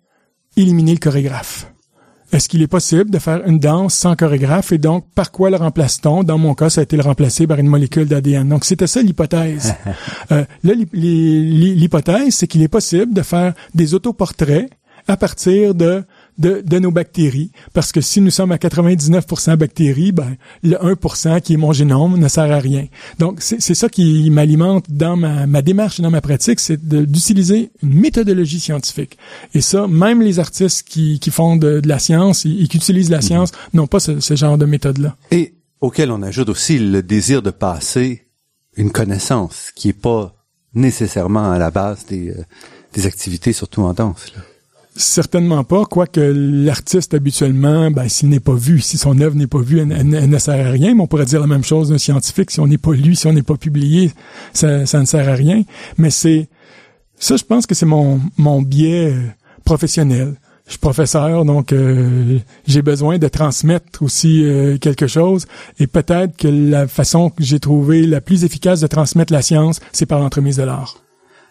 éliminer 0.57 0.93
le 0.93 0.99
chorégraphe. 0.99 1.67
Est-ce 2.33 2.49
qu'il 2.49 2.63
est 2.63 2.69
possible 2.69 3.11
de 3.11 3.19
faire 3.19 3.45
une 3.47 3.59
danse 3.59 3.95
sans 3.95 4.15
chorégraphe? 4.15 4.71
Et 4.73 4.79
donc 4.79 5.05
par 5.15 5.33
quoi 5.33 5.51
le 5.51 5.57
remplace-t-on? 5.57 6.23
Dans 6.23 6.39
mon 6.39 6.55
cas, 6.55 6.71
ça 6.71 6.81
a 6.81 6.85
été 6.85 6.97
le 6.97 7.03
remplacer 7.03 7.47
par 7.47 7.59
une 7.59 7.67
molécule 7.67 8.07
d'ADN. 8.07 8.49
Donc 8.49 8.65
c'était 8.65 8.87
ça 8.87 9.03
l'hypothèse. 9.03 9.75
euh, 10.33 10.45
là, 10.63 10.73
l'hypothèse, 10.93 12.35
c'est 12.35 12.47
qu'il 12.47 12.63
est 12.63 12.69
possible 12.69 13.13
de 13.13 13.23
faire 13.23 13.55
des 13.75 13.95
autoportraits 13.95 14.71
à 15.09 15.17
partir 15.17 15.75
de 15.75 16.05
de, 16.41 16.63
de 16.67 16.79
nos 16.79 16.91
bactéries. 16.91 17.53
Parce 17.73 17.93
que 17.93 18.01
si 18.01 18.21
nous 18.21 18.31
sommes 18.31 18.51
à 18.51 18.57
99% 18.57 19.57
bactéries, 19.57 20.11
ben, 20.11 20.37
le 20.63 20.77
1% 20.77 21.41
qui 21.41 21.55
est 21.55 21.57
mon 21.57 21.73
génome 21.73 22.19
ne 22.19 22.29
sert 22.29 22.51
à 22.51 22.59
rien. 22.59 22.87
Donc, 23.19 23.41
c'est 23.43 23.75
ça 23.75 23.89
qui 23.89 24.29
m'alimente 24.31 24.87
dans 24.89 25.17
ma, 25.17 25.47
ma 25.47 25.63
démarche 25.63 26.01
et 26.01 26.03
dans 26.03 26.11
ma 26.11 26.21
pratique, 26.21 26.59
c'est 26.59 26.83
d'utiliser 26.83 27.71
une 27.83 27.95
méthodologie 27.95 28.59
scientifique. 28.59 29.19
Et 29.55 29.61
ça, 29.61 29.87
même 29.87 30.23
les 30.23 30.39
artistes 30.39 30.89
qui, 30.89 31.21
qui 31.21 31.31
font 31.31 31.57
de, 31.57 31.81
de 31.81 31.89
la 31.89 31.99
science 31.99 32.47
et, 32.47 32.67
qui 32.69 32.79
utilisent 32.79 33.11
la 33.11 33.19
mhm. 33.19 33.23
science 33.23 33.53
n'ont 33.75 33.87
pas 33.87 34.01
ce, 34.01 34.21
ce 34.21 34.35
genre 34.35 34.59
de 34.59 34.65
méthode-là. 34.65 35.17
Et 35.31 35.55
auquel 35.81 36.11
on 36.11 36.23
ajoute 36.23 36.49
aussi 36.49 36.79
le 36.79 37.03
désir 37.03 37.43
de 37.43 37.51
passer 37.51 38.27
une 38.77 38.91
connaissance 38.91 39.71
qui 39.75 39.91
est 39.91 40.01
pas 40.01 40.35
nécessairement 40.75 41.51
à 41.51 41.59
la 41.59 41.71
base 41.71 42.07
des, 42.07 42.31
euh, 42.31 42.45
des 42.95 43.07
activités, 43.07 43.53
surtout 43.53 43.83
en 43.83 43.93
danse. 43.93 44.33
Là. 44.35 44.43
Certainement 44.97 45.63
pas, 45.63 45.85
quoique 45.85 46.21
l'artiste 46.21 47.15
habituellement, 47.15 47.91
ben, 47.93 48.09
s'il 48.09 48.29
n'est 48.29 48.41
pas 48.41 48.55
vu, 48.55 48.81
si 48.81 48.99
son 48.99 49.21
œuvre 49.21 49.37
n'est 49.37 49.47
pas 49.47 49.61
vue, 49.61 49.79
elle, 49.79 50.09
ne 50.09 50.39
sert 50.39 50.67
à 50.67 50.71
rien. 50.71 50.95
Mais 50.95 51.01
on 51.01 51.07
pourrait 51.07 51.27
dire 51.27 51.41
la 51.41 51.47
même 51.47 51.63
chose 51.63 51.91
d'un 51.91 51.99
scientifique. 51.99 52.51
Si 52.51 52.59
on 52.59 52.67
n'est 52.67 52.79
pas 52.79 52.93
lu, 52.93 53.15
si 53.15 53.27
on 53.29 53.33
n'est 53.33 53.43
pas 53.43 53.57
publié, 53.57 54.13
ça, 54.53 54.79
ne 54.79 55.05
sert 55.05 55.29
à 55.29 55.35
rien. 55.35 55.63
Mais 55.97 56.11
c'est 56.11 56.49
ça, 57.19 57.37
je 57.37 57.45
pense 57.45 57.67
que 57.67 57.75
c'est 57.75 57.87
mon, 57.87 58.21
mon 58.37 58.63
biais 58.63 59.13
euh, 59.13 59.29
professionnel. 59.65 60.35
je 60.67 60.73
suis 60.73 60.79
professeur, 60.79 61.45
donc 61.45 61.73
euh, 61.73 62.39
j'ai 62.67 62.83
besoin 62.83 63.19
de 63.19 63.29
transmettre 63.29 64.03
aussi 64.03 64.45
euh, 64.45 64.77
quelque 64.79 65.07
chose. 65.07 65.47
Et 65.79 65.87
peut-être 65.87 66.37
que 66.37 66.49
la 66.49 66.89
façon 66.89 67.31
que 67.31 67.45
j'ai 67.45 67.61
trouvé 67.61 68.07
la 68.07 68.21
plus 68.21 68.45
efficace 68.45 68.81
de 68.81 68.89
transmettre 68.89 69.33
la 69.33 69.43
science, 69.43 69.81
c'est 69.93 70.07
par 70.07 70.19
l'entremise 70.19 70.57
de 70.57 70.65
l'art. 70.65 70.97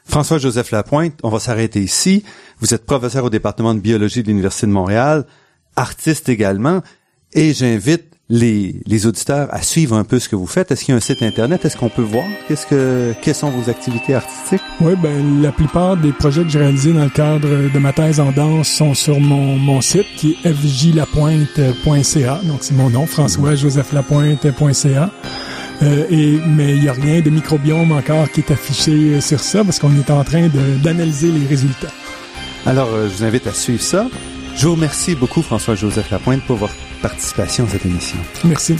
François-Joseph 0.09 0.71
Lapointe, 0.71 1.13
on 1.23 1.29
va 1.29 1.39
s'arrêter 1.39 1.81
ici. 1.81 2.23
Vous 2.59 2.73
êtes 2.73 2.85
professeur 2.85 3.25
au 3.25 3.29
département 3.29 3.75
de 3.75 3.79
biologie 3.79 4.23
de 4.23 4.27
l'Université 4.27 4.67
de 4.67 4.71
Montréal, 4.71 5.25
artiste 5.75 6.29
également, 6.29 6.81
et 7.33 7.53
j'invite 7.53 8.05
les, 8.27 8.81
les 8.85 9.05
auditeurs 9.05 9.47
à 9.51 9.61
suivre 9.61 9.95
un 9.95 10.03
peu 10.03 10.17
ce 10.19 10.27
que 10.29 10.35
vous 10.35 10.47
faites. 10.47 10.71
Est-ce 10.71 10.85
qu'il 10.85 10.93
y 10.93 10.95
a 10.95 10.97
un 10.97 11.01
site 11.01 11.21
internet? 11.23 11.63
Est-ce 11.65 11.77
qu'on 11.77 11.89
peut 11.89 12.01
voir? 12.01 12.25
Qu'est-ce 12.47 12.65
que, 12.65 13.13
quelles 13.21 13.35
sont 13.35 13.51
vos 13.51 13.69
activités 13.69 14.15
artistiques? 14.15 14.63
Oui, 14.81 14.93
ben, 15.01 15.41
la 15.41 15.51
plupart 15.51 15.97
des 15.97 16.11
projets 16.11 16.43
que 16.43 16.49
j'ai 16.49 16.59
réalisés 16.59 16.93
dans 16.93 17.03
le 17.03 17.09
cadre 17.09 17.71
de 17.71 17.79
ma 17.79 17.93
thèse 17.93 18.19
en 18.19 18.31
danse 18.31 18.67
sont 18.67 18.95
sur 18.95 19.19
mon, 19.19 19.57
mon 19.57 19.81
site 19.81 20.07
qui 20.15 20.37
est 20.43 20.53
fjlapointe.ca. 20.53 22.41
Donc, 22.43 22.59
c'est 22.61 22.75
mon 22.75 22.89
nom, 22.89 23.05
françois-joseph-lapointe.ca. 23.05 25.11
Euh, 25.81 26.05
et, 26.09 26.39
mais 26.45 26.75
il 26.75 26.81
n'y 26.81 26.89
a 26.89 26.93
rien 26.93 27.21
de 27.21 27.29
microbiome 27.29 27.91
encore 27.91 28.29
qui 28.31 28.41
est 28.41 28.51
affiché 28.51 29.21
sur 29.21 29.39
ça 29.39 29.63
parce 29.63 29.79
qu'on 29.79 29.95
est 29.95 30.11
en 30.11 30.23
train 30.23 30.49
d'analyser 30.83 31.31
les 31.31 31.47
résultats. 31.47 31.91
Alors, 32.65 32.89
euh, 32.93 33.07
je 33.09 33.17
vous 33.17 33.23
invite 33.23 33.47
à 33.47 33.53
suivre 33.53 33.81
ça. 33.81 34.07
Je 34.55 34.67
vous 34.67 34.75
remercie 34.75 35.15
beaucoup, 35.15 35.41
François-Joseph 35.41 36.11
Lapointe, 36.11 36.41
pour 36.43 36.57
votre 36.57 36.75
participation 37.01 37.63
à 37.65 37.69
cette 37.69 37.85
émission. 37.85 38.17
Merci. 38.43 38.75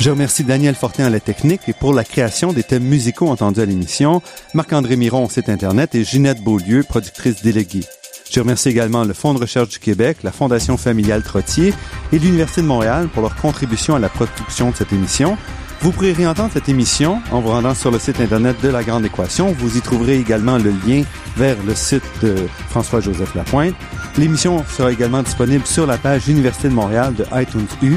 Je 0.00 0.10
remercie 0.10 0.44
Daniel 0.44 0.76
Fortin 0.76 1.06
à 1.06 1.10
la 1.10 1.18
technique 1.18 1.62
et 1.66 1.72
pour 1.72 1.92
la 1.92 2.04
création 2.04 2.52
des 2.52 2.62
thèmes 2.62 2.84
musicaux 2.84 3.28
entendus 3.28 3.60
à 3.60 3.64
l'émission, 3.64 4.22
Marc-André 4.54 4.94
Miron 4.94 5.24
au 5.24 5.28
site 5.28 5.48
Internet 5.48 5.96
et 5.96 6.04
Ginette 6.04 6.40
Beaulieu, 6.40 6.84
productrice 6.84 7.42
déléguée. 7.42 7.84
Je 8.30 8.38
remercie 8.38 8.68
également 8.68 9.02
le 9.02 9.12
Fonds 9.12 9.34
de 9.34 9.40
recherche 9.40 9.70
du 9.70 9.80
Québec, 9.80 10.18
la 10.22 10.30
Fondation 10.30 10.76
familiale 10.76 11.24
Trottier 11.24 11.74
et 12.12 12.18
l'Université 12.20 12.62
de 12.62 12.66
Montréal 12.66 13.08
pour 13.12 13.22
leur 13.22 13.34
contribution 13.34 13.96
à 13.96 13.98
la 13.98 14.08
production 14.08 14.70
de 14.70 14.76
cette 14.76 14.92
émission. 14.92 15.36
Vous 15.80 15.90
pourrez 15.90 16.12
réentendre 16.12 16.50
cette 16.52 16.68
émission 16.68 17.20
en 17.32 17.40
vous 17.40 17.48
rendant 17.48 17.74
sur 17.74 17.90
le 17.90 17.98
site 17.98 18.20
Internet 18.20 18.56
de 18.62 18.68
La 18.68 18.84
Grande 18.84 19.04
Équation. 19.04 19.52
Vous 19.52 19.76
y 19.76 19.80
trouverez 19.80 20.18
également 20.18 20.58
le 20.58 20.70
lien 20.86 21.02
vers 21.36 21.56
le 21.64 21.74
site 21.74 22.04
de 22.22 22.34
François-Joseph 22.68 23.34
Lapointe. 23.34 23.74
L'émission 24.16 24.64
sera 24.76 24.92
également 24.92 25.22
disponible 25.22 25.66
sur 25.66 25.86
la 25.86 25.98
page 25.98 26.28
Université 26.28 26.68
de 26.68 26.74
Montréal 26.74 27.14
de 27.14 27.24
iTunes 27.32 27.66
U. 27.82 27.96